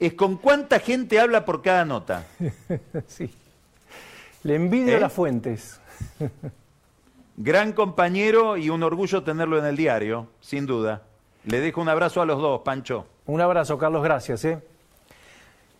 es 0.00 0.14
con 0.14 0.38
cuánta 0.38 0.80
gente 0.80 1.20
habla 1.20 1.44
por 1.44 1.60
cada 1.60 1.84
nota. 1.84 2.24
sí. 3.06 3.30
Le 4.42 4.54
envidio 4.54 4.94
a 4.94 4.98
¿Eh? 4.98 5.00
las 5.00 5.12
fuentes. 5.12 5.80
Gran 7.36 7.72
compañero 7.72 8.56
y 8.56 8.70
un 8.70 8.82
orgullo 8.82 9.22
tenerlo 9.22 9.58
en 9.58 9.64
el 9.64 9.76
diario, 9.76 10.28
sin 10.40 10.66
duda. 10.66 11.02
Le 11.44 11.60
dejo 11.60 11.80
un 11.80 11.88
abrazo 11.88 12.20
a 12.20 12.26
los 12.26 12.40
dos, 12.40 12.62
Pancho. 12.64 13.06
Un 13.26 13.40
abrazo, 13.40 13.78
Carlos, 13.78 14.02
gracias. 14.02 14.44
¿eh? 14.44 14.58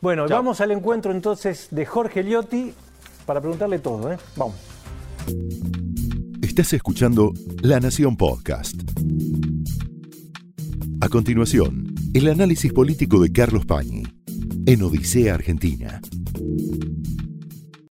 Bueno, 0.00 0.26
vamos 0.28 0.60
al 0.60 0.70
encuentro 0.70 1.10
entonces 1.10 1.68
de 1.70 1.84
Jorge 1.84 2.22
Liotti 2.22 2.72
para 3.26 3.40
preguntarle 3.40 3.78
todo. 3.78 4.12
¿eh? 4.12 4.18
Vamos. 4.36 4.54
Estás 6.42 6.72
escuchando 6.72 7.32
La 7.62 7.80
Nación 7.80 8.16
Podcast. 8.16 8.74
A 11.00 11.08
continuación, 11.08 11.94
el 12.14 12.28
análisis 12.28 12.72
político 12.72 13.20
de 13.20 13.32
Carlos 13.32 13.66
Pañi 13.66 14.02
en 14.66 14.82
Odisea 14.82 15.34
Argentina. 15.34 16.00